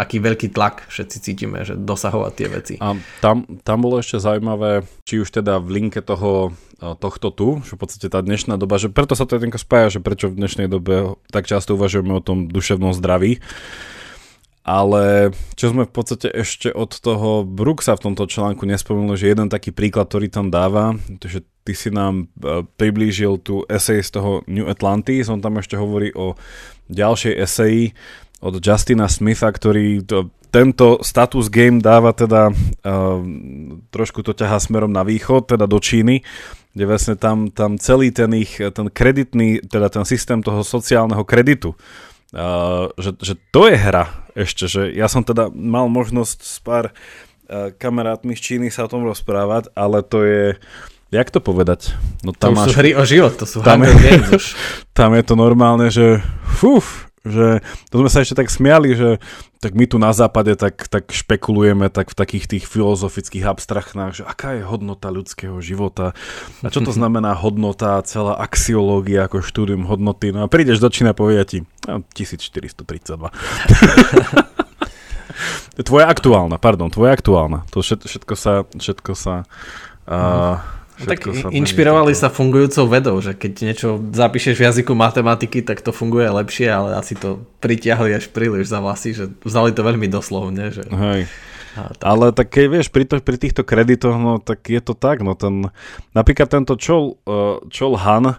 aký 0.00 0.16
veľký 0.16 0.56
tlak 0.56 0.88
všetci 0.88 1.16
cítime, 1.20 1.68
že 1.68 1.76
dosahovať 1.76 2.32
tie 2.32 2.48
veci. 2.48 2.74
A 2.80 2.96
tam, 3.20 3.44
tam 3.60 3.78
bolo 3.84 4.00
ešte 4.00 4.16
zaujímavé, 4.16 4.88
či 5.04 5.20
už 5.20 5.28
teda 5.28 5.60
v 5.60 5.68
linke 5.68 6.00
toho 6.00 6.56
tohto 6.80 7.28
tu, 7.30 7.60
že 7.62 7.76
v 7.76 7.80
podstate 7.84 8.08
tá 8.08 8.24
dnešná 8.24 8.56
doba, 8.56 8.80
že 8.80 8.88
preto 8.88 9.12
sa 9.12 9.28
to 9.28 9.36
jednko 9.36 9.60
spája, 9.60 10.00
že 10.00 10.00
prečo 10.00 10.32
v 10.32 10.40
dnešnej 10.40 10.66
dobe 10.66 11.14
tak 11.28 11.44
často 11.44 11.76
uvažujeme 11.76 12.16
o 12.16 12.24
tom 12.24 12.48
duševnom 12.48 12.96
zdraví. 12.96 13.38
Ale 14.62 15.34
čo 15.58 15.74
sme 15.74 15.90
v 15.90 15.92
podstate 15.92 16.30
ešte 16.30 16.70
od 16.70 16.94
toho 16.94 17.42
Brooksa 17.42 17.98
v 17.98 18.10
tomto 18.10 18.30
článku 18.30 18.62
nespomenuli, 18.62 19.18
že 19.18 19.34
jeden 19.34 19.50
taký 19.50 19.74
príklad, 19.74 20.06
ktorý 20.06 20.30
tam 20.30 20.54
dáva, 20.54 20.94
že 21.18 21.42
ty 21.62 21.72
si 21.72 21.90
nám 21.94 22.26
e, 22.38 22.66
priblížil 22.76 23.38
tú 23.42 23.62
esej 23.70 24.02
z 24.02 24.10
toho 24.18 24.42
New 24.50 24.66
Atlantis, 24.66 25.30
on 25.30 25.38
tam 25.38 25.58
ešte 25.62 25.78
hovorí 25.78 26.10
o 26.14 26.34
ďalšej 26.90 27.34
eseji 27.38 27.94
od 28.42 28.58
Justina 28.58 29.06
Smitha, 29.06 29.48
ktorý 29.54 30.02
to, 30.02 30.34
tento 30.50 31.00
status 31.00 31.48
game 31.48 31.80
dáva 31.80 32.12
teda 32.12 32.50
uh, 32.50 33.22
trošku 33.88 34.20
to 34.20 34.34
ťahá 34.36 34.60
smerom 34.60 34.90
na 34.90 35.00
východ, 35.06 35.48
teda 35.48 35.64
do 35.64 35.78
Číny 35.80 36.20
kde 36.72 36.84
vlastne 36.88 37.14
tam, 37.20 37.52
tam 37.52 37.76
celý 37.76 38.08
ten 38.10 38.32
ich, 38.32 38.56
ten 38.56 38.88
kreditný, 38.88 39.60
teda 39.68 39.92
ten 39.92 40.04
systém 40.08 40.40
toho 40.40 40.64
sociálneho 40.64 41.20
kreditu, 41.24 41.76
uh, 42.32 42.88
že, 42.96 43.12
že 43.20 43.34
to 43.52 43.68
je 43.68 43.76
hra 43.76 44.08
ešte, 44.32 44.64
že 44.68 44.82
ja 44.96 45.06
som 45.06 45.20
teda 45.20 45.52
mal 45.52 45.92
možnosť 45.92 46.38
s 46.40 46.56
pár 46.64 46.84
uh, 46.88 47.68
kamarátmi 47.76 48.32
z 48.32 48.40
Číny 48.40 48.66
sa 48.72 48.88
o 48.88 48.92
tom 48.92 49.04
rozprávať, 49.04 49.68
ale 49.76 50.00
to 50.00 50.24
je, 50.24 50.56
jak 51.12 51.28
to 51.28 51.44
povedať? 51.44 51.92
No 52.24 52.32
tam 52.32 52.56
to 52.56 52.64
máš, 52.64 52.72
sú 52.72 52.80
hry 52.80 52.96
o 52.96 53.04
život, 53.04 53.36
to 53.36 53.44
sú 53.44 53.60
tam 53.60 53.84
je, 53.84 53.92
už. 54.32 54.56
Tam 54.98 55.16
je 55.16 55.24
to 55.24 55.34
normálne, 55.36 55.88
že 55.88 56.20
fuf, 56.44 57.08
že 57.24 57.64
to 57.88 58.02
sme 58.02 58.10
sa 58.12 58.20
ešte 58.20 58.44
tak 58.44 58.50
smiali, 58.50 58.92
že 58.98 59.22
tak 59.62 59.78
my 59.78 59.86
tu 59.86 59.96
na 59.96 60.10
západe 60.10 60.58
tak, 60.58 60.90
tak 60.90 61.08
špekulujeme 61.14 61.86
tak 61.86 62.10
v 62.10 62.18
takých 62.18 62.44
tých 62.50 62.64
filozofických 62.66 63.46
abstrachnách, 63.46 64.12
že 64.20 64.24
aká 64.26 64.58
je 64.58 64.66
hodnota 64.66 65.08
ľudského 65.14 65.54
života 65.62 66.18
a 66.66 66.68
čo 66.68 66.82
to 66.82 66.90
znamená 66.98 67.32
hodnota, 67.38 68.02
celá 68.02 68.36
axiológia 68.42 69.30
ako 69.30 69.40
štúdium 69.40 69.86
hodnoty. 69.86 70.34
No 70.34 70.44
a 70.44 70.50
prídeš 70.50 70.82
do 70.82 70.90
Čína 70.90 71.14
a 71.14 71.18
povedia 71.18 71.46
ti 71.46 71.62
no, 71.86 72.02
1432. 72.10 72.82
tvoja 75.88 76.06
aktuálna, 76.10 76.58
pardon, 76.58 76.90
tvoja 76.90 77.14
aktuálna. 77.14 77.64
To 77.70 77.80
všetko 77.80 78.34
sa, 78.34 78.66
všetko 78.74 79.12
sa 79.14 79.46
uh, 80.10 80.58
tak 81.06 81.26
sa 81.26 81.48
inšpirovali 81.50 82.12
sa 82.14 82.32
fungujúcou 82.32 82.84
vedou, 82.88 83.16
že 83.18 83.34
keď 83.34 83.52
niečo 83.62 83.88
zapíšeš 84.12 84.54
v 84.58 84.66
jazyku 84.70 84.92
matematiky, 84.94 85.60
tak 85.62 85.82
to 85.82 85.90
funguje 85.90 86.30
lepšie, 86.30 86.70
ale 86.70 86.98
asi 86.98 87.18
to 87.18 87.42
pritiahli 87.58 88.14
až 88.14 88.30
príliš 88.30 88.70
za 88.70 88.78
vlasy, 88.78 89.14
že 89.14 89.24
vzali 89.42 89.74
to 89.74 89.82
veľmi 89.82 90.06
doslovne. 90.06 90.70
Že... 90.70 90.82
Hej. 90.88 91.20
tak. 91.74 92.04
Ale 92.04 92.24
tak 92.36 92.48
keď 92.52 92.66
vieš, 92.68 92.86
pri, 92.92 93.04
to, 93.08 93.18
pri 93.18 93.36
týchto 93.40 93.62
kreditoch, 93.64 94.16
no 94.16 94.38
tak 94.38 94.68
je 94.68 94.80
to 94.80 94.92
tak, 94.92 95.24
no 95.24 95.32
ten, 95.32 95.72
napríklad 96.12 96.48
tento 96.48 96.76
Chol, 96.76 97.16
uh, 97.24 97.58
Chol 97.72 97.96
Han, 97.96 98.36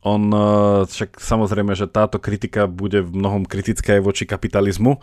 on, 0.00 0.22
uh, 0.32 0.88
však 0.88 1.20
samozrejme, 1.20 1.76
že 1.76 1.84
táto 1.84 2.16
kritika 2.16 2.64
bude 2.64 3.04
v 3.04 3.12
mnohom 3.12 3.44
kritická 3.44 4.00
aj 4.00 4.02
voči 4.02 4.24
kapitalizmu, 4.24 4.96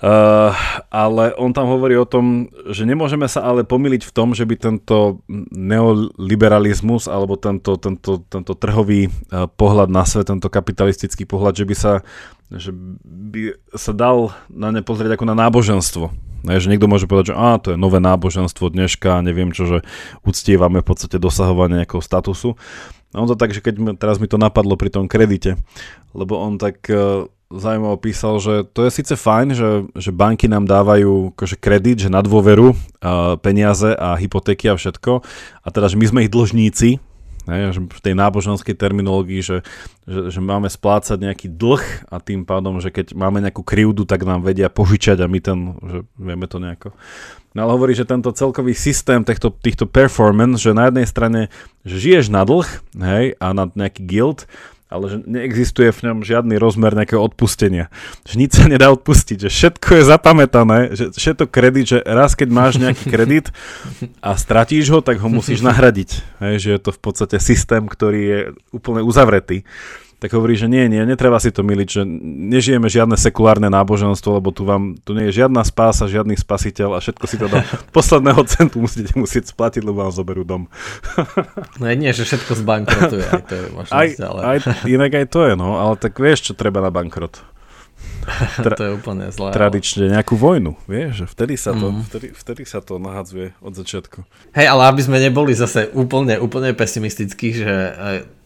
Uh, 0.00 0.56
ale 0.88 1.36
on 1.36 1.52
tam 1.52 1.68
hovorí 1.68 1.92
o 1.92 2.08
tom, 2.08 2.48
že 2.72 2.88
nemôžeme 2.88 3.28
sa 3.28 3.44
ale 3.44 3.68
pomýliť 3.68 4.08
v 4.08 4.14
tom, 4.16 4.32
že 4.32 4.48
by 4.48 4.56
tento 4.56 5.20
neoliberalizmus 5.52 7.04
alebo 7.04 7.36
tento, 7.36 7.76
tento, 7.76 8.24
tento 8.24 8.52
trhový 8.56 9.12
uh, 9.12 9.44
pohľad 9.44 9.92
na 9.92 10.08
svet, 10.08 10.32
tento 10.32 10.48
kapitalistický 10.48 11.28
pohľad, 11.28 11.52
že 11.52 11.68
by 11.68 11.74
sa, 11.76 11.92
že 12.48 12.72
by 13.04 13.60
sa 13.76 13.92
dal 13.92 14.32
na 14.48 14.72
ne 14.72 14.80
pozrieť 14.80 15.20
ako 15.20 15.28
na 15.28 15.36
náboženstvo. 15.36 16.08
Ne, 16.48 16.56
že 16.56 16.72
niekto 16.72 16.88
môže 16.88 17.04
povedať, 17.04 17.36
že 17.36 17.38
á, 17.38 17.60
to 17.60 17.76
je 17.76 17.76
nové 17.76 18.00
náboženstvo 18.00 18.72
dneška, 18.72 19.20
neviem 19.20 19.52
čo, 19.52 19.68
že 19.68 19.78
uctievame 20.24 20.80
v 20.80 20.88
podstate 20.88 21.20
dosahovanie 21.20 21.84
nejakého 21.84 22.00
statusu. 22.00 22.56
A 23.12 23.20
on 23.20 23.28
to 23.28 23.36
tak, 23.36 23.52
že 23.52 23.60
keď 23.60 24.00
teraz 24.00 24.16
mi 24.16 24.32
to 24.32 24.40
napadlo 24.40 24.80
pri 24.80 24.88
tom 24.88 25.12
kredite, 25.12 25.60
lebo 26.16 26.40
on 26.40 26.56
tak 26.56 26.80
uh, 26.88 27.28
zaujímavo 27.50 27.98
písal, 27.98 28.38
že 28.38 28.62
to 28.70 28.86
je 28.86 28.90
síce 28.94 29.14
fajn, 29.18 29.48
že, 29.58 29.70
že 29.98 30.14
banky 30.14 30.46
nám 30.46 30.70
dávajú 30.70 31.34
akože 31.34 31.58
kredit, 31.58 32.06
že 32.06 32.08
na 32.08 32.22
dôveru 32.22 32.72
uh, 32.72 33.34
peniaze 33.42 33.90
a 33.90 34.14
hypotéky 34.14 34.70
a 34.70 34.78
všetko. 34.78 35.20
A 35.60 35.66
teda, 35.74 35.90
že 35.90 35.98
my 35.98 36.06
sme 36.06 36.22
ich 36.24 36.30
dlžníci, 36.30 37.02
ne, 37.50 37.74
že 37.74 37.82
v 37.82 38.00
tej 38.00 38.14
náboženskej 38.14 38.78
terminológii, 38.78 39.42
že, 39.42 39.58
že, 40.06 40.30
že 40.30 40.40
máme 40.40 40.70
splácať 40.70 41.18
nejaký 41.18 41.50
dlh 41.50 42.06
a 42.06 42.22
tým 42.22 42.46
pádom, 42.46 42.78
že 42.78 42.94
keď 42.94 43.18
máme 43.18 43.42
nejakú 43.42 43.66
krivdu, 43.66 44.06
tak 44.06 44.22
nám 44.22 44.46
vedia 44.46 44.70
požičať 44.70 45.18
a 45.18 45.26
my 45.26 45.38
ten, 45.42 45.58
že 45.82 45.98
vieme 46.14 46.46
to 46.46 46.62
nejako. 46.62 46.94
No 47.50 47.66
ale 47.66 47.74
hovorí, 47.74 47.98
že 47.98 48.06
tento 48.06 48.30
celkový 48.30 48.78
systém 48.78 49.26
týchto, 49.26 49.50
týchto 49.50 49.90
performance, 49.90 50.62
že 50.62 50.70
na 50.70 50.86
jednej 50.86 51.06
strane, 51.10 51.40
že 51.82 51.98
žiješ 51.98 52.30
na 52.30 52.46
dlh, 52.46 52.68
hej, 52.94 53.34
a 53.42 53.46
na 53.50 53.66
nejaký 53.66 54.06
guild, 54.06 54.46
ale 54.90 55.04
že 55.06 55.16
neexistuje 55.22 55.94
v 55.94 56.10
ňom 56.10 56.26
žiadny 56.26 56.58
rozmer 56.58 56.92
nejakého 56.98 57.22
odpustenia. 57.22 57.88
Že 58.26 58.34
nič 58.42 58.50
sa 58.58 58.66
nedá 58.66 58.90
odpustiť, 58.90 59.46
že 59.46 59.48
všetko 59.48 59.88
je 59.96 60.04
zapamätané, 60.04 60.78
že 60.98 61.14
všetko 61.14 61.46
kredit, 61.46 61.86
že 61.96 61.98
raz 62.02 62.34
keď 62.34 62.48
máš 62.50 62.82
nejaký 62.82 63.06
kredit 63.06 63.54
a 64.18 64.34
stratíš 64.34 64.90
ho, 64.90 64.98
tak 64.98 65.22
ho 65.22 65.30
musíš 65.30 65.62
nahradiť. 65.62 66.42
Hej, 66.42 66.54
že 66.58 66.68
je 66.74 66.80
to 66.82 66.90
v 66.90 67.00
podstate 67.00 67.38
systém, 67.38 67.86
ktorý 67.86 68.20
je 68.20 68.40
úplne 68.74 69.06
uzavretý 69.06 69.62
tak 70.20 70.36
hovorí, 70.36 70.52
že 70.52 70.68
nie, 70.68 70.84
nie, 70.92 71.00
netreba 71.08 71.40
si 71.40 71.48
to 71.48 71.64
miliť, 71.64 71.88
že 71.88 72.02
nežijeme 72.04 72.92
žiadne 72.92 73.16
sekulárne 73.16 73.72
náboženstvo, 73.72 74.36
lebo 74.36 74.52
tu 74.52 74.68
vám, 74.68 75.00
tu 75.00 75.16
nie 75.16 75.32
je 75.32 75.40
žiadna 75.40 75.64
spása, 75.64 76.12
žiadny 76.12 76.36
spasiteľ 76.36 76.94
a 76.94 76.98
všetko 77.00 77.24
si 77.24 77.40
to 77.40 77.48
do 77.48 77.56
posledného 77.96 78.44
centu 78.44 78.84
musíte 78.84 79.16
musieť 79.16 79.48
splatiť, 79.56 79.80
lebo 79.80 80.04
vám 80.04 80.12
zoberú 80.12 80.44
dom. 80.44 80.68
no 81.80 81.84
nie, 81.96 82.12
že 82.12 82.28
všetko 82.28 82.52
zbankrotuje, 82.52 83.24
aj 83.24 83.42
to 83.48 83.54
je 83.56 83.66
možnosť, 83.72 83.96
aj, 83.96 84.08
ale... 84.20 84.40
aj, 84.44 84.58
inak 84.84 85.12
aj 85.16 85.26
to 85.32 85.40
je, 85.48 85.52
no, 85.56 85.80
ale 85.80 85.96
tak 85.96 86.12
vieš, 86.20 86.52
čo 86.52 86.52
treba 86.52 86.84
na 86.84 86.92
bankrot. 86.92 87.40
Tra- 88.64 88.76
to 88.76 88.84
je 88.84 88.92
úplne 88.92 89.32
zlé. 89.32 89.56
Tradične 89.56 90.12
nejakú 90.12 90.36
vojnu, 90.36 90.76
vieš, 90.84 91.24
že 91.24 91.26
vtedy 91.32 91.54
sa 91.56 91.72
to, 91.72 91.96
mm. 91.96 92.00
vtedy, 92.12 92.26
vtedy 92.36 92.62
sa 92.68 92.84
to 92.84 93.00
nahadzuje 93.00 93.56
od 93.64 93.72
začiatku. 93.72 94.20
Hej, 94.52 94.66
ale 94.68 94.82
aby 94.92 95.00
sme 95.00 95.16
neboli 95.16 95.56
zase 95.56 95.88
úplne, 95.96 96.36
úplne 96.36 96.76
pesimistickí, 96.76 97.56
že 97.56 97.72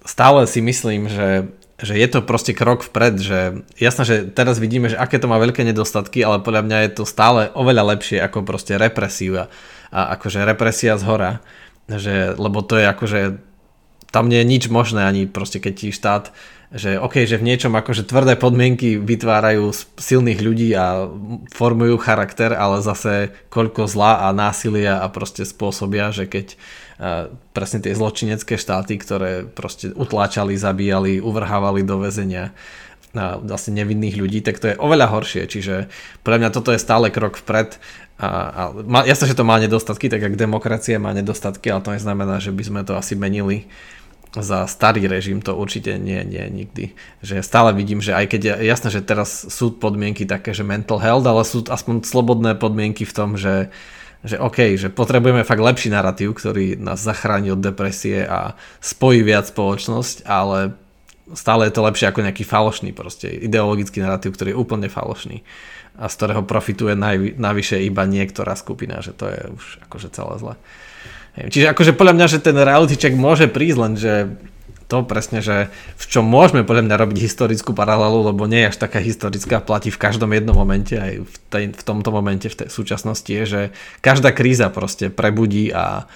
stále 0.06 0.46
si 0.46 0.60
myslím, 0.62 1.10
že 1.10 1.50
že 1.84 1.94
je 1.94 2.08
to 2.08 2.24
proste 2.24 2.56
krok 2.56 2.82
vpred, 2.82 3.20
že 3.20 3.38
jasné, 3.76 4.02
že 4.02 4.16
teraz 4.32 4.56
vidíme, 4.56 4.88
že 4.88 4.96
aké 4.96 5.20
to 5.20 5.28
má 5.28 5.36
veľké 5.36 5.62
nedostatky, 5.62 6.24
ale 6.24 6.40
podľa 6.40 6.64
mňa 6.64 6.78
je 6.88 6.90
to 6.96 7.04
stále 7.04 7.52
oveľa 7.52 7.94
lepšie 7.94 8.18
ako 8.24 8.42
proste 8.42 8.80
represíva 8.80 9.52
a 9.92 10.16
akože 10.18 10.42
represia 10.42 10.96
z 10.96 11.04
hora, 11.04 11.32
že, 11.86 12.34
lebo 12.34 12.64
to 12.64 12.80
je 12.80 12.86
akože 12.88 13.20
tam 14.10 14.30
nie 14.30 14.40
je 14.42 14.50
nič 14.50 14.64
možné 14.70 15.04
ani 15.04 15.26
proste 15.28 15.60
keď 15.60 15.74
ti 15.74 15.88
štát 15.92 16.32
že 16.74 16.98
OK, 16.98 17.22
že 17.22 17.38
v 17.38 17.46
niečom 17.46 17.70
akože 17.70 18.02
tvrdé 18.02 18.34
podmienky 18.34 18.98
vytvárajú 18.98 19.70
silných 19.94 20.42
ľudí 20.42 20.74
a 20.74 21.06
formujú 21.54 22.02
charakter, 22.02 22.50
ale 22.50 22.82
zase 22.82 23.30
koľko 23.46 23.86
zla 23.86 24.26
a 24.26 24.34
násilia 24.34 24.98
a 24.98 25.06
proste 25.06 25.46
spôsobia, 25.46 26.10
že 26.10 26.26
keď 26.26 26.58
presne 27.50 27.78
tie 27.82 27.96
zločinecké 27.96 28.54
štáty, 28.54 28.98
ktoré 28.98 29.42
proste 29.46 29.90
utláčali, 29.90 30.54
zabíjali, 30.54 31.18
uvrhávali 31.18 31.82
do 31.82 31.98
väzenia 31.98 32.54
a 33.14 33.38
vlastne 33.38 33.78
nevinných 33.78 34.18
ľudí, 34.18 34.42
tak 34.42 34.58
to 34.58 34.74
je 34.74 34.80
oveľa 34.80 35.06
horšie. 35.14 35.46
Čiže 35.46 35.86
pre 36.26 36.34
mňa 36.42 36.50
toto 36.50 36.74
je 36.74 36.82
stále 36.82 37.14
krok 37.14 37.38
vpred. 37.38 37.78
A, 38.18 38.26
a 38.26 38.62
má, 38.74 39.06
jasné, 39.06 39.30
že 39.30 39.38
to 39.38 39.46
má 39.46 39.58
nedostatky, 39.62 40.10
tak 40.10 40.22
ako 40.22 40.34
demokracia 40.34 40.98
má 40.98 41.14
nedostatky, 41.14 41.70
ale 41.70 41.82
to 41.82 41.94
neznamená, 41.94 42.42
že 42.42 42.50
by 42.50 42.62
sme 42.66 42.80
to 42.82 42.98
asi 42.98 43.14
menili 43.14 43.70
za 44.34 44.66
starý 44.66 45.06
režim 45.06 45.38
to 45.38 45.54
určite 45.54 45.94
nie, 45.94 46.18
nie, 46.26 46.42
nikdy. 46.50 46.98
Že 47.22 47.46
stále 47.46 47.70
vidím, 47.70 48.02
že 48.02 48.18
aj 48.18 48.34
keď 48.34 48.40
je 48.42 48.54
jasné, 48.66 48.88
že 48.90 49.06
teraz 49.06 49.46
sú 49.46 49.78
podmienky 49.78 50.26
také, 50.26 50.50
že 50.50 50.66
mental 50.66 50.98
health, 50.98 51.22
ale 51.22 51.46
sú 51.46 51.62
aspoň 51.62 52.02
slobodné 52.02 52.58
podmienky 52.58 53.06
v 53.06 53.14
tom, 53.14 53.38
že 53.38 53.70
že 54.24 54.40
OK, 54.40 54.80
že 54.80 54.88
potrebujeme 54.88 55.44
fakt 55.44 55.60
lepší 55.60 55.92
narratív, 55.92 56.32
ktorý 56.32 56.80
nás 56.80 57.04
zachráni 57.04 57.52
od 57.52 57.60
depresie 57.60 58.24
a 58.24 58.56
spojí 58.80 59.20
viac 59.20 59.52
spoločnosť, 59.52 60.24
ale 60.24 60.72
stále 61.36 61.68
je 61.68 61.76
to 61.76 61.84
lepšie 61.84 62.08
ako 62.08 62.24
nejaký 62.24 62.44
falošný 62.44 62.96
proste 62.96 63.28
ideologický 63.28 64.00
narratív, 64.00 64.32
ktorý 64.32 64.56
je 64.56 64.60
úplne 64.60 64.88
falošný 64.88 65.44
a 65.94 66.10
z 66.10 66.14
ktorého 66.18 66.42
profituje 66.42 66.98
naj, 66.98 67.38
navyše 67.38 67.78
iba 67.84 68.02
niektorá 68.08 68.58
skupina, 68.58 68.98
že 68.98 69.14
to 69.14 69.30
je 69.30 69.40
už 69.54 69.64
akože 69.86 70.08
celé 70.10 70.34
zle. 70.42 70.54
Čiže 71.34 71.70
akože 71.74 71.92
podľa 71.98 72.14
mňa, 72.18 72.26
že 72.30 72.38
ten 72.42 72.56
reality 72.58 72.94
check 72.98 73.14
môže 73.14 73.46
prísť, 73.50 73.78
len 73.78 73.92
že 73.98 74.12
to 74.88 75.02
presne, 75.02 75.40
že 75.40 75.72
v 75.96 76.04
čom 76.04 76.24
môžeme 76.24 76.66
podľa 76.66 76.84
mňa 76.88 76.96
robiť 77.00 77.18
historickú 77.20 77.72
paralelu, 77.72 78.32
lebo 78.32 78.44
nie 78.44 78.64
je 78.64 78.70
až 78.74 78.76
taká 78.84 79.00
historická, 79.00 79.64
platí 79.64 79.88
v 79.88 80.00
každom 80.00 80.30
jednom 80.32 80.56
momente, 80.56 80.94
aj 80.96 81.24
v, 81.24 81.36
tej, 81.48 81.64
v 81.72 81.82
tomto 81.82 82.12
momente, 82.12 82.46
v 82.48 82.58
tej 82.64 82.68
súčasnosti 82.68 83.28
je, 83.28 83.44
že 83.44 83.62
každá 84.04 84.30
kríza 84.36 84.68
proste 84.68 85.08
prebudí 85.08 85.72
a 85.72 86.06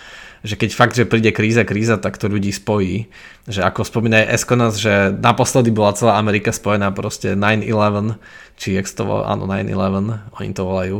že 0.47 0.55
keď 0.55 0.71
fakt, 0.71 0.95
že 0.95 1.03
príde 1.03 1.35
kríza, 1.35 1.67
kríza, 1.67 1.99
tak 1.99 2.15
to 2.15 2.31
ľudí 2.31 2.55
spojí. 2.55 3.11
Že 3.51 3.67
ako 3.67 3.81
spomína 3.83 4.23
Eskonas, 4.31 4.79
že 4.79 5.11
naposledy 5.11 5.75
bola 5.75 5.99
celá 5.99 6.15
Amerika 6.15 6.55
spojená 6.55 6.95
proste 6.95 7.35
9-11, 7.35 8.23
či 8.55 8.79
jak 8.79 8.87
to 8.87 9.03
volá, 9.03 9.35
áno 9.35 9.51
9-11, 9.51 10.31
oni 10.39 10.51
to 10.55 10.63
volajú 10.63 10.99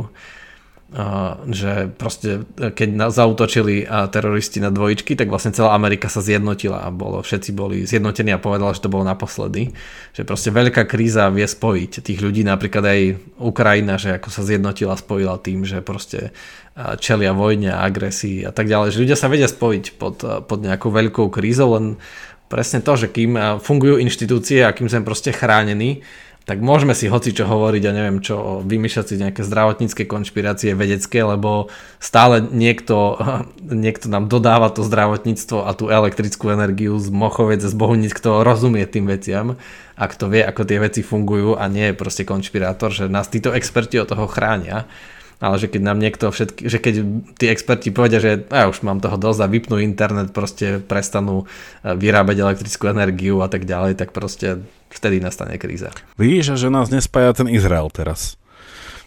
že 1.53 1.85
proste 2.01 2.49
e, 2.57 2.73
keď 2.73 2.89
na, 2.97 3.07
zautočili 3.13 3.85
teroristi 4.09 4.57
na 4.57 4.73
dvojičky, 4.73 5.13
tak 5.13 5.29
vlastne 5.29 5.53
celá 5.53 5.77
Amerika 5.77 6.09
sa 6.09 6.17
zjednotila 6.17 6.81
a 6.81 6.89
bolo, 6.89 7.21
všetci 7.21 7.53
boli 7.53 7.85
zjednotení 7.85 8.33
a 8.33 8.41
povedala, 8.41 8.73
že 8.73 8.81
to 8.81 8.89
bolo 8.89 9.05
naposledy. 9.05 9.69
Že 10.17 10.25
proste 10.25 10.49
veľká 10.49 10.89
kríza 10.89 11.29
vie 11.29 11.45
spojiť 11.45 12.01
tých 12.01 12.19
ľudí, 12.25 12.41
napríklad 12.41 12.85
aj 12.89 13.01
Ukrajina, 13.37 14.01
že 14.01 14.17
ako 14.17 14.33
sa 14.33 14.41
zjednotila, 14.41 14.97
spojila 14.97 15.37
tým, 15.37 15.61
že 15.61 15.85
proste 15.85 16.33
čelia 16.97 17.35
vojne 17.37 17.69
a 17.75 17.85
agresii 17.85 18.47
a 18.47 18.51
tak 18.55 18.65
ďalej. 18.65 18.95
Že 18.95 19.01
ľudia 19.05 19.17
sa 19.19 19.29
vedia 19.29 19.49
spojiť 19.51 19.99
pod, 19.99 20.25
pod 20.47 20.59
nejakou 20.63 20.89
veľkou 20.89 21.29
krízou, 21.29 21.77
len 21.77 21.85
presne 22.49 22.81
to, 22.81 22.97
že 22.97 23.13
kým 23.13 23.61
fungujú 23.61 24.01
inštitúcie 24.01 24.65
a 24.65 24.73
kým 24.73 24.89
sme 24.89 25.05
proste 25.05 25.29
chránení, 25.29 26.01
tak 26.49 26.65
môžeme 26.65 26.97
si 26.97 27.05
hoci 27.05 27.29
čo 27.29 27.45
hovoriť 27.45 27.83
a 27.85 27.93
neviem 27.93 28.25
čo, 28.25 28.65
vymýšľať 28.65 29.05
si 29.05 29.21
nejaké 29.21 29.45
zdravotnícke 29.45 30.09
konšpirácie 30.09 30.73
vedecké, 30.73 31.21
lebo 31.21 31.69
stále 32.01 32.41
niekto, 32.41 33.21
niekto 33.85 34.09
nám 34.09 34.25
dodáva 34.25 34.73
to 34.73 34.81
zdravotníctvo 34.81 35.61
a 35.61 35.77
tú 35.77 35.93
elektrickú 35.93 36.49
energiu 36.49 36.97
z 36.97 37.13
Mochovec, 37.13 37.61
z 37.61 37.75
Bohunic, 37.77 38.17
kto 38.17 38.41
rozumie 38.41 38.89
tým 38.89 39.05
veciam 39.05 39.61
a 39.93 40.03
kto 40.09 40.33
vie, 40.33 40.41
ako 40.41 40.65
tie 40.65 40.81
veci 40.81 41.05
fungujú 41.05 41.53
a 41.53 41.69
nie 41.69 41.93
je 41.93 41.99
proste 42.01 42.25
konšpirátor, 42.25 42.89
že 42.89 43.05
nás 43.05 43.29
títo 43.29 43.53
experti 43.53 44.01
od 44.01 44.09
toho 44.09 44.25
chránia 44.25 44.89
ale 45.39 45.55
že 45.55 45.71
keď 45.71 45.81
nám 45.87 46.03
niekto 46.03 46.35
všetky, 46.35 46.67
že 46.67 46.77
keď 46.83 46.95
tí 47.39 47.47
experti 47.47 47.95
povedia, 47.95 48.19
že 48.19 48.43
ja 48.51 48.67
už 48.67 48.83
mám 48.83 48.99
toho 48.99 49.15
dosť 49.15 49.39
a 49.39 49.47
vypnú 49.47 49.79
internet, 49.79 50.35
proste 50.35 50.83
prestanú 50.83 51.47
e, 51.79 51.95
vyrábať 51.95 52.43
elektrickú 52.43 52.91
energiu 52.91 53.39
a 53.39 53.47
tak 53.47 53.63
ďalej, 53.63 53.95
tak 53.95 54.11
proste 54.11 54.67
vtedy 54.89 55.21
nastane 55.21 55.55
kríza. 55.61 55.93
Vidíš, 56.17 56.57
že 56.57 56.67
nás 56.73 56.89
nespája 56.89 57.33
ten 57.33 57.47
Izrael 57.47 57.89
teraz. 57.93 58.39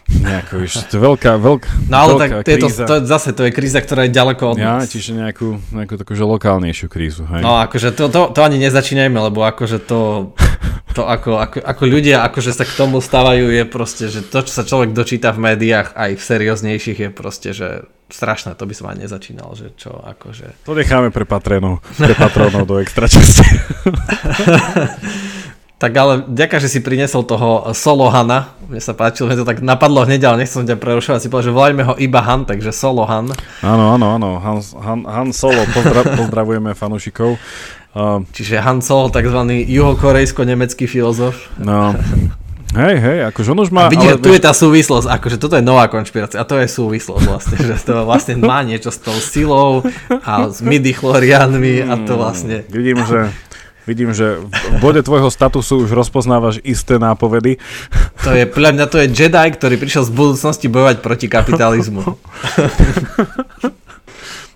Nejako, 0.03 0.59
víš, 0.59 0.83
to 0.91 0.99
je 0.99 1.01
veľká, 1.01 1.39
veľká 1.39 1.69
No 1.87 1.95
ale 1.95 2.11
tak 2.19 2.29
to 2.43 2.51
je 2.51 2.59
to, 2.59 2.95
zase 3.07 3.31
to 3.31 3.47
je 3.47 3.51
kríza, 3.55 3.79
ktorá 3.79 4.03
je 4.03 4.11
ďaleko 4.11 4.51
od 4.51 4.57
ja, 4.59 4.83
nás. 4.83 4.91
čiže 4.91 5.15
nejakú, 5.15 5.63
nejakú 5.71 5.95
takú 5.95 6.11
že 6.11 6.27
lokálnejšiu 6.27 6.87
krízu. 6.91 7.23
Hej. 7.23 7.39
No 7.39 7.55
akože 7.63 7.95
to, 7.95 8.11
to, 8.11 8.35
to 8.35 8.39
ani 8.43 8.59
nezačínajme, 8.59 9.15
lebo 9.15 9.47
akože 9.47 9.79
to, 9.79 10.35
to 10.91 11.07
ako, 11.07 11.39
ako, 11.39 11.57
ako 11.63 11.83
ľudia 11.87 12.19
akože 12.27 12.51
sa 12.51 12.67
k 12.67 12.75
tomu 12.75 12.99
stávajú 12.99 13.47
je 13.47 13.63
proste, 13.63 14.05
že 14.11 14.27
to, 14.27 14.43
čo 14.43 14.51
sa 14.51 14.67
človek 14.67 14.91
dočíta 14.91 15.31
v 15.31 15.55
médiách 15.55 15.95
aj 15.95 16.19
v 16.19 16.23
serióznejších 16.23 16.99
je 16.99 17.09
proste, 17.09 17.49
že 17.55 17.87
strašné, 18.11 18.59
to 18.59 18.67
by 18.67 18.75
som 18.75 18.91
ani 18.91 19.07
nezačínal, 19.07 19.55
že 19.55 19.71
čo, 19.79 20.03
akože... 20.03 20.67
To 20.67 20.75
necháme 20.75 21.15
pre 21.15 21.23
patronov, 21.23 21.79
pre 21.95 22.13
patronov 22.13 22.67
do 22.67 22.77
extra 22.83 23.07
časti. 23.07 23.47
tak 25.83 25.99
ale 25.99 26.23
ďaká, 26.31 26.63
že 26.63 26.71
si 26.71 26.79
priniesol 26.79 27.27
toho 27.27 27.75
Solohana, 27.75 28.55
mne 28.71 28.79
sa 28.79 28.95
páčilo, 28.95 29.27
mne 29.27 29.43
to 29.43 29.49
tak 29.51 29.59
napadlo 29.59 30.07
hneď, 30.07 30.31
ale 30.31 30.47
nechcem 30.47 30.63
ťa 30.63 30.79
prerušovať, 30.79 31.19
si 31.19 31.27
povedal, 31.27 31.51
že 31.51 31.57
volajme 31.59 31.83
ho 31.83 31.93
iba 31.99 32.23
Han, 32.23 32.47
takže 32.47 32.71
Solohan. 32.71 33.27
Áno, 33.59 33.99
áno, 33.99 34.15
áno, 34.15 34.29
Han, 34.39 34.63
Han, 34.79 34.99
Han 35.03 35.29
Solo, 35.35 35.67
pozdra, 35.75 36.07
pozdravujeme 36.23 36.71
fanúšikov. 36.71 37.35
Uh, 37.91 38.23
Čiže 38.31 38.63
Han 38.63 38.79
Solo, 38.79 39.11
takzvaný 39.11 39.67
juhokorejsko-nemecký 39.67 40.87
filozof. 40.87 41.51
No, 41.59 41.91
Hej, 42.73 42.95
hej, 43.05 43.19
akože 43.29 43.53
on 43.53 43.59
už 43.61 43.69
má... 43.69 43.85
A 43.85 43.93
vidíš, 43.93 44.17
ale, 44.17 44.21
tu 44.23 44.33
vieš... 44.33 44.41
je 44.41 44.45
tá 44.49 44.53
súvislosť, 44.57 45.05
akože 45.05 45.37
toto 45.37 45.53
je 45.53 45.61
nová 45.61 45.85
konšpirácia 45.93 46.41
a 46.41 46.45
to 46.47 46.57
je 46.57 46.65
súvislosť 46.65 47.23
vlastne, 47.29 47.57
že 47.61 47.77
to 47.85 48.01
vlastne 48.01 48.41
má 48.41 48.65
niečo 48.65 48.89
s 48.89 48.97
tou 48.97 49.13
silou 49.13 49.85
a 50.09 50.49
s 50.49 50.57
midichlorianmi 50.65 51.85
a 51.85 52.01
to 52.01 52.17
vlastne... 52.17 52.65
Vidím, 52.73 53.05
že 53.05 53.29
Vidím, 53.83 54.15
že 54.15 54.39
v 54.39 54.75
bode 54.79 55.03
tvojho 55.03 55.27
statusu 55.27 55.83
už 55.83 55.91
rozpoznávaš 55.91 56.63
isté 56.63 56.95
nápovedy. 56.95 57.59
To 58.23 58.31
je, 58.31 58.47
podľa 58.47 58.71
mňa 58.79 58.85
to 58.87 58.97
je 59.03 59.07
Jedi, 59.11 59.47
ktorý 59.51 59.75
prišiel 59.75 60.07
z 60.07 60.11
budúcnosti 60.15 60.71
bojovať 60.71 61.03
proti 61.03 61.27
kapitalizmu. 61.27 62.03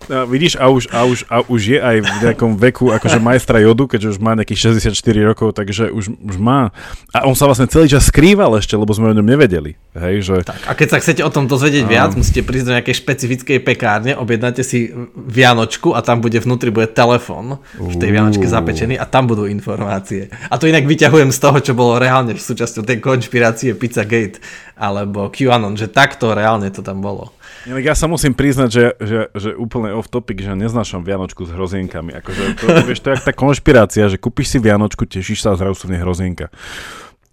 A 0.08 0.24
vidíš, 0.24 0.55
a 0.55 0.72
už, 0.72 0.88
a, 0.89 1.03
už, 1.03 1.20
a 1.28 1.43
už 1.43 1.62
je 1.76 1.80
aj 1.80 1.97
v 1.99 2.10
nejakom 2.24 2.55
veku 2.55 2.95
akože 2.95 3.20
majstra 3.20 3.60
jodu, 3.60 3.91
keďže 3.91 4.16
už 4.16 4.20
má 4.24 4.39
nejakých 4.39 4.76
64 4.80 4.95
rokov, 5.28 5.51
takže 5.51 5.91
už, 5.91 6.16
už 6.16 6.36
má. 6.39 6.72
A 7.12 7.28
on 7.28 7.36
sa 7.36 7.43
vlastne 7.43 7.68
celý 7.68 7.91
čas 7.91 8.08
skrýval 8.08 8.55
ešte, 8.55 8.80
lebo 8.80 8.89
sme 8.95 9.12
o 9.12 9.16
ňom 9.16 9.28
nevedeli. 9.28 9.76
Hej, 9.97 10.16
že... 10.24 10.36
tak, 10.47 10.64
a 10.64 10.72
keď 10.76 10.88
sa 10.95 10.97
chcete 11.03 11.22
o 11.28 11.32
tom 11.32 11.51
dozvedieť 11.51 11.84
a... 11.84 11.89
viac, 11.91 12.12
musíte 12.16 12.41
prísť 12.43 12.66
do 12.72 12.76
nejakej 12.80 12.95
špecifickej 13.03 13.58
pekárne, 13.62 14.12
objednáte 14.16 14.64
si 14.64 14.93
Vianočku 15.16 15.91
a 15.91 15.99
tam 15.99 16.24
bude 16.24 16.39
vnútri 16.39 16.72
bude 16.72 16.88
telefón 16.88 17.60
v 17.76 17.95
tej 17.99 18.10
Vianočke 18.16 18.47
zapečený 18.47 18.95
a 18.95 19.05
tam 19.05 19.28
budú 19.28 19.43
informácie. 19.47 20.32
A 20.47 20.55
to 20.55 20.72
inak 20.72 20.88
vyťahujem 20.88 21.36
z 21.36 21.39
toho, 21.39 21.58
čo 21.60 21.74
bolo 21.76 21.99
reálne 21.99 22.32
v 22.32 22.41
súčasťou 22.41 22.88
tej 22.88 22.97
konšpirácie 23.03 23.76
Pizzagate 23.76 24.39
alebo 24.78 25.34
QAnon, 25.34 25.74
že 25.76 25.89
takto 25.89 26.38
reálne 26.38 26.70
to 26.70 26.86
tam 26.86 27.01
bolo. 27.01 27.37
Inak 27.66 27.84
ja 27.84 27.95
sa 27.97 28.05
musím 28.05 28.38
priznať, 28.38 28.70
že, 28.70 28.86
že, 29.01 29.20
že 29.34 29.49
úplne 29.58 29.95
off 29.97 30.12
topic, 30.12 30.38
že 30.43 30.53
neznášam 30.53 31.01
Vianočku 31.01 31.47
s 31.47 31.51
hrozienkami. 31.51 32.14
Akože 32.22 32.41
to, 32.60 32.66
vieš, 32.86 33.01
to 33.01 33.10
je 33.16 33.18
tá 33.24 33.34
konšpirácia, 33.34 34.05
že 34.12 34.22
kúpiš 34.22 34.53
si 34.53 34.58
Vianočku, 34.62 35.10
tešíš 35.10 35.41
sa 35.41 35.55
a 35.55 35.60
zrazu 35.60 35.76
sú 35.82 35.86
v 35.89 35.97
nej 35.97 36.01
hrozienka. 36.05 36.53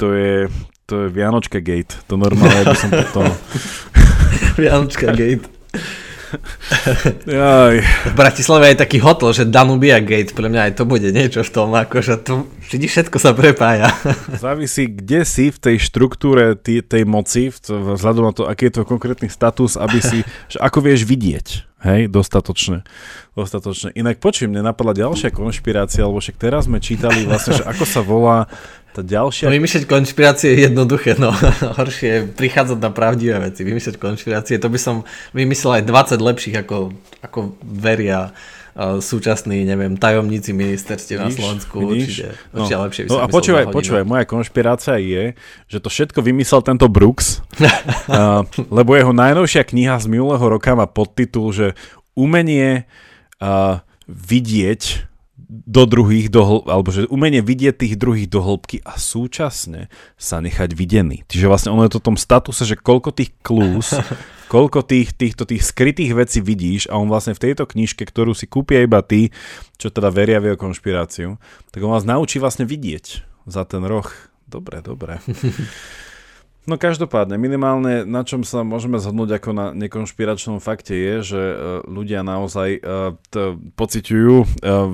To 0.00 0.16
je, 0.16 0.48
to 0.88 1.06
je 1.06 1.08
Vianočka 1.12 1.60
gate. 1.60 1.98
To 2.08 2.16
normálne 2.16 2.64
by 2.64 2.76
som 2.78 2.90
potom... 2.90 3.28
Vianočka 4.62 5.12
gate. 5.12 5.46
Jaj. 7.40 7.76
V 7.82 8.14
Bratislave 8.14 8.72
je 8.72 8.82
taký 8.82 8.98
hotel, 9.02 9.30
že 9.32 9.44
Danubia 9.48 10.00
Gate, 10.00 10.34
pre 10.34 10.50
mňa 10.50 10.70
aj 10.70 10.72
to 10.78 10.84
bude 10.86 11.08
niečo 11.10 11.42
v 11.46 11.50
tom, 11.50 11.74
akože 11.74 12.14
tu 12.22 12.48
vidíš, 12.70 12.90
všetko 13.00 13.16
sa 13.20 13.30
prepája. 13.36 13.88
Závisí, 14.44 14.88
kde 14.90 15.22
si 15.26 15.50
v 15.50 15.58
tej 15.58 15.76
štruktúre 15.80 16.58
tý, 16.58 16.80
tej 16.80 17.04
moci, 17.06 17.50
vzhľadom 17.52 18.24
na 18.24 18.32
to, 18.32 18.42
aký 18.48 18.70
je 18.70 18.80
to 18.80 18.88
konkrétny 18.88 19.28
status, 19.28 19.76
aby 19.78 19.98
si, 20.00 20.18
že 20.52 20.58
ako 20.60 20.78
vieš 20.84 21.06
vidieť. 21.06 21.74
Hej, 21.84 22.08
dostatočne. 22.08 22.80
dostatočne. 23.36 23.92
Inak 23.92 24.16
počujem, 24.16 24.48
mne 24.48 24.72
napadla 24.72 24.96
ďalšia 24.96 25.28
konšpirácia, 25.28 26.08
lebo 26.08 26.16
však 26.16 26.40
teraz 26.40 26.64
sme 26.64 26.80
čítali 26.80 27.28
vlastne, 27.28 27.60
že 27.60 27.64
ako 27.68 27.84
sa 27.84 28.00
volá 28.00 28.48
tá 28.94 29.02
ďalšia... 29.02 29.50
No 29.50 29.58
vymýšľať 29.58 29.84
konšpirácie 29.90 30.54
je 30.54 30.70
jednoduché, 30.70 31.18
no 31.18 31.34
horšie 31.78 32.08
je 32.08 32.20
prichádzať 32.30 32.78
na 32.78 32.94
pravdivé 32.94 33.42
veci. 33.42 33.66
Vymýšľať 33.66 33.98
konšpirácie, 33.98 34.62
to 34.62 34.70
by 34.70 34.78
som 34.78 35.02
vymyslel 35.34 35.82
aj 35.82 36.14
20 36.14 36.22
lepších, 36.22 36.56
ako, 36.62 36.94
ako 37.18 37.58
veria 37.66 38.30
uh, 38.30 39.02
súčasní, 39.02 39.66
neviem, 39.66 39.98
tajomníci 39.98 40.54
ministerstiev 40.54 41.26
na 41.26 41.34
Slovensku. 41.34 41.82
Určite, 41.82 42.38
no. 42.54 42.62
určite 42.62 42.76
lepšie 42.78 43.02
by 43.02 43.08
no 43.10 43.18
a 43.18 43.26
počúvaj, 43.26 43.64
počúvaj, 43.74 44.04
moja 44.06 44.24
konšpirácia 44.30 44.94
je, 45.02 45.34
že 45.66 45.78
to 45.82 45.90
všetko 45.90 46.22
vymyslel 46.22 46.62
tento 46.62 46.86
Brooks, 46.86 47.42
uh, 47.58 48.46
lebo 48.70 48.94
jeho 48.94 49.10
najnovšia 49.10 49.66
kniha 49.66 49.98
z 49.98 50.06
minulého 50.06 50.46
roka 50.46 50.70
má 50.78 50.86
podtitul, 50.86 51.50
že 51.50 51.66
umenie 52.14 52.86
uh, 53.42 53.82
vidieť 54.06 55.10
do 55.64 55.88
druhých, 55.88 56.28
do 56.28 56.42
hl- 56.44 56.66
alebo 56.68 56.92
že 56.92 57.08
umenie 57.08 57.40
vidieť 57.40 57.80
tých 57.80 57.94
druhých 57.96 58.28
do 58.28 58.44
hĺbky 58.44 58.84
a 58.84 59.00
súčasne 59.00 59.88
sa 60.20 60.44
nechať 60.44 60.76
videný. 60.76 61.24
Čiže 61.24 61.48
vlastne 61.48 61.72
ono 61.72 61.88
je 61.88 61.96
to 61.96 62.00
v 62.04 62.08
tom 62.12 62.18
statuse, 62.20 62.68
že 62.68 62.76
koľko 62.76 63.16
tých 63.16 63.32
klús, 63.40 63.96
koľko 64.52 64.84
tých, 64.84 65.16
týchto 65.16 65.48
tých 65.48 65.64
skrytých 65.64 66.12
vecí 66.12 66.44
vidíš 66.44 66.92
a 66.92 67.00
on 67.00 67.08
vlastne 67.08 67.32
v 67.32 67.48
tejto 67.48 67.64
knižke, 67.64 68.04
ktorú 68.04 68.36
si 68.36 68.44
kúpia 68.44 68.84
iba 68.84 69.00
tí, 69.00 69.32
čo 69.80 69.88
teda 69.88 70.12
veria 70.12 70.38
v 70.38 70.52
jeho 70.52 70.60
konšpiráciu, 70.60 71.40
tak 71.72 71.80
on 71.80 71.96
vás 71.96 72.04
naučí 72.04 72.36
vlastne 72.36 72.68
vidieť 72.68 73.24
za 73.48 73.64
ten 73.64 73.80
roh. 73.88 74.06
Dobre, 74.44 74.84
dobre. 74.84 75.18
No 76.64 76.80
každopádne, 76.80 77.36
minimálne 77.36 78.08
na 78.08 78.24
čom 78.24 78.40
sa 78.40 78.64
môžeme 78.64 78.96
zhodnúť 78.96 79.36
ako 79.36 79.50
na 79.52 79.66
nekonšpiračnom 79.76 80.64
fakte 80.64 80.96
je, 80.96 81.14
že 81.20 81.42
e, 81.52 81.56
ľudia 81.84 82.24
naozaj 82.24 82.80
e, 82.80 82.80
pociťujú 83.76 84.36
e, 84.40 84.46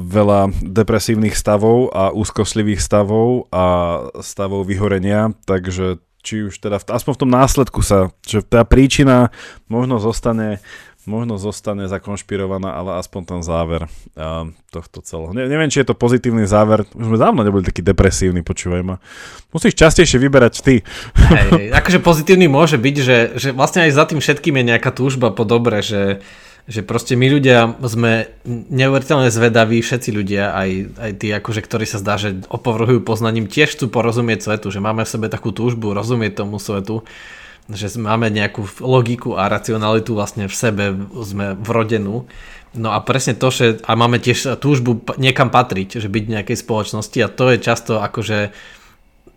veľa 0.02 0.50
depresívnych 0.66 1.38
stavov 1.38 1.94
a 1.94 2.10
úzkoslivých 2.10 2.82
stavov 2.82 3.46
a 3.54 4.02
stavov 4.18 4.66
vyhorenia, 4.66 5.30
takže 5.46 6.02
či 6.26 6.50
už 6.50 6.58
teda, 6.58 6.82
aspoň 6.82 7.12
v 7.16 7.22
tom 7.22 7.30
následku 7.32 7.80
sa, 7.86 8.10
že 8.26 8.44
tá 8.44 8.66
príčina 8.66 9.32
možno 9.70 10.02
zostane 10.02 10.60
možno 11.08 11.40
zostane 11.40 11.88
zakonšpirovaná, 11.88 12.76
ale 12.76 13.00
aspoň 13.00 13.22
ten 13.24 13.40
záver 13.40 13.88
uh, 13.88 14.48
tohto 14.68 15.00
celého. 15.00 15.32
Ne, 15.32 15.48
neviem, 15.48 15.72
či 15.72 15.80
je 15.80 15.88
to 15.88 15.96
pozitívny 15.96 16.44
záver, 16.44 16.84
už 16.92 17.06
sme 17.08 17.16
dávno 17.16 17.40
neboli 17.40 17.64
taký 17.64 17.80
depresívny, 17.80 18.44
počúvaj 18.44 18.82
ma. 18.84 18.96
Musíš 19.54 19.80
častejšie 19.80 20.20
vyberať 20.20 20.54
ty. 20.60 20.84
Hej, 21.16 21.72
akože 21.72 22.04
pozitívny 22.04 22.52
môže 22.52 22.76
byť, 22.76 22.96
že, 23.00 23.18
že 23.40 23.48
vlastne 23.56 23.88
aj 23.88 23.96
za 23.96 24.04
tým 24.04 24.20
všetkým 24.20 24.60
je 24.60 24.64
nejaká 24.76 24.92
túžba 24.92 25.32
po 25.32 25.48
dobre, 25.48 25.80
že, 25.80 26.20
že 26.68 26.84
proste 26.84 27.16
my 27.16 27.26
ľudia 27.32 27.80
sme 27.80 28.28
neuveriteľne 28.68 29.32
zvedaví, 29.32 29.80
všetci 29.80 30.10
ľudia, 30.12 30.52
aj, 30.52 30.70
aj 31.00 31.10
tí, 31.16 31.32
akože, 31.32 31.64
ktorí 31.64 31.88
sa 31.88 31.96
zdá, 31.96 32.20
že 32.20 32.44
opovrhujú 32.52 33.00
poznaním, 33.00 33.48
tiež 33.48 33.74
chcú 33.74 33.88
porozumieť 33.88 34.44
svetu, 34.44 34.68
že 34.68 34.84
máme 34.84 35.08
v 35.08 35.12
sebe 35.16 35.26
takú 35.32 35.48
túžbu 35.50 35.96
rozumieť 35.96 36.44
tomu 36.44 36.60
svetu 36.60 37.08
že 37.74 37.86
máme 37.98 38.30
nejakú 38.30 38.66
logiku 38.82 39.38
a 39.38 39.46
racionalitu 39.46 40.14
vlastne 40.14 40.50
v 40.50 40.54
sebe 40.54 40.84
sme 41.22 41.54
vrodenú. 41.54 42.26
No 42.70 42.94
a 42.94 43.02
presne 43.02 43.34
to, 43.34 43.50
že 43.50 43.82
a 43.82 43.98
máme 43.98 44.22
tiež 44.22 44.62
túžbu 44.62 45.02
niekam 45.18 45.50
patriť, 45.50 45.98
že 45.98 46.08
byť 46.10 46.24
v 46.26 46.34
nejakej 46.38 46.56
spoločnosti 46.62 47.18
a 47.18 47.32
to 47.32 47.44
je 47.54 47.58
často 47.58 47.98
akože 47.98 48.54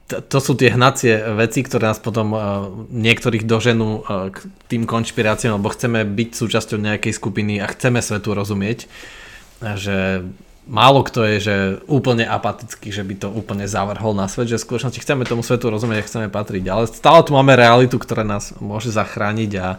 to 0.04 0.38
sú 0.44 0.54
tie 0.54 0.70
hnacie 0.70 1.16
veci, 1.40 1.64
ktoré 1.64 1.90
nás 1.90 1.98
potom 1.98 2.36
uh, 2.36 2.68
niektorých 2.92 3.48
doženú 3.48 4.04
uh, 4.04 4.30
k 4.30 4.38
tým 4.70 4.84
konšpiráciám, 4.84 5.58
lebo 5.58 5.74
chceme 5.74 6.06
byť 6.06 6.30
súčasťou 6.38 6.78
nejakej 6.78 7.14
skupiny 7.16 7.64
a 7.64 7.72
chceme 7.72 8.04
svetu 8.04 8.36
rozumieť, 8.36 8.86
že 9.80 10.28
málo 10.64 11.04
kto 11.04 11.28
je 11.28 11.38
že 11.40 11.56
úplne 11.92 12.24
apatický, 12.24 12.92
že 12.92 13.04
by 13.04 13.16
to 13.20 13.28
úplne 13.32 13.68
zavrhol 13.68 14.16
na 14.16 14.32
svet, 14.32 14.48
že 14.48 14.60
v 14.60 14.66
skutočnosti 14.66 15.00
chceme 15.04 15.28
tomu 15.28 15.44
svetu 15.44 15.68
rozumieť 15.68 16.00
a 16.04 16.08
chceme 16.08 16.28
patriť, 16.32 16.64
ale 16.72 16.84
stále 16.88 17.20
tu 17.28 17.36
máme 17.36 17.56
realitu, 17.56 18.00
ktorá 18.00 18.24
nás 18.24 18.56
môže 18.64 18.92
zachrániť 18.92 19.52
a, 19.60 19.70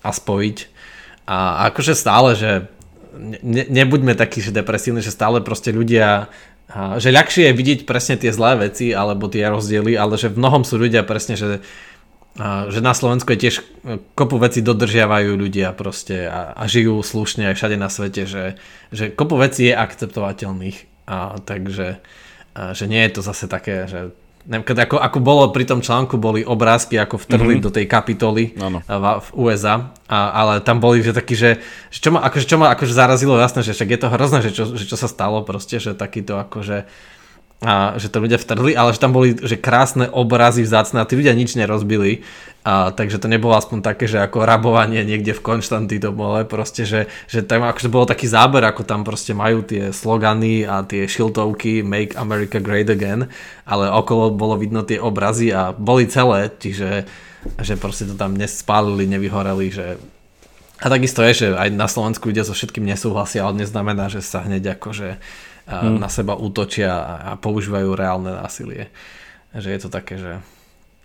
a 0.00 0.10
spojiť. 0.10 0.58
A 1.26 1.68
akože 1.68 1.92
stále, 1.92 2.38
že 2.38 2.50
ne, 3.42 3.64
nebuďme 3.68 4.16
takí, 4.16 4.40
že 4.40 4.54
depresívni, 4.54 5.04
že 5.04 5.12
stále 5.12 5.44
proste 5.44 5.74
ľudia 5.74 6.32
že 6.98 7.14
ľahšie 7.14 7.50
je 7.50 7.54
vidieť 7.54 7.80
presne 7.86 8.18
tie 8.18 8.34
zlé 8.34 8.58
veci 8.68 8.90
alebo 8.90 9.30
tie 9.30 9.46
rozdiely, 9.46 9.94
ale 9.94 10.18
že 10.18 10.34
v 10.34 10.42
mnohom 10.42 10.66
sú 10.66 10.82
ľudia 10.82 11.06
presne, 11.06 11.38
že 11.38 11.62
že 12.68 12.80
na 12.84 12.92
Slovensku 12.92 13.32
je 13.32 13.48
tiež 13.48 13.54
e, 13.56 13.62
kopu 14.12 14.36
veci 14.36 14.60
dodržiavajú 14.60 15.40
ľudia 15.40 15.72
proste 15.72 16.28
a, 16.28 16.52
a 16.52 16.68
žijú 16.68 17.00
slušne 17.00 17.48
aj 17.48 17.56
všade 17.56 17.76
na 17.80 17.88
svete, 17.88 18.28
že, 18.28 18.60
že 18.92 19.08
kopu 19.08 19.40
veci 19.40 19.72
je 19.72 19.74
akceptovateľných. 19.74 21.08
A 21.08 21.40
takže 21.40 21.96
a, 22.52 22.76
že 22.76 22.84
nie 22.84 23.00
je 23.08 23.12
to 23.16 23.20
zase 23.24 23.48
také, 23.48 23.88
že 23.88 24.12
keď 24.46 24.86
ako, 24.86 24.96
ako 25.02 25.18
bolo 25.18 25.50
pri 25.50 25.66
tom 25.66 25.82
článku, 25.82 26.22
boli 26.22 26.46
obrázky, 26.46 26.94
ako 27.02 27.18
vtrhli 27.18 27.58
mm-hmm. 27.58 27.66
do 27.66 27.70
tej 27.74 27.86
kapitoly 27.90 28.54
v, 28.54 29.06
v 29.18 29.28
USA, 29.34 29.90
a, 30.06 30.18
ale 30.30 30.62
tam 30.62 30.78
boli 30.78 31.02
že 31.02 31.10
taký, 31.10 31.34
že, 31.34 31.50
že 31.90 31.98
čo 31.98 32.14
ma, 32.14 32.22
akože, 32.22 32.46
čo 32.46 32.56
ma 32.60 32.70
akože 32.78 32.94
zarazilo 32.94 33.34
jasné, 33.42 33.66
že 33.66 33.74
však 33.74 33.90
je 33.90 34.00
to 34.00 34.12
hrozné, 34.14 34.38
že 34.46 34.50
čo, 34.54 34.64
že 34.78 34.84
čo 34.86 34.94
sa 34.94 35.10
stalo 35.10 35.42
proste, 35.42 35.82
že 35.82 35.98
takýto 35.98 36.38
akože 36.38 36.86
a 37.64 37.96
že 37.96 38.12
to 38.12 38.20
ľudia 38.20 38.36
vtrhli, 38.36 38.76
ale 38.76 38.92
že 38.92 39.00
tam 39.00 39.16
boli 39.16 39.32
že 39.32 39.56
krásne 39.56 40.12
obrazy 40.12 40.60
vzácne 40.60 41.00
a 41.00 41.08
tí 41.08 41.16
ľudia 41.16 41.32
nič 41.32 41.56
nerozbili. 41.56 42.20
A, 42.66 42.90
takže 42.90 43.22
to 43.22 43.30
nebolo 43.30 43.54
aspoň 43.54 43.78
také, 43.78 44.10
že 44.10 44.18
ako 44.18 44.42
rabovanie 44.42 45.06
niekde 45.06 45.32
v 45.32 45.40
Konštantinopole, 45.40 46.44
proste, 46.50 46.82
že, 46.82 47.06
že 47.30 47.46
tam 47.46 47.62
akože 47.62 47.86
bolo 47.86 48.10
taký 48.10 48.26
záber, 48.26 48.66
ako 48.66 48.82
tam 48.82 49.06
proste 49.06 49.32
majú 49.32 49.62
tie 49.62 49.94
slogany 49.94 50.66
a 50.66 50.82
tie 50.82 51.06
šiltovky 51.06 51.86
Make 51.86 52.18
America 52.18 52.58
Great 52.58 52.90
Again, 52.90 53.30
ale 53.64 53.86
okolo 53.86 54.34
bolo 54.34 54.58
vidno 54.58 54.82
tie 54.82 54.98
obrazy 54.98 55.54
a 55.54 55.70
boli 55.70 56.10
celé, 56.10 56.50
čiže 56.50 57.06
že 57.62 57.78
proste 57.78 58.10
to 58.10 58.18
tam 58.18 58.34
nespálili, 58.34 59.06
nevyhoreli, 59.06 59.70
že 59.70 59.86
A 60.82 60.92
takisto 60.92 61.24
je, 61.24 61.32
že 61.32 61.48
aj 61.56 61.72
na 61.72 61.88
Slovensku 61.88 62.28
ľudia 62.28 62.44
so 62.44 62.52
všetkým 62.52 62.84
nesúhlasia, 62.84 63.40
ale 63.46 63.64
neznamená, 63.64 64.12
že 64.12 64.20
sa 64.20 64.44
hneď 64.44 64.76
akože 64.76 65.16
hmm. 65.66 65.98
na 65.98 66.08
seba 66.08 66.38
útočia 66.38 66.94
a 67.26 67.30
používajú 67.36 67.92
reálne 67.98 68.30
násilie. 68.32 68.88
Že 69.52 69.68
je 69.70 69.80
to 69.82 69.90
také, 69.90 70.14
že 70.16 70.32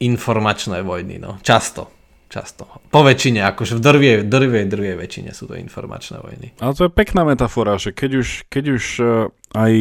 informačné 0.02 0.82
vojny, 0.82 1.22
no. 1.22 1.42
Často. 1.42 1.90
Často. 2.32 2.64
Po 2.88 3.04
väčšine, 3.04 3.44
akože 3.44 3.76
v 3.76 3.82
drvie, 3.84 4.14
drvie, 4.24 4.64
drvie 4.64 4.96
väčšine 4.96 5.36
sú 5.36 5.52
to 5.52 5.60
informačné 5.60 6.24
vojny. 6.24 6.56
Ale 6.64 6.72
to 6.72 6.88
je 6.88 6.92
pekná 6.96 7.28
metafora, 7.28 7.76
že 7.76 7.92
keď 7.92 8.24
už, 8.24 8.28
keď 8.48 8.66
už 8.72 8.86
e, 9.04 9.06
aj 9.52 9.74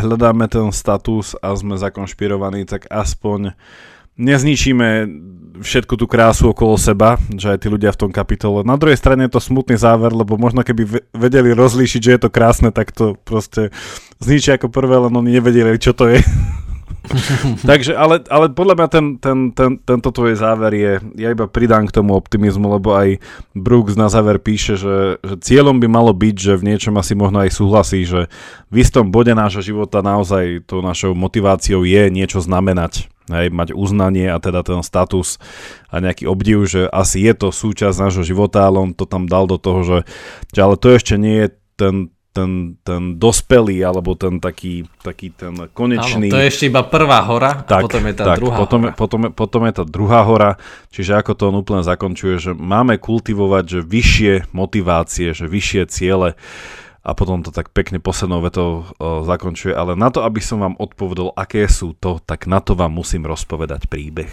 hľadáme 0.00 0.48
ten 0.48 0.72
status 0.72 1.36
a 1.44 1.52
sme 1.52 1.76
zakonšpirovaní, 1.76 2.64
tak 2.64 2.88
aspoň 2.88 3.52
nezničíme 4.20 5.08
všetku 5.60 5.96
tú 5.96 6.08
krásu 6.08 6.52
okolo 6.52 6.80
seba, 6.80 7.20
že 7.36 7.52
aj 7.52 7.58
tí 7.64 7.68
ľudia 7.68 7.92
v 7.92 8.00
tom 8.06 8.10
kapitole. 8.10 8.64
Na 8.64 8.80
druhej 8.80 8.96
strane 8.96 9.28
je 9.28 9.36
to 9.36 9.44
smutný 9.44 9.76
záver, 9.76 10.12
lebo 10.12 10.40
možno 10.40 10.64
keby 10.64 11.04
vedeli 11.12 11.52
rozlíšiť, 11.52 12.00
že 12.00 12.12
je 12.16 12.20
to 12.20 12.32
krásne, 12.32 12.72
tak 12.72 12.92
to 12.96 13.16
proste 13.28 13.68
zničia 14.20 14.56
ako 14.56 14.72
prvé, 14.72 14.96
len 14.96 15.12
oni 15.12 15.36
nevedeli, 15.36 15.76
čo 15.76 15.92
to 15.92 16.08
je. 16.08 16.20
Takže, 17.70 17.96
ale, 17.96 18.22
ale 18.28 18.52
podľa 18.52 18.74
mňa 18.76 18.88
ten, 18.88 19.06
ten, 19.16 19.38
ten, 19.50 19.80
tento 19.80 20.08
tvoj 20.12 20.36
záver 20.36 20.72
je, 20.76 20.92
ja 21.16 21.28
iba 21.32 21.48
pridám 21.48 21.88
k 21.88 21.96
tomu 21.96 22.14
optimizmu, 22.14 22.76
lebo 22.76 22.94
aj 22.94 23.18
Brooks 23.56 23.96
na 23.96 24.12
záver 24.12 24.38
píše, 24.38 24.76
že, 24.76 25.18
že 25.24 25.34
cieľom 25.40 25.80
by 25.80 25.88
malo 25.88 26.12
byť, 26.12 26.36
že 26.36 26.52
v 26.60 26.66
niečom 26.74 26.94
asi 27.00 27.16
možno 27.16 27.42
aj 27.42 27.50
súhlasí, 27.50 28.04
že 28.04 28.28
v 28.68 28.76
istom 28.78 29.08
bode 29.08 29.32
nášho 29.32 29.64
života 29.64 30.04
naozaj 30.04 30.68
tou 30.68 30.84
našou 30.84 31.16
motiváciou 31.16 31.82
je 31.82 32.02
niečo 32.12 32.38
znamenať 32.44 33.08
hej, 33.30 33.48
mať 33.48 33.72
uznanie 33.72 34.28
a 34.28 34.38
teda 34.42 34.66
ten 34.66 34.82
status 34.82 35.38
a 35.88 36.02
nejaký 36.02 36.26
obdiv, 36.26 36.66
že 36.66 36.90
asi 36.90 37.22
je 37.24 37.34
to 37.34 37.48
súčasť 37.54 37.96
nášho 37.96 38.24
života, 38.26 38.66
ale 38.66 38.82
on 38.82 38.90
to 38.92 39.06
tam 39.06 39.30
dal 39.30 39.46
do 39.46 39.56
toho, 39.56 39.80
že, 39.86 39.98
že 40.50 40.60
ale 40.60 40.74
to 40.76 40.92
ešte 40.92 41.14
nie 41.16 41.46
je 41.46 41.48
ten, 41.78 41.94
ten, 42.30 42.78
ten 42.86 43.18
dospelý, 43.18 43.82
alebo 43.82 44.14
ten 44.14 44.38
taký, 44.38 44.86
taký 45.02 45.34
ten 45.34 45.66
konečný... 45.74 46.30
Áno, 46.30 46.34
to 46.34 46.42
je 46.42 46.50
ešte 46.50 46.64
iba 46.70 46.86
prvá 46.86 47.26
hora 47.26 47.66
tak, 47.66 47.82
a 47.82 47.84
potom 47.84 48.02
je 48.06 48.14
tá 48.14 48.24
tak, 48.34 48.38
druhá 48.38 48.56
potom, 48.56 48.80
hora. 48.86 48.94
Potom, 48.94 49.20
potom 49.34 49.62
je 49.66 49.72
tá 49.74 49.84
druhá 49.84 50.20
hora, 50.22 50.50
čiže 50.94 51.18
ako 51.18 51.32
to 51.34 51.42
on 51.50 51.56
úplne 51.58 51.82
zakončuje, 51.82 52.34
že 52.38 52.52
máme 52.54 53.02
kultivovať 53.02 53.64
že 53.66 53.80
vyššie 53.82 54.32
motivácie, 54.54 55.34
že 55.34 55.50
vyššie 55.50 55.82
ciele 55.90 56.38
a 57.00 57.10
potom 57.16 57.42
to 57.42 57.50
tak 57.50 57.72
pekne 57.74 57.98
poslednou 57.98 58.44
vetou 58.44 58.84
o, 59.00 59.24
zakončuje, 59.24 59.72
ale 59.72 59.96
na 59.96 60.12
to, 60.12 60.22
aby 60.22 60.38
som 60.38 60.60
vám 60.60 60.76
odpovedal, 60.76 61.32
aké 61.32 61.64
sú 61.66 61.96
to, 61.96 62.20
tak 62.22 62.44
na 62.46 62.60
to 62.60 62.76
vám 62.76 62.92
musím 62.92 63.24
rozpovedať 63.26 63.88
príbeh. 63.88 64.30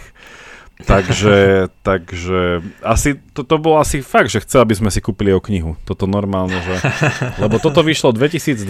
Takže, 0.78 1.66
takže 1.82 2.62
asi, 2.86 3.18
to, 3.34 3.42
to 3.42 3.58
bol 3.58 3.82
asi 3.82 3.98
fakt, 3.98 4.30
že 4.30 4.38
chcel, 4.46 4.62
aby 4.62 4.78
sme 4.78 4.90
si 4.94 5.02
kúpili 5.02 5.34
o 5.34 5.42
knihu. 5.42 5.74
Toto 5.82 6.06
normálne, 6.06 6.54
že... 6.62 6.74
Lebo 7.42 7.58
toto 7.58 7.82
vyšlo 7.82 8.14
2022 8.14 8.62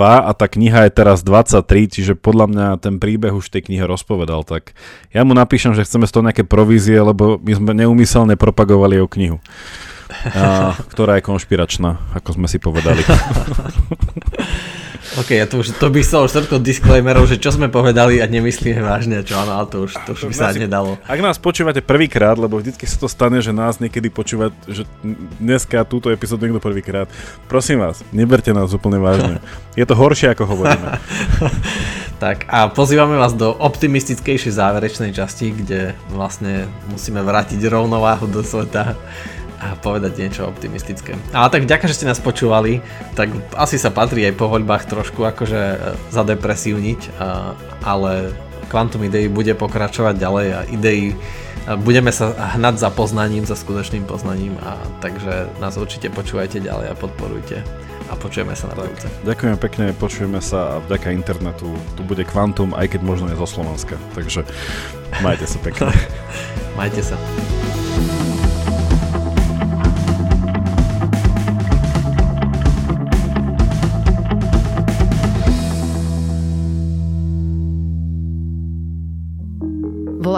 a 0.00 0.30
tá 0.32 0.46
kniha 0.48 0.88
je 0.88 0.92
teraz 0.96 1.20
23, 1.20 1.60
čiže 1.92 2.12
podľa 2.16 2.46
mňa 2.48 2.66
ten 2.80 2.96
príbeh 2.96 3.36
už 3.36 3.52
tej 3.52 3.68
knihe 3.68 3.84
rozpovedal. 3.84 4.48
Tak 4.48 4.72
ja 5.12 5.20
mu 5.20 5.36
napíšem, 5.36 5.76
že 5.76 5.84
chceme 5.84 6.08
z 6.08 6.12
toho 6.16 6.24
nejaké 6.24 6.48
provízie, 6.48 6.96
lebo 6.96 7.36
my 7.36 7.52
sme 7.52 7.72
neumyselne 7.76 8.40
propagovali 8.40 8.96
o 8.96 9.10
knihu 9.12 9.36
a, 10.34 10.74
ktorá 10.90 11.18
je 11.18 11.26
konšpiračná, 11.26 12.14
ako 12.14 12.40
sme 12.40 12.46
si 12.50 12.58
povedali. 12.58 13.02
OK, 15.18 15.34
ja 15.34 15.42
to, 15.50 15.58
už, 15.58 15.74
to 15.74 15.90
by 15.90 16.06
som 16.06 16.22
už 16.22 16.30
toľko 16.38 16.62
disclaimerov, 16.62 17.26
že 17.26 17.34
čo 17.34 17.50
sme 17.50 17.66
povedali 17.66 18.22
a 18.22 18.30
nemyslíme 18.30 18.78
vážne, 18.78 19.26
čo 19.26 19.42
áno, 19.42 19.58
ale 19.58 19.66
to 19.66 19.82
už, 19.82 19.98
to 20.06 20.14
už 20.14 20.30
by 20.30 20.34
sa 20.38 20.54
nedalo. 20.54 21.02
Ak 21.10 21.18
nás 21.18 21.34
počúvate 21.34 21.82
prvýkrát, 21.82 22.38
lebo 22.38 22.62
vždycky 22.62 22.86
sa 22.86 22.94
to 22.94 23.10
stane, 23.10 23.42
že 23.42 23.50
nás 23.50 23.82
niekedy 23.82 24.06
počúvať, 24.06 24.54
že 24.70 24.86
dneska 25.42 25.82
túto 25.82 26.14
epizódu 26.14 26.46
niekto 26.46 26.62
prvýkrát, 26.62 27.10
prosím 27.50 27.82
vás, 27.82 28.06
neberte 28.14 28.54
nás 28.54 28.70
úplne 28.70 29.02
vážne. 29.02 29.42
Je 29.78 29.82
to 29.82 29.98
horšie, 29.98 30.30
ako 30.30 30.46
hovoríme. 30.46 31.02
tak 32.22 32.46
a 32.46 32.70
pozývame 32.70 33.18
vás 33.18 33.34
do 33.34 33.50
optimistickejšej 33.50 34.62
záverečnej 34.62 35.10
časti, 35.10 35.50
kde 35.50 35.98
vlastne 36.14 36.70
musíme 36.86 37.18
vrátiť 37.18 37.58
rovnováhu 37.66 38.30
do 38.30 38.46
sveta 38.46 38.94
a 39.60 39.76
povedať 39.76 40.16
niečo 40.16 40.48
optimistické. 40.48 41.20
Ale 41.36 41.52
tak 41.52 41.68
vďaka, 41.68 41.84
že 41.84 42.00
ste 42.00 42.08
nás 42.08 42.16
počúvali, 42.16 42.80
tak 43.12 43.28
asi 43.54 43.76
sa 43.76 43.92
patrí 43.92 44.24
aj 44.24 44.34
po 44.40 44.48
voľbách 44.48 44.88
trošku 44.88 45.20
akože 45.20 45.60
e, 45.60 45.76
zadepresívniť, 46.08 47.20
ale 47.84 48.32
Quantum 48.72 49.04
Idei 49.04 49.28
bude 49.28 49.52
pokračovať 49.52 50.14
ďalej 50.16 50.46
a 50.56 50.60
idei 50.72 51.12
budeme 51.84 52.08
sa 52.10 52.32
hnať 52.56 52.80
za 52.80 52.90
poznaním, 52.90 53.44
za 53.44 53.54
skutočným 53.58 54.08
poznaním 54.08 54.56
a 54.64 54.80
takže 55.04 55.52
nás 55.60 55.76
určite 55.76 56.08
počúvajte 56.08 56.62
ďalej 56.62 56.86
a 56.90 56.94
podporujte 56.96 57.60
a 58.10 58.12
počujeme 58.18 58.56
sa 58.58 58.66
na 58.72 58.74
budúce. 58.74 59.06
Ďakujem 59.22 59.56
pekne, 59.60 59.84
počujeme 59.94 60.40
sa 60.42 60.78
a 60.78 60.82
vďaka 60.82 61.14
internetu 61.14 61.70
tu 61.94 62.02
bude 62.02 62.26
Quantum, 62.26 62.74
aj 62.74 62.96
keď 62.96 63.00
možno 63.06 63.30
je 63.30 63.38
zo 63.38 63.46
Slovenska, 63.46 63.94
takže 64.16 64.42
majte 65.22 65.46
sa 65.46 65.58
pekne. 65.62 65.94
majte 66.78 67.02
sa. 67.04 67.14